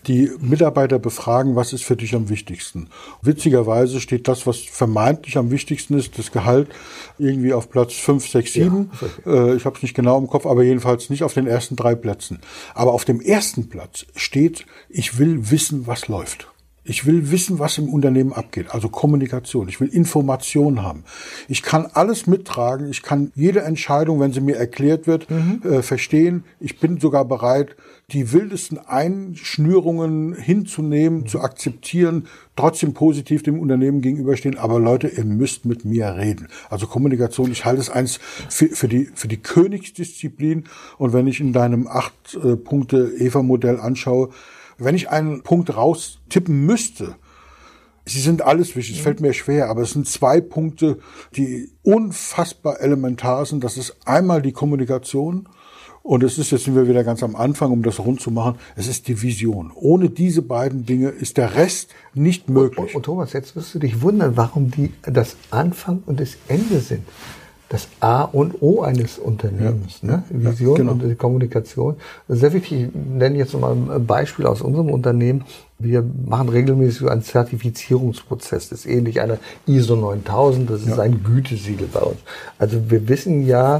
die 0.07 0.31
Mitarbeiter 0.39 0.97
befragen, 0.97 1.55
was 1.55 1.73
ist 1.73 1.83
für 1.83 1.95
dich 1.95 2.15
am 2.15 2.27
wichtigsten. 2.27 2.87
Witzigerweise 3.21 4.01
steht 4.01 4.27
das, 4.27 4.47
was 4.47 4.57
vermeintlich 4.57 5.37
am 5.37 5.51
wichtigsten 5.51 5.97
ist, 5.97 6.17
das 6.17 6.31
Gehalt, 6.31 6.69
irgendwie 7.19 7.53
auf 7.53 7.69
Platz 7.69 7.93
5, 7.93 8.27
6, 8.27 8.53
7. 8.53 8.91
Ja, 9.25 9.53
ich 9.53 9.65
habe 9.65 9.77
es 9.77 9.83
nicht 9.83 9.93
genau 9.93 10.17
im 10.17 10.27
Kopf, 10.27 10.47
aber 10.47 10.63
jedenfalls 10.63 11.11
nicht 11.11 11.21
auf 11.21 11.35
den 11.35 11.45
ersten 11.45 11.75
drei 11.75 11.93
Plätzen. 11.93 12.39
Aber 12.73 12.93
auf 12.93 13.05
dem 13.05 13.21
ersten 13.21 13.69
Platz 13.69 14.07
steht, 14.15 14.65
ich 14.89 15.19
will 15.19 15.51
wissen, 15.51 15.85
was 15.85 16.07
läuft. 16.07 16.47
Ich 16.85 17.05
will 17.05 17.31
wissen, 17.31 17.59
was 17.59 17.77
im 17.77 17.87
Unternehmen 17.87 18.33
abgeht, 18.33 18.67
also 18.71 18.89
Kommunikation. 18.89 19.69
Ich 19.69 19.79
will 19.79 19.87
Information 19.87 20.81
haben. 20.81 21.05
Ich 21.47 21.63
kann 21.63 21.87
alles 21.93 22.27
mittragen. 22.27 22.89
Ich 22.89 23.03
kann 23.03 23.31
jede 23.35 23.61
Entscheidung, 23.61 24.19
wenn 24.19 24.33
sie 24.33 24.41
mir 24.41 24.57
erklärt 24.57 25.07
wird, 25.07 25.29
mhm. 25.29 25.61
äh, 25.63 25.81
verstehen. 25.81 26.43
Ich 26.59 26.79
bin 26.79 26.99
sogar 26.99 27.23
bereit, 27.23 27.77
die 28.11 28.33
wildesten 28.33 28.77
Einschnürungen 28.77 30.35
hinzunehmen, 30.35 31.21
mhm. 31.21 31.27
zu 31.27 31.39
akzeptieren, 31.39 32.27
trotzdem 32.57 32.93
positiv 32.93 33.43
dem 33.43 33.59
Unternehmen 33.59 34.01
gegenüberstehen. 34.01 34.57
Aber 34.57 34.79
Leute, 34.79 35.07
ihr 35.07 35.23
müsst 35.25 35.65
mit 35.65 35.85
mir 35.85 36.15
reden. 36.17 36.49
Also 36.69 36.87
Kommunikation, 36.87 37.51
ich 37.51 37.63
halte 37.63 37.79
es 37.79 37.89
eins 37.89 38.19
für, 38.49 38.67
für 38.67 38.89
die, 38.89 39.09
für 39.15 39.29
die 39.29 39.41
Königsdisziplin. 39.41 40.65
Und 40.97 41.13
wenn 41.13 41.27
ich 41.27 41.39
in 41.39 41.53
deinem 41.53 41.87
acht 41.87 42.37
äh, 42.43 42.57
Punkte 42.57 43.13
Eva-Modell 43.17 43.79
anschaue, 43.79 44.31
wenn 44.77 44.95
ich 44.95 45.09
einen 45.09 45.43
Punkt 45.43 45.75
raustippen 45.75 46.65
müsste, 46.65 47.15
Sie 48.05 48.19
sind 48.19 48.41
alles 48.41 48.75
wichtig, 48.75 48.97
es 48.97 49.01
fällt 49.01 49.21
mir 49.21 49.31
schwer, 49.31 49.69
aber 49.69 49.81
es 49.81 49.91
sind 49.91 50.09
zwei 50.09 50.41
Punkte, 50.41 50.99
die 51.37 51.71
unfassbar 51.83 52.81
elementar 52.81 53.45
sind. 53.45 53.63
Das 53.63 53.77
ist 53.77 53.95
einmal 54.05 54.41
die 54.41 54.51
Kommunikation 54.51 55.47
und 56.01 56.21
es 56.21 56.37
ist, 56.37 56.51
jetzt 56.51 56.65
sind 56.65 56.75
wir 56.75 56.89
wieder 56.89 57.05
ganz 57.05 57.23
am 57.23 57.37
Anfang, 57.37 57.71
um 57.71 57.81
das 57.81 57.99
rund 57.99 58.19
zu 58.19 58.29
machen, 58.29 58.59
es 58.75 58.87
ist 58.87 59.07
die 59.07 59.21
Vision. 59.21 59.71
Ohne 59.73 60.09
diese 60.09 60.41
beiden 60.41 60.85
Dinge 60.85 61.09
ist 61.09 61.37
der 61.37 61.55
Rest 61.55 61.91
nicht 62.13 62.49
möglich. 62.49 62.77
Und, 62.77 62.87
und, 62.87 62.95
und 62.95 63.03
Thomas, 63.03 63.31
jetzt 63.31 63.55
wirst 63.55 63.73
du 63.73 63.79
dich 63.79 64.01
wundern, 64.01 64.35
warum 64.35 64.69
die 64.69 64.91
das 65.03 65.37
Anfang 65.49 66.03
und 66.05 66.19
das 66.19 66.35
Ende 66.49 66.81
sind 66.81 67.03
das 67.69 67.87
A 67.99 68.23
und 68.23 68.61
O 68.61 68.81
eines 68.81 69.17
Unternehmens, 69.17 69.99
ja. 70.01 70.17
ne? 70.17 70.23
Vision 70.29 70.77
ja, 70.77 70.83
genau. 70.83 70.91
und 70.91 71.17
Kommunikation. 71.17 71.95
Das 72.27 72.35
ist 72.35 72.41
sehr 72.41 72.53
wichtig. 72.53 72.83
Ich 72.83 72.89
nenne 72.93 73.37
jetzt 73.37 73.57
mal 73.59 73.73
ein 73.73 74.05
Beispiel 74.05 74.45
aus 74.45 74.61
unserem 74.61 74.89
Unternehmen. 74.89 75.43
Wir 75.79 76.03
machen 76.25 76.49
regelmäßig 76.49 77.09
einen 77.09 77.23
Zertifizierungsprozess. 77.23 78.69
Das 78.69 78.79
ist 78.79 78.85
ähnlich 78.85 79.21
einer 79.21 79.37
ISO 79.65 79.95
9000. 79.95 80.69
Das 80.69 80.81
ist 80.81 80.89
ja. 80.89 80.99
ein 80.99 81.23
Gütesiegel 81.23 81.87
bei 81.91 82.01
uns. 82.01 82.19
Also 82.59 82.89
wir 82.89 83.07
wissen 83.07 83.45
ja, 83.45 83.79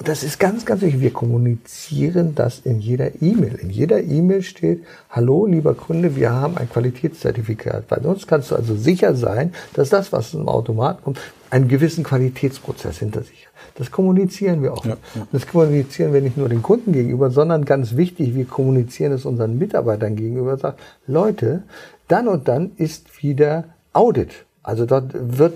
das 0.00 0.22
ist 0.22 0.40
ganz, 0.40 0.64
ganz 0.64 0.80
wichtig. 0.80 1.00
Wir 1.00 1.12
kommunizieren 1.12 2.34
das 2.34 2.60
in 2.60 2.80
jeder 2.80 3.10
E-Mail. 3.20 3.56
In 3.56 3.68
jeder 3.68 4.02
E-Mail 4.02 4.42
steht, 4.42 4.84
hallo, 5.10 5.46
lieber 5.46 5.74
Kunde, 5.74 6.16
wir 6.16 6.32
haben 6.32 6.56
ein 6.56 6.68
Qualitätszertifikat. 6.68 7.88
Bei 7.88 7.98
uns 7.98 8.26
kannst 8.26 8.50
du 8.50 8.56
also 8.56 8.74
sicher 8.74 9.14
sein, 9.14 9.52
dass 9.74 9.90
das, 9.90 10.10
was 10.10 10.32
im 10.32 10.48
Automat 10.48 11.04
kommt, 11.04 11.18
einen 11.50 11.68
gewissen 11.68 12.04
Qualitätsprozess 12.04 12.98
hinter 12.98 13.22
sich 13.22 13.46
hat. 13.46 13.52
Das 13.74 13.90
kommunizieren 13.90 14.62
wir 14.62 14.72
auch. 14.72 14.84
Ja, 14.84 14.96
ja. 15.14 15.26
Das 15.30 15.46
kommunizieren 15.46 16.14
wir 16.14 16.22
nicht 16.22 16.38
nur 16.38 16.48
den 16.48 16.62
Kunden 16.62 16.92
gegenüber, 16.92 17.30
sondern 17.30 17.66
ganz 17.66 17.94
wichtig, 17.96 18.34
wir 18.34 18.46
kommunizieren 18.46 19.12
es 19.12 19.26
unseren 19.26 19.58
Mitarbeitern 19.58 20.16
gegenüber. 20.16 20.56
Sagt, 20.56 20.80
Leute, 21.06 21.64
dann 22.08 22.28
und 22.28 22.48
dann 22.48 22.72
ist 22.76 23.22
wieder 23.22 23.64
Audit. 23.92 24.30
Also 24.62 24.86
dort 24.86 25.12
wird, 25.12 25.54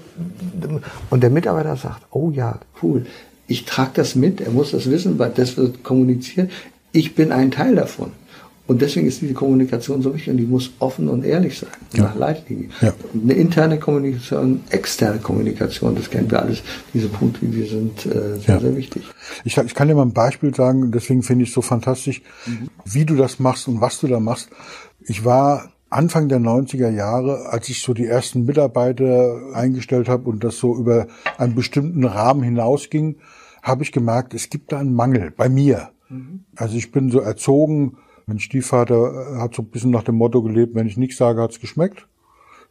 und 1.10 1.22
der 1.22 1.30
Mitarbeiter 1.30 1.76
sagt, 1.76 2.02
oh 2.10 2.30
ja, 2.30 2.58
cool, 2.82 3.06
ich 3.46 3.64
trage 3.64 3.92
das 3.94 4.14
mit, 4.14 4.40
er 4.40 4.50
muss 4.50 4.72
das 4.72 4.90
wissen, 4.90 5.18
weil 5.18 5.30
das 5.30 5.56
wird 5.56 5.82
kommuniziert. 5.82 6.50
Ich 6.92 7.14
bin 7.14 7.32
ein 7.32 7.50
Teil 7.50 7.74
davon. 7.74 8.12
Und 8.66 8.82
deswegen 8.82 9.06
ist 9.06 9.22
diese 9.22 9.34
Kommunikation 9.34 10.02
so 10.02 10.12
wichtig 10.12 10.30
und 10.30 10.38
die 10.38 10.46
muss 10.46 10.72
offen 10.80 11.08
und 11.08 11.24
ehrlich 11.24 11.58
sein, 11.58 11.70
ja. 11.92 12.04
nach 12.04 12.16
Leitlinien. 12.16 12.72
Ja. 12.80 12.92
Eine 13.14 13.34
interne 13.34 13.78
Kommunikation, 13.78 14.62
externe 14.70 15.18
Kommunikation, 15.18 15.94
das 15.94 16.10
kennen 16.10 16.28
wir 16.30 16.42
alles. 16.42 16.62
Diese 16.92 17.08
Punkte, 17.08 17.46
die 17.46 17.62
sind 17.62 18.06
äh, 18.06 18.38
sehr, 18.38 18.54
ja. 18.56 18.60
sehr 18.60 18.76
wichtig. 18.76 19.04
Ich, 19.44 19.56
ich, 19.56 19.74
kann 19.74 19.86
dir 19.86 19.94
mal 19.94 20.02
ein 20.02 20.12
Beispiel 20.12 20.52
sagen, 20.52 20.90
deswegen 20.90 21.22
finde 21.22 21.44
ich 21.44 21.50
es 21.50 21.54
so 21.54 21.62
fantastisch, 21.62 22.22
mhm. 22.46 22.68
wie 22.84 23.04
du 23.04 23.14
das 23.14 23.38
machst 23.38 23.68
und 23.68 23.80
was 23.80 24.00
du 24.00 24.08
da 24.08 24.18
machst. 24.18 24.48
Ich 25.00 25.24
war 25.24 25.70
Anfang 25.88 26.28
der 26.28 26.40
90er 26.40 26.90
Jahre, 26.90 27.46
als 27.50 27.68
ich 27.68 27.80
so 27.80 27.94
die 27.94 28.06
ersten 28.06 28.46
Mitarbeiter 28.46 29.40
eingestellt 29.54 30.08
habe 30.08 30.28
und 30.28 30.42
das 30.42 30.58
so 30.58 30.76
über 30.76 31.06
einen 31.38 31.54
bestimmten 31.54 32.04
Rahmen 32.04 32.42
hinausging, 32.42 33.16
habe 33.66 33.82
ich 33.82 33.90
gemerkt, 33.90 34.32
es 34.32 34.48
gibt 34.48 34.72
da 34.72 34.78
einen 34.78 34.94
Mangel 34.94 35.32
bei 35.32 35.48
mir. 35.48 35.90
Mhm. 36.08 36.44
Also 36.54 36.76
ich 36.76 36.92
bin 36.92 37.10
so 37.10 37.18
erzogen, 37.18 37.98
mein 38.26 38.38
Stiefvater 38.38 39.38
hat 39.40 39.54
so 39.54 39.62
ein 39.62 39.70
bisschen 39.70 39.90
nach 39.90 40.04
dem 40.04 40.14
Motto 40.16 40.42
gelebt, 40.42 40.74
wenn 40.74 40.86
ich 40.86 40.96
nichts 40.96 41.16
sage, 41.16 41.42
hat's 41.42 41.60
geschmeckt. 41.60 42.06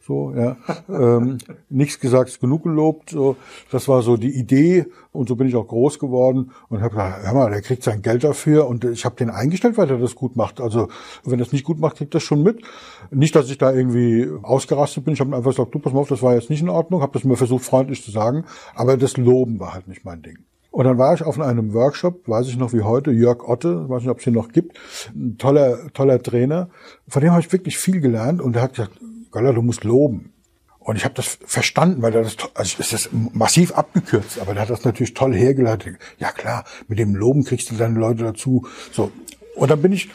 So, 0.00 0.32
ja. 0.34 0.56
ähm, 0.88 1.38
nichts 1.68 2.00
gesagt, 2.00 2.30
ist 2.30 2.40
genug 2.40 2.62
gelobt. 2.62 3.10
So, 3.10 3.36
das 3.70 3.88
war 3.88 4.02
so 4.02 4.16
die 4.16 4.38
Idee 4.38 4.86
und 5.12 5.28
so 5.28 5.36
bin 5.36 5.48
ich 5.48 5.56
auch 5.56 5.66
groß 5.66 5.98
geworden 5.98 6.52
und 6.68 6.80
habe 6.80 6.90
gesagt, 6.90 7.26
hör 7.26 7.34
mal, 7.34 7.50
der 7.50 7.60
kriegt 7.60 7.82
sein 7.82 8.02
Geld 8.02 8.24
dafür 8.24 8.66
und 8.68 8.84
ich 8.84 9.04
habe 9.04 9.16
den 9.16 9.30
eingestellt, 9.30 9.76
weil 9.76 9.90
er 9.90 9.98
das 9.98 10.14
gut 10.14 10.36
macht. 10.36 10.60
Also 10.60 10.88
wenn 11.24 11.34
er 11.34 11.44
das 11.44 11.52
nicht 11.52 11.64
gut 11.64 11.78
macht, 11.78 11.96
kriegt 11.96 12.14
das 12.14 12.22
schon 12.22 12.42
mit. 12.42 12.62
Nicht, 13.10 13.34
dass 13.34 13.50
ich 13.50 13.58
da 13.58 13.72
irgendwie 13.72 14.28
ausgerastet 14.42 15.04
bin. 15.04 15.14
Ich 15.14 15.20
habe 15.20 15.36
einfach 15.36 15.50
gesagt, 15.50 15.74
du 15.74 15.78
pass 15.78 15.92
mal 15.92 16.00
auf, 16.00 16.08
das 16.08 16.22
war 16.22 16.34
jetzt 16.34 16.48
nicht 16.48 16.62
in 16.62 16.70
Ordnung. 16.70 17.02
Habe 17.02 17.12
das 17.12 17.24
mir 17.24 17.36
versucht 17.36 17.64
freundlich 17.64 18.02
zu 18.02 18.10
sagen, 18.10 18.44
aber 18.74 18.96
das 18.96 19.16
Loben 19.16 19.58
war 19.60 19.74
halt 19.74 19.88
nicht 19.88 20.04
mein 20.04 20.22
Ding. 20.22 20.38
Und 20.76 20.84
dann 20.84 20.98
war 20.98 21.14
ich 21.14 21.22
auf 21.22 21.40
einem 21.40 21.72
Workshop, 21.72 22.28
weiß 22.28 22.48
ich 22.48 22.58
noch 22.58 22.74
wie 22.74 22.82
heute, 22.82 23.10
Jörg 23.10 23.42
Otte, 23.48 23.88
weiß 23.88 24.02
nicht, 24.02 24.10
ob 24.10 24.18
es 24.20 24.26
ihn 24.26 24.34
noch 24.34 24.50
gibt, 24.50 24.78
ein 25.14 25.38
toller, 25.38 25.90
toller 25.94 26.22
Trainer. 26.22 26.68
Von 27.08 27.22
dem 27.22 27.30
habe 27.30 27.40
ich 27.40 27.50
wirklich 27.50 27.78
viel 27.78 28.02
gelernt 28.02 28.42
und 28.42 28.56
er 28.56 28.60
hat 28.60 28.74
gesagt, 28.74 29.00
Göller, 29.32 29.54
du 29.54 29.62
musst 29.62 29.84
loben. 29.84 30.34
Und 30.78 30.96
ich 30.96 31.06
habe 31.06 31.14
das 31.14 31.38
verstanden, 31.46 32.02
weil 32.02 32.14
er 32.14 32.24
das, 32.24 32.36
also 32.52 32.76
ist 32.78 32.92
das 32.92 33.08
massiv 33.32 33.72
abgekürzt, 33.72 34.38
aber 34.38 34.52
der 34.52 34.64
hat 34.64 34.68
das 34.68 34.84
natürlich 34.84 35.14
toll 35.14 35.34
hergeleitet. 35.34 35.96
Ja 36.18 36.30
klar, 36.30 36.64
mit 36.88 36.98
dem 36.98 37.14
Loben 37.14 37.44
kriegst 37.44 37.70
du 37.70 37.76
deine 37.76 37.98
Leute 37.98 38.24
dazu. 38.24 38.66
So. 38.92 39.10
Und 39.54 39.70
dann 39.70 39.80
bin 39.80 39.92
ich 39.92 40.10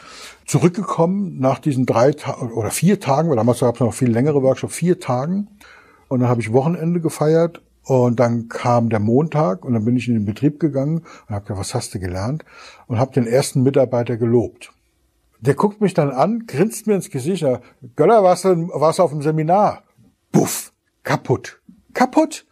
zurückgekommen 0.46 1.40
nach 1.40 1.58
diesen 1.58 1.86
drei 1.86 2.12
Tagen 2.12 2.52
oder 2.52 2.70
vier 2.70 3.00
Tagen, 3.00 3.30
weil 3.30 3.36
damals 3.36 3.58
gab 3.58 3.74
es 3.74 3.80
noch 3.80 3.94
viel 3.94 4.12
längere 4.12 4.44
Workshops, 4.44 4.76
vier 4.76 5.00
Tagen. 5.00 5.48
Und 6.06 6.20
dann 6.20 6.28
habe 6.28 6.40
ich 6.40 6.52
Wochenende 6.52 7.00
gefeiert 7.00 7.62
und 7.84 8.20
dann 8.20 8.48
kam 8.48 8.90
der 8.90 9.00
Montag 9.00 9.64
und 9.64 9.72
dann 9.72 9.84
bin 9.84 9.96
ich 9.96 10.08
in 10.08 10.14
den 10.14 10.24
Betrieb 10.24 10.60
gegangen 10.60 10.98
und 10.98 11.34
habe 11.34 11.44
gesagt, 11.44 11.60
was 11.60 11.74
hast 11.74 11.94
du 11.94 11.98
gelernt? 11.98 12.44
Und 12.86 12.98
habe 12.98 13.12
den 13.12 13.26
ersten 13.26 13.62
Mitarbeiter 13.62 14.16
gelobt. 14.16 14.72
Der 15.40 15.54
guckt 15.54 15.80
mich 15.80 15.92
dann 15.92 16.10
an, 16.10 16.46
grinst 16.46 16.86
mir 16.86 16.94
ins 16.94 17.10
Gesicht. 17.10 17.44
Göller, 17.96 18.22
warst 18.22 18.44
du, 18.44 18.68
warst 18.68 19.00
du 19.00 19.02
auf 19.02 19.10
dem 19.10 19.22
Seminar? 19.22 19.82
Puff, 20.30 20.72
kaputt, 21.02 21.60
kaputt. 21.92 22.46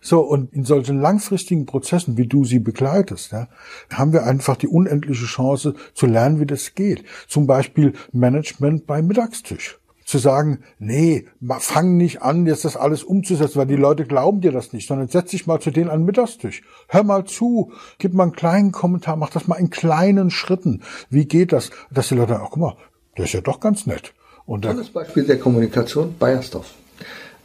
So, 0.00 0.22
und 0.22 0.54
in 0.54 0.64
solchen 0.64 0.98
langfristigen 0.98 1.66
Prozessen, 1.66 2.16
wie 2.16 2.26
du 2.26 2.46
sie 2.46 2.58
begleitest, 2.58 3.32
ja, 3.32 3.48
haben 3.92 4.14
wir 4.14 4.24
einfach 4.24 4.56
die 4.56 4.68
unendliche 4.68 5.26
Chance 5.26 5.74
zu 5.92 6.06
lernen, 6.06 6.40
wie 6.40 6.46
das 6.46 6.74
geht. 6.74 7.04
Zum 7.28 7.46
Beispiel 7.46 7.92
Management 8.12 8.86
beim 8.86 9.06
Mittagstisch 9.06 9.79
zu 10.10 10.18
sagen, 10.18 10.60
nee, 10.78 11.26
fang 11.60 11.96
nicht 11.96 12.22
an, 12.22 12.46
jetzt 12.46 12.64
das 12.64 12.76
alles 12.76 13.02
umzusetzen, 13.02 13.58
weil 13.58 13.66
die 13.66 13.76
Leute 13.76 14.04
glauben 14.04 14.40
dir 14.40 14.52
das 14.52 14.72
nicht, 14.72 14.88
sondern 14.88 15.08
setz 15.08 15.30
dich 15.30 15.46
mal 15.46 15.60
zu 15.60 15.70
denen 15.70 15.88
an 15.88 16.00
den 16.00 16.06
Mittagstisch. 16.06 16.62
Hör 16.88 17.04
mal 17.04 17.24
zu, 17.24 17.72
gib 17.98 18.12
mal 18.12 18.24
einen 18.24 18.32
kleinen 18.32 18.72
Kommentar, 18.72 19.16
mach 19.16 19.30
das 19.30 19.46
mal 19.46 19.56
in 19.56 19.70
kleinen 19.70 20.30
Schritten. 20.30 20.82
Wie 21.08 21.26
geht 21.26 21.52
das? 21.52 21.70
Dass 21.90 22.08
die 22.08 22.16
Leute, 22.16 22.40
ach 22.40 22.50
guck 22.50 22.58
mal, 22.58 22.76
der 23.16 23.24
ist 23.24 23.32
ja 23.32 23.40
doch 23.40 23.60
ganz 23.60 23.86
nett. 23.86 24.12
Und 24.46 24.62
Tolles 24.62 24.90
Beispiel 24.90 25.24
der 25.24 25.38
Kommunikation, 25.38 26.14
Bayersdorf. 26.18 26.74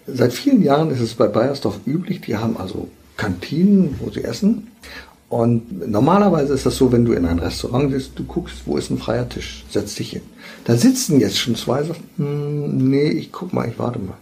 Seit 0.08 0.34
vielen 0.34 0.62
Jahren 0.62 0.92
ist 0.92 1.02
es 1.02 1.14
bei 1.14 1.28
Bayersdorf 1.28 1.80
üblich, 1.86 2.22
die 2.22 2.36
haben 2.36 2.58
also 2.58 2.90
Kantinen, 3.18 3.96
wo 4.00 4.10
sie 4.10 4.24
essen. 4.24 4.68
Und 5.30 5.90
normalerweise 5.90 6.54
ist 6.54 6.66
das 6.66 6.78
so, 6.78 6.92
wenn 6.92 7.06
du 7.06 7.14
in 7.14 7.26
ein 7.26 7.40
Restaurant 7.40 7.92
bist, 7.92 8.18
du 8.18 8.24
guckst, 8.24 8.64
wo 8.66 8.78
ist 8.78 8.90
ein 8.90 8.98
freier 8.98 9.28
Tisch, 9.28 9.66
setz 9.70 9.96
dich 9.96 10.12
hin. 10.12 10.22
Da 10.66 10.76
sitzen 10.76 11.20
jetzt 11.20 11.38
schon 11.38 11.56
zwei, 11.56 11.84
sagen, 11.84 12.04
hm, 12.18 12.90
nee, 12.90 13.10
ich 13.10 13.32
guck 13.32 13.54
mal, 13.54 13.70
ich 13.70 13.80
warte 13.80 14.00
mal. 14.00 14.18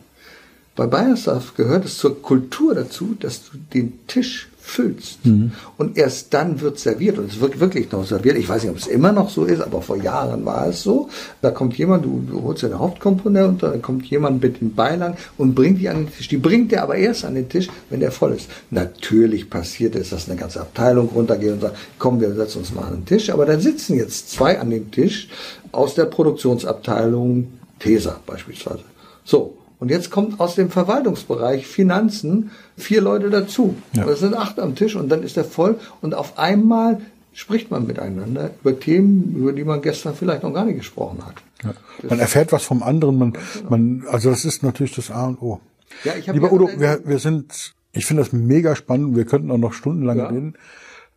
Bei 0.76 0.88
Bayersdorf 0.88 1.56
gehört 1.56 1.86
es 1.86 1.98
zur 1.98 2.22
Kultur 2.22 2.74
dazu, 2.74 3.16
dass 3.20 3.50
du 3.50 3.58
den 3.74 4.06
Tisch 4.08 4.50
füllst. 4.60 5.26
Mhm. 5.26 5.52
Und 5.78 5.98
erst 5.98 6.34
dann 6.34 6.62
wird 6.62 6.80
serviert. 6.80 7.20
Und 7.20 7.30
es 7.30 7.40
wird 7.40 7.60
wirklich 7.60 7.92
noch 7.92 8.06
serviert. 8.06 8.38
Ich 8.38 8.48
weiß 8.48 8.64
nicht, 8.64 8.72
ob 8.72 8.78
es 8.78 8.88
immer 8.88 9.12
noch 9.12 9.30
so 9.30 9.46
ist, 9.46 9.62
aber 9.62 9.82
vor 9.82 9.98
Jahren 9.98 10.46
war 10.46 10.68
es 10.68 10.82
so. 10.82 11.10
Da 11.42 11.52
kommt 11.52 11.78
jemand, 11.78 12.06
du, 12.06 12.24
du 12.28 12.42
holst 12.42 12.64
eine 12.64 12.80
Hauptkomponente 12.80 13.50
und 13.50 13.62
da 13.62 13.78
kommt 13.78 14.06
jemand 14.06 14.42
mit 14.42 14.62
den 14.62 14.74
Beilagen 14.74 15.18
und 15.38 15.54
bringt 15.54 15.80
die 15.80 15.90
an 15.90 16.06
den 16.06 16.14
Tisch. 16.14 16.30
Die 16.30 16.38
bringt 16.38 16.72
der 16.72 16.84
aber 16.84 16.96
erst 16.96 17.26
an 17.26 17.36
den 17.36 17.50
Tisch, 17.50 17.68
wenn 17.90 18.00
der 18.00 18.12
voll 18.12 18.32
ist. 18.32 18.50
Natürlich 18.72 19.50
passiert 19.50 19.96
es, 19.96 20.10
dass 20.10 20.30
eine 20.30 20.40
ganze 20.40 20.62
Abteilung 20.62 21.10
runtergeht 21.10 21.52
und 21.52 21.62
sagt, 21.62 21.78
komm, 22.00 22.20
wir 22.20 22.34
setzen 22.34 22.60
uns 22.60 22.74
mal 22.74 22.86
an 22.86 22.94
den 22.94 23.06
Tisch. 23.06 23.30
Aber 23.30 23.46
da 23.46 23.60
sitzen 23.60 23.96
jetzt 23.98 24.32
zwei 24.32 24.60
an 24.60 24.70
dem 24.70 24.90
Tisch 24.92 25.28
aus 25.74 25.96
der 25.96 26.06
Produktionsabteilung 26.06 27.48
TESA 27.80 28.20
beispielsweise. 28.26 28.84
So, 29.26 29.58
und 29.80 29.90
jetzt 29.90 30.12
kommt 30.12 30.40
aus 30.40 30.56
dem 30.56 30.70
Verwaltungsbereich 30.70 31.68
Finanzen 31.68 32.52
vier 32.78 33.02
Leute 33.02 33.30
dazu. 33.30 33.76
Ja. 33.94 34.06
Das 34.06 34.20
sind 34.20 34.34
acht 34.34 34.60
am 34.60 34.76
Tisch 34.76 34.96
und 34.96 35.10
dann 35.10 35.24
ist 35.24 35.36
er 35.36 35.44
voll 35.44 35.78
und 36.02 36.16
auf 36.16 36.40
einmal 36.40 37.02
spricht 37.34 37.72
man 37.72 37.86
miteinander 37.88 38.52
über 38.62 38.80
Themen, 38.80 39.36
über 39.36 39.52
die 39.52 39.64
man 39.64 39.82
gestern 39.82 40.16
vielleicht 40.16 40.44
noch 40.44 40.54
gar 40.54 40.66
nicht 40.66 40.78
gesprochen 40.78 41.26
hat. 41.26 41.36
Ja. 41.64 41.74
Man 42.08 42.20
erfährt 42.20 42.52
was 42.52 42.64
vom 42.64 42.84
anderen, 42.84 43.18
man, 43.18 43.34
man, 43.70 44.04
also 44.10 44.30
das 44.30 44.46
ist 44.46 44.64
natürlich 44.64 44.96
das 44.96 45.12
A 45.12 45.26
und 45.26 45.42
O. 45.42 45.60
Ja, 46.04 46.14
ich 46.16 46.28
Lieber 46.28 46.48
ja 46.48 46.54
Udo, 46.54 46.70
wir, 46.78 47.02
wir 47.06 47.20
sind, 47.20 47.74
ich 47.92 48.06
finde 48.06 48.24
das 48.24 48.32
mega 48.32 48.76
spannend, 48.76 49.16
wir 49.16 49.26
könnten 49.26 49.52
auch 49.52 49.58
noch 49.58 49.74
stundenlang 49.74 50.20
reden. 50.22 50.54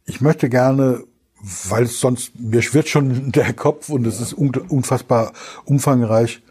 Ich 0.06 0.20
möchte 0.20 0.48
gerne, 0.48 1.04
weil 1.68 1.86
sonst, 1.86 2.38
mir 2.38 2.62
schwirrt 2.62 2.88
schon 2.88 3.32
der 3.32 3.52
Kopf 3.52 3.88
und 3.88 4.06
es 4.06 4.20
ist 4.20 4.32
unfassbar 4.32 5.32
umfangreich, 5.64 6.42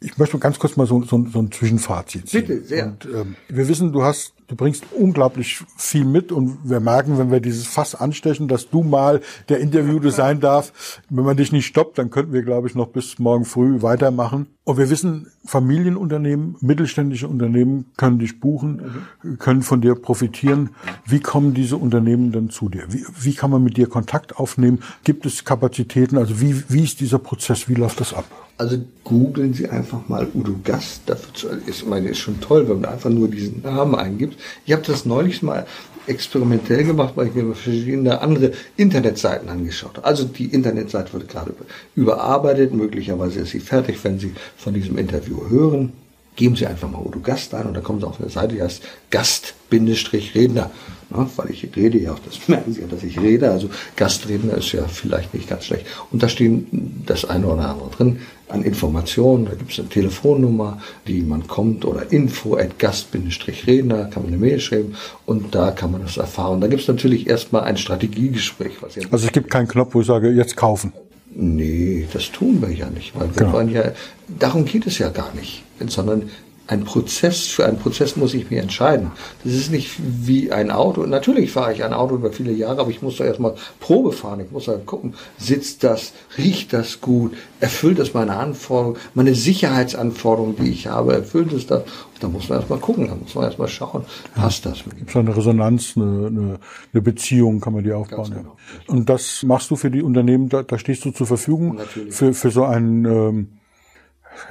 ich 0.00 0.16
möchte 0.16 0.38
ganz 0.38 0.58
kurz 0.58 0.76
mal 0.76 0.86
so, 0.86 1.02
so, 1.02 1.26
so 1.26 1.40
ein 1.40 1.50
Zwischenfazit 1.50 2.28
ziehen. 2.28 2.46
Bitte, 2.46 2.62
sehr. 2.62 2.86
Und, 2.86 3.04
ähm, 3.06 3.36
wir 3.48 3.66
wissen, 3.66 3.92
du 3.92 4.04
hast, 4.04 4.32
du 4.48 4.56
bringst 4.56 4.84
unglaublich 4.92 5.62
viel 5.76 6.04
mit 6.04 6.32
und 6.32 6.58
wir 6.64 6.80
merken, 6.80 7.18
wenn 7.18 7.30
wir 7.30 7.40
dieses 7.40 7.66
Fass 7.66 7.94
anstechen, 7.94 8.48
dass 8.48 8.68
du 8.70 8.82
mal 8.82 9.20
der 9.48 9.60
Interviewte 9.60 10.10
sein 10.10 10.40
darf. 10.40 11.00
Wenn 11.08 11.24
man 11.24 11.36
dich 11.36 11.52
nicht 11.52 11.66
stoppt, 11.66 11.98
dann 11.98 12.10
könnten 12.10 12.32
wir, 12.32 12.42
glaube 12.42 12.66
ich, 12.66 12.74
noch 12.74 12.88
bis 12.88 13.18
morgen 13.18 13.44
früh 13.44 13.82
weitermachen. 13.82 14.46
Und 14.64 14.76
wir 14.76 14.90
wissen, 14.90 15.28
Familienunternehmen, 15.46 16.56
mittelständische 16.60 17.28
Unternehmen 17.28 17.86
können 17.96 18.18
dich 18.18 18.38
buchen, 18.38 19.06
können 19.38 19.62
von 19.62 19.80
dir 19.80 19.94
profitieren. 19.94 20.70
Wie 21.06 21.20
kommen 21.20 21.54
diese 21.54 21.76
Unternehmen 21.78 22.32
denn 22.32 22.50
zu 22.50 22.68
dir? 22.68 22.84
Wie, 22.90 23.04
wie 23.18 23.34
kann 23.34 23.50
man 23.50 23.62
mit 23.62 23.76
dir 23.78 23.88
Kontakt 23.88 24.36
aufnehmen? 24.36 24.80
Gibt 25.04 25.24
es 25.24 25.44
Kapazitäten? 25.44 26.18
Also 26.18 26.40
wie, 26.40 26.64
wie 26.68 26.84
ist 26.84 27.00
dieser 27.00 27.18
Prozess? 27.18 27.68
Wie 27.68 27.74
läuft 27.74 28.00
das 28.00 28.12
ab? 28.12 28.26
Also 28.58 28.76
googeln 29.04 29.54
Sie 29.54 29.68
einfach 29.68 30.08
mal 30.08 30.26
Udo 30.34 30.56
Gast. 30.64 31.02
Dafür 31.06 31.52
ist, 31.64 31.82
ich 31.82 31.86
meine, 31.86 32.08
ist 32.08 32.18
schon 32.18 32.40
toll, 32.40 32.68
wenn 32.68 32.80
man 32.80 32.90
einfach 32.90 33.08
nur 33.08 33.28
diesen 33.28 33.62
Namen 33.62 33.94
eingibt. 33.94 34.37
Ich 34.66 34.72
habe 34.72 34.82
das 34.86 35.04
neulich 35.04 35.42
mal 35.42 35.66
experimentell 36.06 36.84
gemacht, 36.84 37.12
weil 37.16 37.28
ich 37.28 37.34
mir 37.34 37.54
verschiedene 37.54 38.20
andere 38.20 38.52
Internetseiten 38.76 39.48
angeschaut 39.48 39.96
habe. 39.96 40.06
Also 40.06 40.24
die 40.24 40.46
Internetseite 40.46 41.12
wird 41.12 41.28
gerade 41.28 41.54
überarbeitet. 41.94 42.72
Möglicherweise 42.72 43.40
ist 43.40 43.50
sie 43.50 43.60
fertig, 43.60 44.02
wenn 44.02 44.18
Sie 44.18 44.32
von 44.56 44.74
diesem 44.74 44.98
Interview 44.98 45.48
hören. 45.48 45.92
Geben 46.36 46.56
Sie 46.56 46.66
einfach 46.66 46.90
mal 46.90 47.02
Udo 47.02 47.20
Gast 47.20 47.52
ein 47.54 47.66
und 47.66 47.74
dann 47.74 47.82
kommen 47.82 48.00
Sie 48.00 48.06
auf 48.06 48.20
eine 48.20 48.30
Seite, 48.30 48.54
die 48.54 48.62
heißt 48.62 48.82
Gast-Redner. 49.10 50.70
Ja, 51.10 51.28
weil 51.36 51.50
ich 51.50 51.68
rede 51.74 51.98
ja 51.98 52.12
auch, 52.12 52.18
das 52.18 52.48
merken 52.48 52.72
Sie 52.72 52.80
ja, 52.80 52.86
dass 52.86 53.02
ich 53.02 53.20
rede. 53.20 53.50
Also 53.50 53.70
Gastredner 53.96 54.54
ist 54.54 54.72
ja 54.72 54.86
vielleicht 54.86 55.34
nicht 55.34 55.48
ganz 55.48 55.64
schlecht. 55.64 55.86
Und 56.10 56.22
da 56.22 56.28
stehen 56.28 57.02
das 57.06 57.24
eine 57.24 57.46
oder 57.46 57.68
andere 57.68 57.90
drin 57.90 58.18
an 58.48 58.62
Informationen. 58.62 59.46
Da 59.46 59.54
gibt 59.54 59.72
es 59.72 59.78
eine 59.78 59.88
Telefonnummer, 59.88 60.80
die 61.06 61.22
man 61.22 61.46
kommt 61.46 61.84
oder 61.84 62.12
info 62.12 62.56
at 62.56 62.78
gast-redner, 62.78 64.06
kann 64.06 64.24
man 64.24 64.32
eine 64.32 64.40
Mail 64.40 64.60
schreiben 64.60 64.94
und 65.26 65.54
da 65.54 65.70
kann 65.70 65.92
man 65.92 66.02
das 66.02 66.16
erfahren. 66.16 66.60
Da 66.60 66.68
gibt 66.68 66.82
es 66.82 66.88
natürlich 66.88 67.26
erstmal 67.28 67.62
ein 67.62 67.76
Strategiegespräch. 67.76 68.82
Was 68.82 68.96
also 68.96 69.26
es 69.26 69.32
gibt 69.32 69.50
keinen 69.50 69.68
Knopf, 69.68 69.94
wo 69.94 70.00
ich 70.00 70.06
sage, 70.06 70.30
jetzt 70.30 70.56
kaufen. 70.56 70.92
Nee, 71.34 72.06
das 72.12 72.32
tun 72.32 72.60
wir 72.62 72.70
ja 72.70 72.88
nicht, 72.90 73.14
weil 73.14 73.28
wir 73.28 73.36
genau. 73.36 73.52
wollen 73.52 73.70
ja, 73.70 73.92
darum 74.26 74.64
geht 74.64 74.86
es 74.86 74.98
ja 74.98 75.10
gar 75.10 75.32
nicht, 75.34 75.62
sondern 75.86 76.30
ein 76.68 76.84
Prozess, 76.84 77.46
für 77.46 77.64
einen 77.64 77.78
Prozess 77.78 78.16
muss 78.16 78.34
ich 78.34 78.50
mich 78.50 78.60
entscheiden. 78.60 79.10
Das 79.42 79.54
ist 79.54 79.70
nicht 79.72 79.90
wie 79.98 80.52
ein 80.52 80.70
Auto. 80.70 81.06
Natürlich 81.06 81.50
fahre 81.50 81.72
ich 81.72 81.82
ein 81.82 81.94
Auto 81.94 82.16
über 82.16 82.30
viele 82.30 82.52
Jahre, 82.52 82.82
aber 82.82 82.90
ich 82.90 83.00
muss 83.00 83.16
da 83.16 83.24
erstmal 83.24 83.54
Probe 83.80 84.12
fahren. 84.12 84.40
Ich 84.40 84.50
muss 84.50 84.66
da 84.66 84.76
gucken, 84.76 85.14
sitzt 85.38 85.82
das, 85.82 86.12
riecht 86.36 86.74
das 86.74 87.00
gut, 87.00 87.34
erfüllt 87.60 87.98
das 87.98 88.12
meine 88.12 88.36
Anforderungen, 88.36 88.98
meine 89.14 89.34
Sicherheitsanforderungen, 89.34 90.56
die 90.56 90.70
ich 90.70 90.86
habe, 90.86 91.14
erfüllt 91.14 91.54
es 91.54 91.66
das? 91.66 91.80
Und 91.80 92.22
da 92.22 92.28
muss 92.28 92.50
man 92.50 92.58
erstmal 92.58 92.80
gucken, 92.80 93.08
da 93.08 93.14
muss 93.14 93.34
man 93.34 93.44
erstmal 93.44 93.68
schauen, 93.68 94.04
passt 94.34 94.66
das? 94.66 94.84
Gibt 94.84 95.08
es 95.08 95.16
eine 95.16 95.34
Resonanz, 95.34 95.94
eine, 95.96 96.26
eine, 96.26 96.58
eine, 96.92 97.02
Beziehung, 97.02 97.60
kann 97.60 97.72
man 97.72 97.82
die 97.82 97.92
aufbauen. 97.92 98.30
Genau. 98.30 98.56
Ja. 98.88 98.92
Und 98.92 99.08
das 99.08 99.42
machst 99.42 99.70
du 99.70 99.76
für 99.76 99.90
die 99.90 100.02
Unternehmen, 100.02 100.50
da, 100.50 100.62
da 100.62 100.78
stehst 100.78 101.02
du 101.06 101.12
zur 101.12 101.26
Verfügung 101.26 101.76
Natürlich. 101.76 102.14
für, 102.14 102.34
für 102.34 102.50
so 102.50 102.64
ein 102.64 103.06
ähm, 103.06 103.48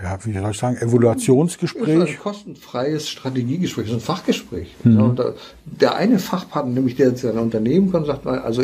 ja, 0.03 0.17
wie 0.23 0.33
soll 0.33 0.51
ich 0.51 0.57
sagen, 0.57 0.77
Evaluationsgespräch? 0.77 1.99
Das 1.99 2.09
ist 2.09 2.15
ein 2.15 2.19
kostenfreies 2.19 3.09
Strategiegespräch, 3.09 3.88
das 3.88 3.97
ist 3.97 4.01
ein 4.01 4.05
Fachgespräch. 4.05 4.75
Mhm. 4.83 5.17
Der 5.65 5.95
eine 5.95 6.19
Fachpartner, 6.19 6.73
nämlich 6.73 6.95
der 6.95 7.15
zu 7.15 7.29
einem 7.29 7.41
Unternehmen 7.41 7.91
kommt, 7.91 8.07
sagt 8.07 8.25
mal, 8.25 8.39
also 8.39 8.63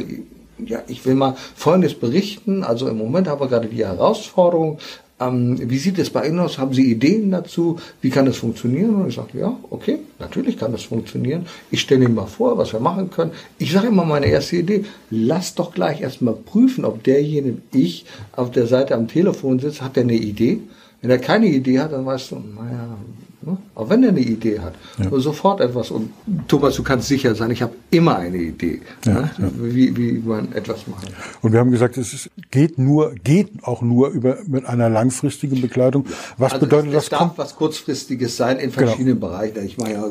ja, 0.65 0.82
ich 0.88 1.05
will 1.05 1.15
mal 1.15 1.36
Folgendes 1.55 1.95
berichten. 1.95 2.63
Also 2.63 2.88
im 2.88 2.97
Moment 2.97 3.28
haben 3.28 3.41
wir 3.41 3.47
gerade 3.47 3.67
die 3.67 3.86
Herausforderung, 3.86 4.80
ähm, 5.19 5.57
wie 5.69 5.78
sieht 5.78 5.99
es 5.99 6.09
bei 6.09 6.28
Ihnen 6.28 6.39
aus? 6.39 6.57
Haben 6.57 6.74
Sie 6.74 6.91
Ideen 6.91 7.32
dazu? 7.32 7.80
Wie 8.01 8.09
kann 8.09 8.26
das 8.26 8.38
funktionieren? 8.38 8.95
Und 8.95 9.09
ich 9.09 9.15
sage, 9.15 9.39
ja, 9.39 9.55
okay, 9.69 9.99
natürlich 10.19 10.57
kann 10.57 10.71
das 10.71 10.84
funktionieren. 10.84 11.45
Ich 11.71 11.82
stelle 11.82 12.05
Ihnen 12.05 12.15
mal 12.15 12.26
vor, 12.26 12.57
was 12.57 12.74
wir 12.74 12.80
machen 12.80 13.09
können. 13.11 13.32
Ich 13.57 13.71
sage 13.71 13.88
immer 13.88 14.05
meine 14.05 14.26
erste 14.26 14.57
Idee, 14.57 14.86
lass 15.09 15.55
doch 15.55 15.74
gleich 15.74 16.01
erstmal 16.01 16.34
prüfen, 16.34 16.86
ob 16.86 17.03
derjenige, 17.03 17.57
ich 17.71 18.05
auf 18.36 18.51
der 18.51 18.67
Seite 18.67 18.95
am 18.95 19.07
Telefon 19.07 19.59
sitzt, 19.59 19.82
hat 19.82 19.95
der 19.95 20.03
eine 20.03 20.15
Idee? 20.15 20.61
Wenn 21.04 21.12
er 21.12 21.20
keine 21.20 21.47
Idee 21.47 21.82
hat, 21.82 21.91
dann 21.91 22.06
weißt 22.06 22.32
du, 22.32 22.36
naja, 22.36 22.95
ne? 23.41 23.58
auch 23.76 23.89
wenn 23.89 24.04
er 24.04 24.10
eine 24.12 24.22
Idee 24.22 24.62
hat, 24.62 24.74
ja. 24.97 25.20
sofort 25.20 25.60
etwas. 25.60 25.91
Und 25.91 26.12
Thomas, 26.47 26.76
du 26.78 26.84
kannst 26.84 27.10
sicher 27.10 27.36
sein, 27.36 27.51
ich 27.51 27.62
habe 27.62 27.74
immer 27.91 28.16
eine 28.16 28.38
Idee, 28.38 28.80
ja, 29.04 29.12
ne? 29.12 29.32
ja. 29.38 29.49
Wie, 29.60 29.97
wie 29.97 30.14
man 30.26 30.54
etwas 30.54 30.86
kann. 30.86 31.12
Und 31.41 31.51
wir 31.51 31.60
haben 31.60 31.72
gesagt, 31.72 31.97
es 31.97 32.14
ist, 32.14 32.30
geht 32.51 32.78
nur, 32.78 33.16
geht 33.22 33.49
auch 33.64 33.82
nur 33.82 34.12
über 34.12 34.38
mit 34.47 34.66
einer 34.66 34.89
langfristigen 34.89 35.60
Begleitung. 35.60 36.06
Was 36.38 36.54
also 36.54 36.68
bedeutet 36.68 36.93
das? 36.93 37.04
Es 37.04 37.10
darf 37.10 37.34
was 37.36 37.58
kurzfristiges 37.58 38.38
sein 38.38 38.58
in 38.60 38.72
verschiedenen 38.72 39.20
genau. 39.20 39.28
Bereichen. 39.28 39.66
Ich 39.66 39.78
meine, 39.78 39.95
ja, 39.95 40.06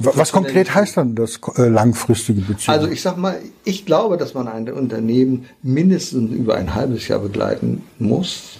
was 0.00 0.30
konkret 0.30 0.74
heißt 0.74 0.98
dann 0.98 1.14
das 1.14 1.40
äh, 1.56 1.68
langfristige 1.68 2.42
Beziehung? 2.42 2.76
Also 2.76 2.88
ich 2.88 3.00
sag 3.00 3.16
mal, 3.16 3.38
ich 3.64 3.86
glaube, 3.86 4.18
dass 4.18 4.34
man 4.34 4.46
ein 4.46 4.70
Unternehmen 4.70 5.46
mindestens 5.62 6.32
über 6.32 6.56
ein 6.56 6.74
halbes 6.74 7.08
Jahr 7.08 7.20
begleiten 7.20 7.80
muss 7.98 8.58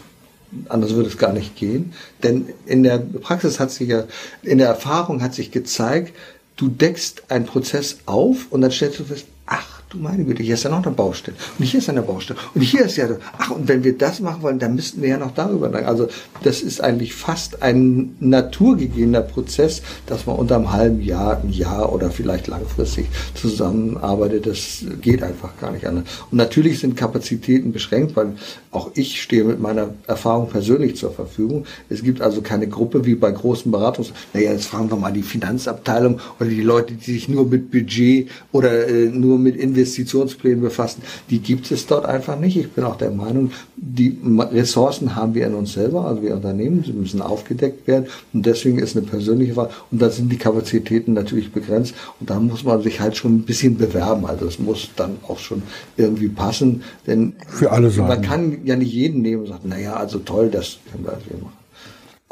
anders 0.69 0.95
würde 0.95 1.09
es 1.09 1.19
gar 1.19 1.33
nicht 1.33 1.57
gehen. 1.57 1.93
Denn 2.23 2.49
in 2.67 2.83
der 2.83 2.99
Praxis 2.99 3.61
hat 3.61 3.71
sich 3.71 3.89
ja, 3.89 4.05
in 4.43 4.59
der 4.59 4.69
Erfahrung 4.69 5.23
hat 5.23 5.35
sich 5.35 5.51
gezeigt, 5.51 6.15
du 6.57 6.69
deckst 6.69 7.25
einen 7.29 7.47
Prozess 7.47 7.99
auf 8.07 8.47
und 8.51 8.61
dann 8.61 8.71
stellst 8.71 9.01
du 9.01 9.05
fest, 9.05 9.27
ach, 9.47 9.74
du 9.95 10.01
meine 10.01 10.25
Güte, 10.25 10.43
hier 10.43 10.55
ist 10.55 10.65
ja 10.65 10.71
noch 10.71 10.85
eine 10.85 10.95
Baustelle. 10.95 11.37
Und 11.59 11.65
hier 11.65 11.79
ist 11.79 11.89
eine 11.89 12.03
Baustelle. 12.03 12.39
Und 12.55 12.61
hier 12.61 12.85
ist 12.85 12.97
ja, 12.97 13.09
ach, 13.39 13.51
und 13.51 13.69
wenn 13.69 13.85
wir 13.85 13.97
das 13.97 14.21
machen 14.21 14.43
wollen, 14.43 14.59
dann 14.59 14.75
müssten 14.75 15.01
wir 15.01 15.11
ja 15.11 15.19
noch 15.19 15.33
darüber 15.33 15.69
denken. 15.69 15.87
Also, 15.87 16.09
das 16.43 16.61
ist 16.61 16.81
eigentlich 16.81 17.15
fast 17.15 17.63
ein 17.63 18.17
naturgegebener 18.21 19.23
Prozess, 19.23 19.83
dass 20.07 20.27
man 20.27 20.37
unter 20.37 20.57
einem 20.57 20.73
halben 20.73 21.01
Jahr, 21.01 21.41
ein 21.43 21.51
Jahr 21.51 21.93
oder 21.93 22.11
vielleicht 22.11 22.49
langfristig 22.49 23.07
zusammenarbeitet. 23.35 24.47
Das 24.47 24.85
geht 25.01 25.23
einfach 25.23 25.57
gar 25.61 25.71
nicht 25.73 25.87
anders. 25.87 26.05
Und 26.31 26.39
natürlich 26.39 26.81
sind 26.81 26.97
Kapazitäten 26.97 27.73
beschränkt, 27.73 28.17
weil 28.17 28.35
auch 28.71 28.91
ich 28.95 29.23
stehe 29.23 29.45
mit 29.45 29.61
meiner 29.61 29.91
Erfahrung 30.07 30.49
persönlich 30.49 30.97
zur 30.97 31.13
Verfügung. 31.13 31.65
Es 31.89 32.03
gibt 32.03 32.21
also 32.21 32.43
keine 32.43 32.67
Gruppe 32.67 33.07
wie 33.07 33.15
bei 33.15 33.31
großen 33.31 33.71
Beratungs, 33.71 34.13
naja, 34.33 34.53
jetzt 34.53 34.67
fragen 34.67 34.91
wir 34.91 34.97
mal 34.97 35.13
die 35.13 35.23
Finanzabteilung 35.23 36.21
oder 36.41 36.49
die 36.49 36.63
Leute, 36.63 36.95
die 36.95 37.13
sich 37.13 37.29
nur 37.29 37.47
mit 37.47 37.71
Budget 37.71 38.29
oder 38.51 38.89
äh, 38.89 39.09
nur 39.09 39.39
mit 39.39 39.57
Investitionen 39.57 39.84
Investitionsplänen 39.85 40.63
befassen, 40.63 41.03
die 41.31 41.39
gibt 41.39 41.71
es 41.71 41.87
dort 41.87 42.07
einfach 42.07 42.39
nicht. 42.39 42.57
Ich 42.57 42.71
bin 42.71 42.85
auch 42.85 42.97
der 42.97 43.11
Meinung, 43.11 43.53
die 43.77 44.17
Ressourcen 44.53 45.15
haben 45.15 45.35
wir 45.35 45.47
in 45.47 45.55
uns 45.55 45.75
selber, 45.75 46.07
also 46.07 46.23
wir 46.23 46.35
Unternehmen, 46.35 46.83
sie 46.85 46.93
müssen 46.93 47.21
aufgedeckt 47.21 47.87
werden 47.87 48.07
und 48.33 48.47
deswegen 48.47 48.79
ist 48.79 48.97
eine 48.97 49.07
persönliche 49.07 49.57
Wahl 49.57 49.71
und 49.91 50.01
da 50.01 50.11
sind 50.11 50.33
die 50.33 50.39
Kapazitäten 50.39 51.13
natürlich 51.13 51.53
begrenzt 51.53 51.95
und 52.19 52.31
da 52.31 52.41
muss 52.41 52.65
man 52.65 52.83
sich 52.83 53.01
halt 53.01 53.17
schon 53.17 53.37
ein 53.37 53.43
bisschen 53.43 53.77
bewerben. 53.77 54.27
Also 54.27 54.47
es 54.47 54.59
muss 54.59 54.89
dann 54.97 55.19
auch 55.29 55.39
schon 55.39 55.63
irgendwie 55.97 56.29
passen, 56.29 56.83
denn 57.07 57.35
für 57.49 57.71
alle 57.71 57.91
Seiten. 57.91 58.09
man 58.09 58.23
kann 58.23 58.59
ja 58.65 58.77
nicht 58.77 58.93
jeden 58.93 59.23
nehmen 59.23 59.43
und 59.43 59.49
sagen, 59.49 59.69
naja, 59.69 59.95
also 59.95 60.19
toll, 60.19 60.51
das 60.51 60.79
können 60.91 61.05
wir 61.05 61.13
also 61.13 61.25
machen. 61.43 61.64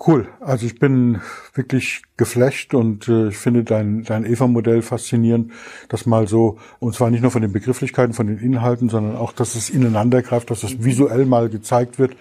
Cool. 0.05 0.27
Also 0.41 0.67
ich 0.67 0.81
bin 0.81 1.21
wirklich 1.55 2.03
geflecht 2.17 2.75
und 2.75 3.07
äh, 3.07 3.29
ich 3.29 3.37
finde 3.37 3.63
dein, 3.63 4.03
dein 4.03 4.25
Eva-Modell 4.25 4.83
faszinierend, 4.83 5.53
dass 5.89 6.07
mal 6.07 6.27
so, 6.27 6.59
und 6.81 6.95
zwar 6.97 7.11
nicht 7.11 7.21
nur 7.21 7.31
von 7.31 7.43
den 7.43 7.53
Begrifflichkeiten, 7.53 8.13
von 8.13 8.27
den 8.27 8.39
Inhalten, 8.39 8.89
sondern 8.89 9.15
auch, 9.15 9.33
dass 9.33 9.55
es 9.55 9.71
ineinander 9.71 10.23
greift, 10.23 10.51
dass 10.51 10.65
es 10.65 10.83
visuell 10.83 11.25
mal 11.25 11.49
gezeigt 11.49 12.01
wird, 12.01 12.17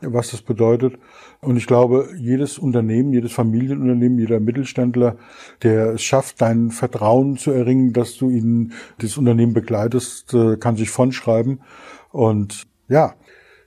was 0.00 0.30
das 0.30 0.40
bedeutet. 0.40 0.98
Und 1.42 1.58
ich 1.58 1.66
glaube, 1.66 2.08
jedes 2.16 2.56
Unternehmen, 2.56 3.12
jedes 3.12 3.32
Familienunternehmen, 3.32 4.18
jeder 4.18 4.40
Mittelständler, 4.40 5.18
der 5.62 5.90
es 5.90 6.02
schafft, 6.02 6.40
dein 6.40 6.70
Vertrauen 6.70 7.36
zu 7.36 7.50
erringen, 7.50 7.92
dass 7.92 8.16
du 8.16 8.30
ihnen 8.30 8.72
das 8.98 9.18
Unternehmen 9.18 9.52
begleitest, 9.52 10.32
äh, 10.32 10.56
kann 10.56 10.76
sich 10.76 10.88
von 10.88 11.12
schreiben. 11.12 11.60
Und 12.12 12.66
ja, 12.88 13.14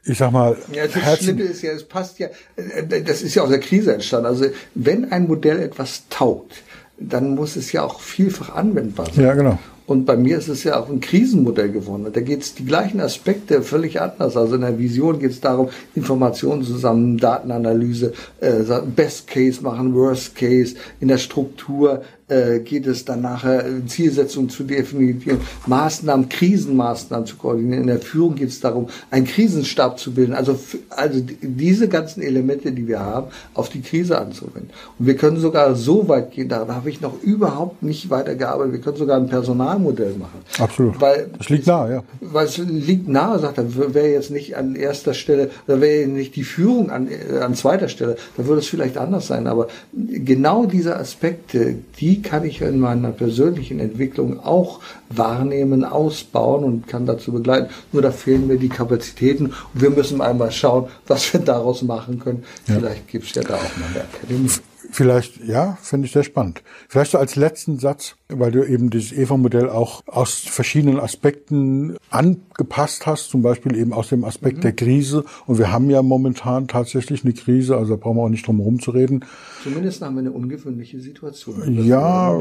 ich 0.03 0.17
sag 0.17 0.31
mal, 0.31 0.57
ja, 0.73 0.85
das 0.85 0.95
Herzen 0.95 1.23
Schlimme 1.23 1.43
ist 1.43 1.61
ja, 1.61 1.71
es 1.71 1.83
passt 1.83 2.19
ja, 2.19 2.27
äh, 2.55 3.01
das 3.01 3.21
ist 3.21 3.35
ja 3.35 3.43
aus 3.43 3.49
der 3.49 3.59
Krise 3.59 3.93
entstanden. 3.93 4.27
Also 4.27 4.45
wenn 4.75 5.11
ein 5.11 5.27
Modell 5.27 5.59
etwas 5.59 6.03
taugt, 6.09 6.63
dann 6.97 7.35
muss 7.35 7.55
es 7.55 7.71
ja 7.71 7.83
auch 7.83 8.01
vielfach 8.01 8.55
anwendbar 8.55 9.07
sein. 9.13 9.25
Ja, 9.25 9.33
genau. 9.33 9.57
Und 9.89 10.05
bei 10.05 10.15
mir 10.15 10.37
ist 10.37 10.49
es 10.49 10.63
ja 10.63 10.79
auch 10.79 10.87
ein 10.87 10.99
Krisenmodell 10.99 11.71
geworden. 11.71 12.05
Da 12.13 12.21
geht 12.21 12.43
es 12.43 12.53
die 12.53 12.63
gleichen 12.63 12.99
Aspekte 13.01 13.63
völlig 13.63 13.99
anders. 13.99 14.37
Also 14.37 14.53
in 14.53 14.61
der 14.61 14.77
Vision 14.77 15.17
geht 15.17 15.31
es 15.31 15.41
darum, 15.41 15.69
Informationen 15.95 16.63
zusammen, 16.63 17.17
Datenanalyse, 17.17 18.13
äh, 18.39 18.61
Best 18.95 19.25
Case 19.25 19.63
machen, 19.63 19.95
Worst 19.95 20.35
Case, 20.35 20.75
in 20.99 21.07
der 21.07 21.17
Struktur 21.17 22.03
äh, 22.29 22.59
geht 22.59 22.87
es 22.87 23.05
dann 23.05 23.21
nachher, 23.21 23.65
äh, 23.65 23.85
Zielsetzungen 23.87 24.49
zu 24.49 24.63
definieren, 24.63 25.41
Maßnahmen, 25.65 26.29
Krisenmaßnahmen 26.29 27.25
zu 27.25 27.35
koordinieren. 27.35 27.81
In 27.81 27.87
der 27.87 27.99
Führung 27.99 28.35
geht 28.35 28.49
es 28.49 28.59
darum, 28.59 28.87
einen 29.11 29.25
Krisenstab 29.25 29.99
zu 29.99 30.13
bilden. 30.13 30.33
Also, 30.33 30.59
also 30.89 31.21
diese 31.41 31.87
ganzen 31.87 32.21
Elemente, 32.21 32.71
die 32.71 32.87
wir 32.87 32.99
haben, 32.99 33.27
auf 33.53 33.69
die 33.69 33.81
Krise 33.81 34.19
anzuwenden. 34.19 34.69
Und 34.97 35.05
wir 35.07 35.15
können 35.15 35.37
sogar 35.37 35.75
so 35.75 36.07
weit 36.07 36.31
gehen, 36.31 36.49
da 36.49 36.67
habe 36.67 36.89
ich 36.89 37.01
noch 37.01 37.21
überhaupt 37.21 37.83
nicht 37.83 38.09
weitergearbeitet, 38.09 38.73
wir 38.73 38.81
können 38.81 38.97
sogar 38.97 39.17
ein 39.17 39.27
Personalmodell 39.27 40.13
machen. 40.13 40.39
Absolut. 40.57 41.01
Weil 41.01 41.29
das 41.37 41.49
liegt 41.49 41.67
nahe, 41.67 41.91
ja. 41.91 42.03
Weil 42.21 42.45
es 42.45 42.57
liegt 42.57 43.07
nahe, 43.07 43.39
sagt 43.39 43.57
er, 43.57 43.93
wäre 43.93 44.09
jetzt 44.09 44.31
nicht 44.31 44.55
an 44.55 44.75
erster 44.75 45.13
Stelle, 45.13 45.49
da 45.67 45.81
wäre 45.81 46.07
nicht 46.07 46.35
die 46.35 46.43
Führung 46.43 46.91
an, 46.91 47.07
äh, 47.07 47.39
an 47.39 47.55
zweiter 47.55 47.87
Stelle, 47.87 48.17
da 48.37 48.45
würde 48.45 48.59
es 48.59 48.67
vielleicht 48.67 48.97
anders 48.97 49.27
sein. 49.27 49.47
Aber 49.47 49.67
genau 49.93 50.65
diese 50.65 50.97
Aspekte, 50.97 51.75
die 51.99 52.18
kann 52.21 52.45
ich 52.45 52.61
in 52.61 52.79
meiner 52.79 53.11
persönlichen 53.11 53.79
Entwicklung 53.79 54.39
auch 54.39 54.79
wahrnehmen, 55.09 55.83
ausbauen 55.83 56.63
und 56.63 56.87
kann 56.87 57.05
dazu 57.05 57.31
begleiten. 57.31 57.69
Nur 57.91 58.01
da 58.01 58.11
fehlen 58.11 58.47
mir 58.47 58.57
die 58.57 58.69
Kapazitäten 58.69 59.47
und 59.47 59.81
wir 59.81 59.89
müssen 59.89 60.21
einmal 60.21 60.51
schauen, 60.51 60.87
was 61.07 61.33
wir 61.33 61.39
daraus 61.39 61.81
machen 61.81 62.19
können. 62.19 62.43
Ja. 62.67 62.75
Vielleicht 62.75 63.07
gibt 63.07 63.25
es 63.25 63.35
ja 63.35 63.43
da 63.43 63.55
auch 63.55 63.77
mal 63.77 63.87
eine 63.93 64.03
Akademie. 64.03 64.49
Vielleicht, 64.91 65.45
ja, 65.45 65.77
finde 65.81 66.07
ich 66.07 66.13
sehr 66.13 66.23
spannend. 66.23 66.63
Vielleicht 66.87 67.11
so 67.11 67.17
als 67.17 67.35
letzten 67.35 67.79
Satz, 67.79 68.15
weil 68.27 68.51
du 68.51 68.63
eben 68.63 68.89
dieses 68.89 69.11
EVA-Modell 69.11 69.69
auch 69.69 70.03
aus 70.07 70.39
verschiedenen 70.39 70.99
Aspekten 70.99 71.97
angepasst 72.09 73.05
hast, 73.05 73.29
zum 73.29 73.41
Beispiel 73.41 73.75
eben 73.75 73.93
aus 73.93 74.09
dem 74.09 74.23
Aspekt 74.23 74.57
mhm. 74.57 74.61
der 74.61 74.73
Krise. 74.73 75.25
Und 75.45 75.59
wir 75.59 75.71
haben 75.71 75.89
ja 75.89 76.01
momentan 76.01 76.67
tatsächlich 76.67 77.23
eine 77.23 77.33
Krise, 77.33 77.77
also 77.77 77.95
da 77.95 78.01
brauchen 78.01 78.17
wir 78.17 78.23
auch 78.23 78.29
nicht 78.29 78.47
drum 78.47 78.57
herum 78.57 78.79
zu 78.79 78.91
reden. 78.91 79.25
Zumindest 79.63 80.01
haben 80.01 80.15
wir 80.15 80.21
eine 80.21 80.31
ungewöhnliche 80.31 80.99
Situation. 80.99 81.85
Ja, 81.85 82.39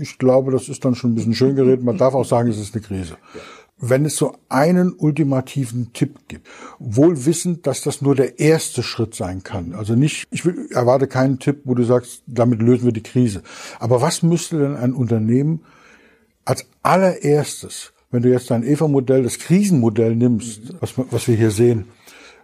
ich 0.00 0.18
glaube, 0.18 0.52
das 0.52 0.68
ist 0.68 0.84
dann 0.84 0.94
schon 0.94 1.12
ein 1.12 1.14
bisschen 1.14 1.34
schön 1.34 1.56
geredet. 1.56 1.84
Man 1.84 1.98
darf 1.98 2.14
auch 2.14 2.24
sagen, 2.24 2.48
es 2.48 2.58
ist 2.58 2.74
eine 2.74 2.82
Krise. 2.82 3.16
Ja 3.34 3.40
wenn 3.78 4.06
es 4.06 4.16
so 4.16 4.36
einen 4.48 4.94
ultimativen 4.94 5.92
Tipp 5.92 6.28
gibt, 6.28 6.46
wohl 6.78 7.26
wissend, 7.26 7.66
dass 7.66 7.82
das 7.82 8.00
nur 8.00 8.14
der 8.14 8.38
erste 8.38 8.82
Schritt 8.82 9.14
sein 9.14 9.42
kann. 9.42 9.74
Also 9.74 9.94
nicht, 9.94 10.26
ich 10.30 10.46
will, 10.46 10.68
erwarte 10.70 11.06
keinen 11.06 11.38
Tipp, 11.38 11.60
wo 11.64 11.74
du 11.74 11.84
sagst, 11.84 12.22
damit 12.26 12.62
lösen 12.62 12.86
wir 12.86 12.92
die 12.92 13.02
Krise. 13.02 13.42
Aber 13.78 14.00
was 14.00 14.22
müsste 14.22 14.58
denn 14.58 14.76
ein 14.76 14.94
Unternehmen 14.94 15.60
als 16.44 16.64
allererstes, 16.82 17.92
wenn 18.10 18.22
du 18.22 18.30
jetzt 18.30 18.50
dein 18.50 18.62
EVA-Modell, 18.62 19.22
das 19.22 19.38
Krisenmodell 19.38 20.16
nimmst, 20.16 20.74
was, 20.80 20.94
was 20.96 21.28
wir 21.28 21.36
hier 21.36 21.50
sehen, 21.50 21.86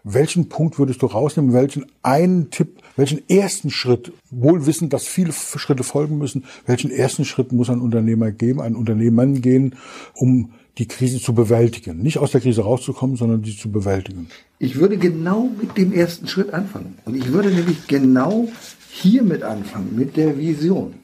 welchen 0.05 0.49
Punkt 0.49 0.79
würdest 0.79 1.01
du 1.01 1.07
rausnehmen? 1.07 1.53
Welchen 1.53 1.87
einen 2.03 2.51
Tipp, 2.51 2.83
welchen 2.97 3.27
ersten 3.29 3.71
Schritt, 3.71 4.13
wohl 4.31 4.67
wissend, 4.67 4.93
dass 4.93 5.07
viele 5.07 5.33
Schritte 5.33 5.85
folgen 5.85 6.19
müssen, 6.19 6.45
welchen 6.67 6.91
ersten 6.91 7.25
Schritt 7.25 7.53
muss 7.53 7.71
ein 7.71 7.81
Unternehmer 7.81 8.33
geben, 8.33 8.61
ein 8.61 8.75
Unternehmen 8.75 9.41
gehen, 9.41 9.77
um 10.15 10.55
die 10.79 10.89
Krise 10.89 11.21
zu 11.21 11.35
bewältigen. 11.35 11.99
Nicht 11.99 12.19
aus 12.19 12.31
der 12.31 12.41
Krise 12.41 12.63
rauszukommen, 12.63 13.17
sondern 13.17 13.45
sie 13.45 13.57
zu 13.57 13.71
bewältigen. 13.71 14.29
Ich 14.59 14.77
würde 14.77 14.97
genau 14.97 15.51
mit 15.61 15.77
dem 15.77 15.93
ersten 15.93 16.29
Schritt 16.29 16.55
anfangen. 16.55 16.99
Und 17.05 17.15
ich 17.15 17.33
würde 17.33 17.51
nämlich 17.51 17.87
genau 17.87 18.49
hiermit 18.91 19.43
anfangen, 19.43 19.95
mit 19.97 20.17
der 20.17 20.39
Vision. 20.39 20.95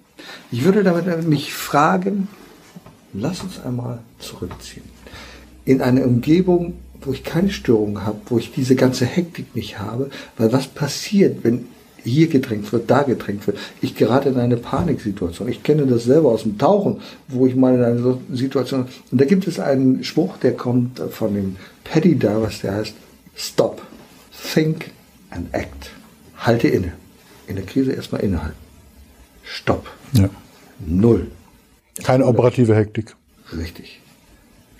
Ich 0.51 0.65
würde 0.65 0.83
damit 0.83 1.29
mich 1.29 1.53
fragen, 1.53 2.29
lass 3.13 3.43
uns 3.43 3.61
einmal 3.61 4.01
zurückziehen. 4.19 4.85
In 5.65 5.83
eine 5.83 6.05
Umgebung, 6.05 6.75
wo 7.03 7.13
ich 7.13 7.23
keine 7.23 7.51
Störung 7.51 8.03
habe, 8.03 8.19
wo 8.27 8.39
ich 8.39 8.53
diese 8.53 8.75
ganze 8.75 9.05
Hektik 9.05 9.55
nicht 9.55 9.79
habe, 9.79 10.11
weil 10.37 10.53
was 10.53 10.67
passiert, 10.67 11.45
wenn 11.45 11.67
hier 12.05 12.29
gedrängt 12.29 12.73
wird, 12.73 12.91
da 12.91 13.03
gedrängt 13.03 13.47
wird. 13.47 13.59
Ich 13.81 13.95
gerate 13.95 14.29
in 14.29 14.39
eine 14.39 14.57
Paniksituation. 14.57 15.49
Ich 15.49 15.63
kenne 15.63 15.87
das 15.87 16.05
selber 16.05 16.31
aus 16.31 16.43
dem 16.43 16.59
Tauchen, 16.59 17.01
wo 17.29 17.47
ich 17.47 17.57
mal 17.57 17.75
in 17.75 17.85
einer 17.85 18.19
Situation. 18.33 18.87
Und 19.11 19.21
da 19.21 19.25
gibt 19.25 19.47
es 19.47 19.59
einen 19.59 20.05
Spruch, 20.05 20.37
der 20.39 20.55
kommt 20.55 21.01
von 21.11 21.35
dem 21.35 21.57
Paddy 21.85 22.17
Divers, 22.17 22.61
der 22.61 22.77
heißt 22.77 22.95
Stop, 23.37 23.83
Think 24.53 24.91
and 25.31 25.53
Act. 25.53 25.91
Halte 26.39 26.69
inne. 26.69 26.93
In 27.47 27.57
der 27.57 27.65
Krise 27.65 27.93
erstmal 27.93 28.23
innehalten. 28.23 28.59
Stopp. 29.43 29.91
Ja. 30.13 30.29
Null. 30.87 31.29
Keine 32.05 32.27
operative 32.27 32.75
Hektik. 32.75 33.17
Richtig. 33.57 34.01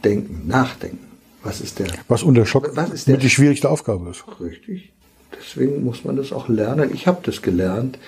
Denken, 0.05 0.47
nachdenken. 0.47 1.09
Was 1.43 1.61
ist 1.61 1.79
der? 1.79 1.87
Was 2.09 2.23
unter 2.23 2.45
Schock 2.47 2.77
was 2.77 2.91
ist 2.91 3.09
der, 3.09 3.17
die 3.17 3.31
schwierigste 3.31 3.71
Aufgabe 3.71 4.11
ist. 4.11 4.25
Richtig. 4.41 4.93
Deswegen 5.37 5.85
muss 5.85 6.05
man 6.05 6.17
das 6.17 6.33
auch 6.33 6.49
lernen. 6.49 6.91
Ich 6.93 7.07
habe 7.07 7.19
das 7.23 7.43
gelernt. 7.43 7.99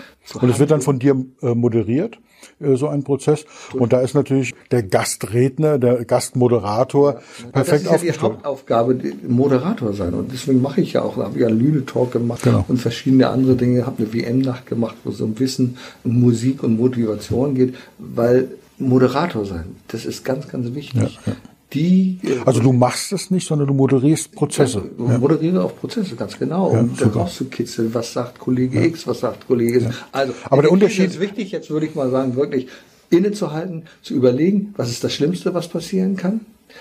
Und 0.41 0.49
es 0.49 0.59
wird 0.59 0.71
dann 0.71 0.81
von 0.81 0.99
dir 0.99 1.17
äh, 1.43 1.55
moderiert, 1.55 2.19
äh, 2.61 2.77
so 2.77 2.89
ein 2.89 3.05
Prozess. 3.05 3.45
Und 3.73 3.93
da 3.93 4.01
ist 4.01 4.15
natürlich 4.15 4.55
der 4.71 4.83
Gastredner, 4.83 5.79
der 5.79 6.05
Gastmoderator 6.05 7.15
ja, 7.15 7.51
perfekt 7.51 7.87
das 7.87 7.97
ist 7.97 8.05
ja 8.05 8.13
die 8.13 8.19
Hauptaufgabe, 8.21 8.99
Moderator 9.27 9.93
sein. 9.93 10.15
Und 10.15 10.33
deswegen 10.33 10.63
mache 10.63 10.81
ich 10.81 10.95
ja 10.95 11.03
auch, 11.03 11.17
habe 11.17 11.39
ja 11.39 11.49
Lüne 11.49 11.85
Talk 11.85 12.13
gemacht 12.13 12.43
genau. 12.43 12.65
und 12.69 12.79
verschiedene 12.79 13.29
andere 13.29 13.57
Dinge, 13.57 13.87
habe 13.87 14.03
eine 14.03 14.13
WM-Nacht 14.13 14.67
gemacht, 14.67 14.97
wo 15.05 15.11
es 15.11 15.21
um 15.21 15.39
Wissen, 15.39 15.77
Musik 16.05 16.63
und 16.63 16.77
Motivation 16.79 17.55
geht, 17.55 17.75
weil 17.99 18.49
Moderator 18.79 19.45
sein, 19.45 19.77
das 19.89 20.07
ist 20.07 20.25
ganz, 20.25 20.49
ganz 20.49 20.75
wichtig. 20.75 21.19
Ja, 21.27 21.33
ja 21.33 21.37
die. 21.73 22.19
Äh, 22.23 22.41
also 22.45 22.61
du 22.61 22.73
machst 22.73 23.13
es 23.13 23.31
nicht, 23.31 23.47
sondern 23.47 23.69
du 23.69 23.75
moderierst 23.75 24.33
Prozesse. 24.33 24.79
Ja, 24.79 25.15
du 25.15 25.19
moderiere 25.19 25.65
auch 25.65 25.77
Prozesse, 25.77 26.17
ganz 26.17 26.39
genau. 26.39 26.73
Ja, 26.73 26.81
um 26.81 26.97
dann 26.97 27.11
rauszukitzeln, 27.11 27.93
was 27.95 28.13
sagt 28.13 28.39
Kollege 28.39 28.81
ja. 28.81 28.87
X, 28.87 29.07
was 29.07 29.21
sagt 29.21 29.47
Kollege 29.47 29.79
Y. 29.79 29.95
Also, 30.13 30.35
aber 30.45 30.63
der 30.63 30.73
Unterschied 30.73 31.11
ist 31.11 31.21
wichtig, 31.21 31.53
jetzt 31.53 31.71
würde 31.71 31.87
ich 31.87 31.95
mal 31.95 32.11
sagen, 32.11 32.37
wirklich 32.37 32.69
innezuhalten, 33.11 33.85
zu 34.03 34.15
überlegen, 34.15 34.73
was 34.77 34.91
ist 34.91 35.03
das 35.03 35.13
Schlimmste, 35.13 35.53
was 35.55 35.69
passieren 35.69 36.17
kann? 36.17 36.41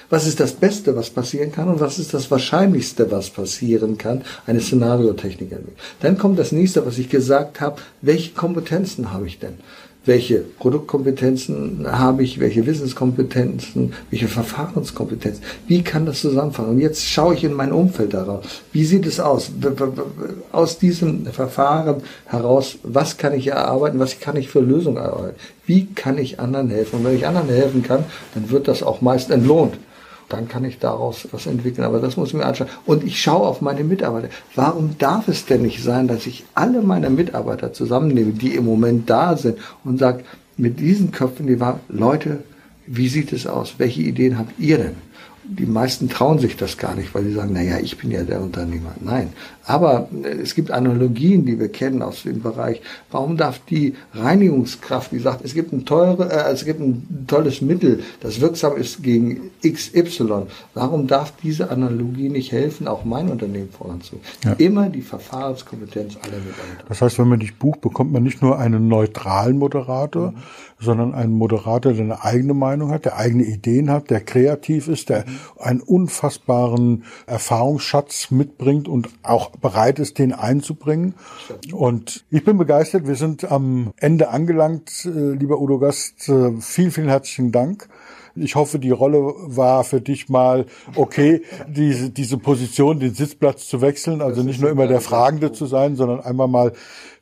Was 0.10 0.28
ist 0.28 0.40
das 0.40 0.54
Beste, 0.54 0.96
was 0.96 1.10
passieren 1.10 1.52
kann? 1.52 1.68
Und 1.68 1.80
was 1.80 1.98
ist 1.98 2.14
das 2.14 2.30
Wahrscheinlichste, 2.30 3.10
was 3.12 3.32
passieren 3.32 3.98
kann? 3.98 4.22
Eine 4.46 4.62
Szenariotechnik 4.62 5.52
entwickeln. 5.52 5.78
Dann 6.02 6.18
kommt 6.18 6.38
das 6.38 6.52
nächste, 6.52 6.86
was 6.86 7.00
ich 7.00 7.10
gesagt 7.10 7.60
habe. 7.60 7.82
Welche 8.02 8.34
Kompetenzen 8.34 9.12
habe 9.12 9.26
ich 9.26 9.40
denn? 9.40 9.56
Welche 10.10 10.40
Produktkompetenzen 10.40 11.86
habe 11.88 12.24
ich, 12.24 12.40
welche 12.40 12.66
Wissenskompetenzen, 12.66 13.94
welche 14.10 14.28
Verfahrenskompetenzen, 14.28 15.44
wie 15.68 15.84
kann 15.84 16.08
das 16.08 16.22
zusammenfassen? 16.22 16.72
Und 16.72 16.80
jetzt 16.80 17.08
schaue 17.08 17.36
ich 17.36 17.44
in 17.44 17.54
mein 17.54 17.72
Umfeld 17.72 18.16
darauf. 18.16 18.64
Wie 18.74 18.86
sieht 18.86 19.06
es 19.06 19.20
aus? 19.20 19.52
Aus 20.52 20.80
diesem 20.80 21.28
Verfahren 21.28 22.02
heraus, 22.26 22.80
was 22.82 23.18
kann 23.18 23.34
ich 23.34 23.48
erarbeiten, 23.48 24.00
was 24.00 24.20
kann 24.20 24.36
ich 24.36 24.50
für 24.50 24.62
Lösungen 24.62 24.98
erarbeiten? 24.98 25.38
Wie 25.68 25.86
kann 25.86 26.18
ich 26.18 26.40
anderen 26.40 26.72
helfen? 26.72 26.98
Und 26.98 27.06
wenn 27.06 27.16
ich 27.16 27.28
anderen 27.28 27.50
helfen 27.50 27.84
kann, 27.84 28.04
dann 28.34 28.50
wird 28.50 28.68
das 28.68 28.82
auch 28.82 29.02
meist 29.02 29.30
entlohnt 29.30 29.78
dann 30.30 30.48
kann 30.48 30.64
ich 30.64 30.80
daraus 30.80 31.28
was 31.32 31.48
entwickeln. 31.48 31.86
Aber 31.86 32.00
das 32.00 32.16
muss 32.16 32.30
ich 32.30 32.36
mir 32.36 32.46
anschauen. 32.46 32.70
Und 32.86 33.04
ich 33.04 33.22
schaue 33.22 33.48
auf 33.48 33.62
meine 33.62 33.84
Mitarbeiter. 33.84 34.30
Warum 34.56 34.98
darf 34.98 35.28
es 35.28 35.46
denn 35.46 35.64
nicht 35.64 35.84
sein, 35.84 36.08
dass 36.08 36.28
ich 36.28 36.46
alle 36.54 36.82
meine 36.82 37.10
Mitarbeiter 37.10 37.74
zusammennehme, 37.74 38.32
die 38.32 38.56
im 38.56 38.66
Moment 38.66 39.10
da 39.10 39.36
sind 39.36 39.58
und 39.84 39.98
sage, 40.00 40.24
mit 40.56 40.80
diesen 40.80 41.12
Köpfen, 41.12 41.48
die 41.48 41.60
war, 41.60 41.80
Leute, 41.90 42.44
wie 42.86 43.08
sieht 43.08 43.34
es 43.34 43.48
aus? 43.48 43.76
Welche 43.78 44.02
Ideen 44.02 44.38
habt 44.38 44.60
ihr 44.60 44.78
denn? 44.78 44.96
Die 45.52 45.66
meisten 45.66 46.10
trauen 46.10 46.38
sich 46.38 46.58
das 46.58 46.78
gar 46.78 46.96
nicht, 46.96 47.14
weil 47.16 47.24
sie 47.24 47.34
sagen, 47.34 47.54
naja, 47.54 47.80
ich 47.82 47.98
bin 47.98 48.12
ja 48.12 48.24
der 48.24 48.42
Unternehmer. 48.42 48.94
Nein. 49.02 49.34
Aber 49.66 50.08
äh, 50.24 50.28
es 50.28 50.54
gibt 50.54 50.70
Analogien, 50.72 51.46
die 51.46 51.60
wir 51.60 51.70
kennen 51.70 52.02
aus 52.02 52.24
dem 52.24 52.42
Bereich. 52.42 52.82
Warum 53.12 53.36
darf 53.36 53.60
die 53.66 53.96
Reinigungskraft, 54.14 55.12
die 55.12 55.20
sagt, 55.20 55.44
es 55.44 55.54
gibt 55.56 55.74
ein 55.74 55.86
teure, 55.86 56.32
äh, 56.32 56.52
es 56.52 56.66
gibt 56.66 56.80
ein 56.80 57.26
tolles 57.28 57.62
Mittel, 57.62 58.04
das 58.22 58.42
wirksam 58.42 58.78
ist 58.78 59.02
gegen 59.02 59.52
XY. 59.66 60.44
Warum 60.76 61.08
darf 61.08 61.34
diese 61.42 61.72
Analogie 61.72 62.30
nicht 62.30 62.52
helfen, 62.52 62.88
auch 62.88 63.04
mein 63.04 63.30
Unternehmen 63.30 63.70
voranzubringen? 63.70 64.26
Ja. 64.44 64.54
Immer 64.54 64.90
die 64.90 65.02
Verfahrenskompetenz 65.02 66.16
aller 66.18 66.38
Mitarbeiter. 66.38 66.86
Das 66.88 67.02
heißt, 67.02 67.18
wenn 67.18 67.28
man 67.28 67.40
dich 67.40 67.58
bucht, 67.58 67.82
bekommt 67.82 68.12
man 68.12 68.22
nicht 68.22 68.42
nur 68.42 68.60
einen 68.60 68.88
neutralen 68.88 69.58
Moderator, 69.58 70.32
mhm. 70.32 70.38
Sondern 70.80 71.14
einen 71.14 71.34
Moderator, 71.34 71.94
der 71.94 72.04
eine 72.04 72.24
eigene 72.24 72.54
Meinung 72.54 72.92
hat, 72.92 73.06
der 73.06 73.18
eigene 73.18 73.44
Ideen 73.44 73.90
hat, 73.90 74.10
der 74.10 74.22
kreativ 74.22 74.88
ist, 74.88 75.10
der 75.10 75.26
einen 75.58 75.82
unfassbaren 75.82 77.04
Erfahrungsschatz 77.28 78.32
mitbringt 78.32 78.88
und 78.88 79.10
auch 79.24 79.50
bereit 79.52 80.00
ist, 80.00 80.20
den 80.20 80.34
einzubringen. 80.34 81.16
Und 81.74 82.26
ich 82.30 82.44
bin 82.44 82.58
begeistert. 82.58 83.08
Wir 83.08 83.16
sind 83.16 83.52
am 83.52 83.94
Ende 83.98 84.30
angelangt, 84.30 85.06
äh, 85.06 85.34
lieber 85.34 85.60
Udo 85.60 85.80
Gast. 85.80 86.30
Äh, 86.30 86.54
vielen, 86.62 86.92
vielen 86.92 87.10
herzlichen 87.10 87.52
Dank. 87.52 87.90
Ich 88.36 88.56
hoffe, 88.56 88.80
die 88.80 88.92
Rolle 88.92 89.34
war 89.38 89.84
für 89.84 90.02
dich 90.02 90.30
mal 90.30 90.66
okay, 90.96 91.42
diese, 91.68 92.10
diese 92.10 92.38
Position, 92.38 93.00
den 93.00 93.14
Sitzplatz 93.14 93.68
zu 93.68 93.82
wechseln. 93.82 94.22
Also 94.22 94.44
nicht 94.44 94.62
nur 94.62 94.70
immer 94.70 94.88
der 94.88 95.02
Fragende 95.02 95.52
zu 95.52 95.66
sein, 95.66 95.96
sondern 95.96 96.22
einmal 96.22 96.48
mal 96.48 96.74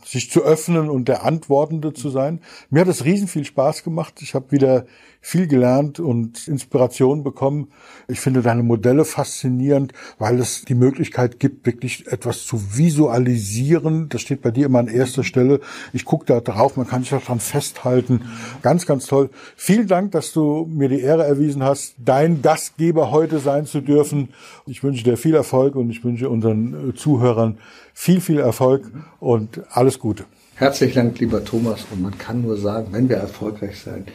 sich 0.08 0.32
zu 0.32 0.42
öffnen 0.42 0.90
und 0.90 1.08
der 1.08 1.24
Antwortende 1.24 1.94
zu 1.94 2.10
sein. 2.10 2.42
Mir 2.70 2.82
hat 2.82 2.88
es 2.88 3.04
riesen 3.04 3.28
viel 3.28 3.44
Spaß 3.44 3.84
gemacht. 3.84 4.22
Ich 4.22 4.34
habe 4.36 4.52
wieder 4.52 4.86
viel 5.22 5.48
gelernt 5.48 6.00
und 6.00 6.48
Inspiration 6.48 7.24
bekommen. 7.24 7.70
Ich 8.08 8.20
finde 8.20 8.42
deine 8.42 8.64
Modelle 8.64 9.06
faszinierend, 9.06 9.94
weil 10.20 10.40
es 10.40 10.64
die 10.64 10.76
Möglichkeit 10.76 11.40
gibt, 11.40 11.66
wirklich 11.66 12.08
etwas 12.08 12.46
zu 12.46 12.78
visualisieren. 12.78 14.10
Das 14.10 14.22
steht 14.22 14.42
bei 14.42 14.52
dir 14.52 14.68
immer 14.68 14.80
an 14.80 14.88
erster 14.88 15.24
Stelle. 15.24 15.60
Ich 15.94 16.06
gucke 16.06 16.26
da 16.26 16.40
drauf, 16.40 16.78
man 16.78 16.88
kann 16.88 17.02
sich 17.02 17.10
daran 17.10 17.40
festhalten. 17.40 18.22
Ganz, 18.62 18.86
ganz 18.86 19.06
toll. 19.06 19.30
Vielen 19.56 19.88
Dank, 19.88 20.12
dass 20.12 20.32
du 20.32 20.66
mir 20.70 20.90
die 20.90 21.02
Ehre 21.02 21.26
erwiesen 21.26 21.64
hast, 21.64 21.96
dein 21.98 22.42
Gastgeber 22.42 23.12
heute 23.12 23.40
sein 23.40 23.66
zu 23.66 23.82
dürfen. 23.82 24.30
Ich 24.66 24.84
wünsche 24.84 25.04
dir 25.04 25.18
viel 25.18 25.36
Erfolg 25.36 25.76
und 25.76 25.90
ich 25.90 26.04
wünsche 26.04 26.30
unseren 26.30 26.94
Zuhörern 26.96 27.58
viel, 27.94 28.22
viel 28.22 28.40
Erfolg 28.40 28.92
und 29.20 29.62
alles 29.72 30.00
Gute. 30.00 30.26
Herzlichen 30.56 30.96
Dank, 30.96 31.20
lieber 31.20 31.44
Thomas. 31.46 31.86
Und 31.92 32.02
man 32.02 32.18
kann 32.18 32.42
nur 32.42 32.58
sagen, 32.58 32.88
wenn 32.92 33.10
wir 33.10 33.18
erfolgreich 33.18 33.80
sein 33.80 34.06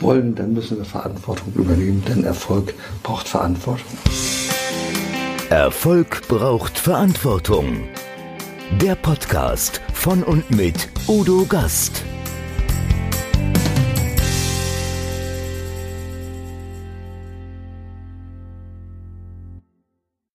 wollen, 0.00 0.34
dann 0.34 0.54
müssen 0.54 0.78
wir 0.78 0.84
Verantwortung 0.84 1.52
übernehmen, 1.54 2.02
denn 2.08 2.24
Erfolg 2.24 2.74
braucht 3.02 3.28
Verantwortung. 3.28 3.98
Erfolg 5.50 6.28
braucht 6.28 6.78
Verantwortung. 6.78 7.88
Der 8.80 8.94
Podcast 8.94 9.80
von 9.94 10.22
und 10.22 10.50
mit 10.50 10.88
Udo 11.08 11.46
Gast. 11.48 12.04